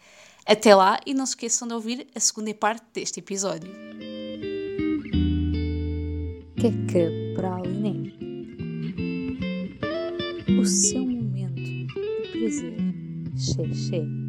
Até 0.48 0.76
lá 0.76 1.00
e 1.08 1.14
não 1.16 1.26
se 1.26 1.32
esqueçam 1.32 1.68
de 1.68 1.74
ouvir 1.74 2.08
a 2.14 2.20
segunda 2.20 2.54
parte 2.54 2.86
deste 2.94 3.20
episódio. 3.20 3.74
Queca 6.56 7.10
Praliné 7.36 8.14
O 10.60 10.66
seu 10.66 11.04
momento 11.04 11.56
de 11.56 11.88
prazer. 12.32 12.78
Xé, 13.36 13.74
xé. 13.74 14.25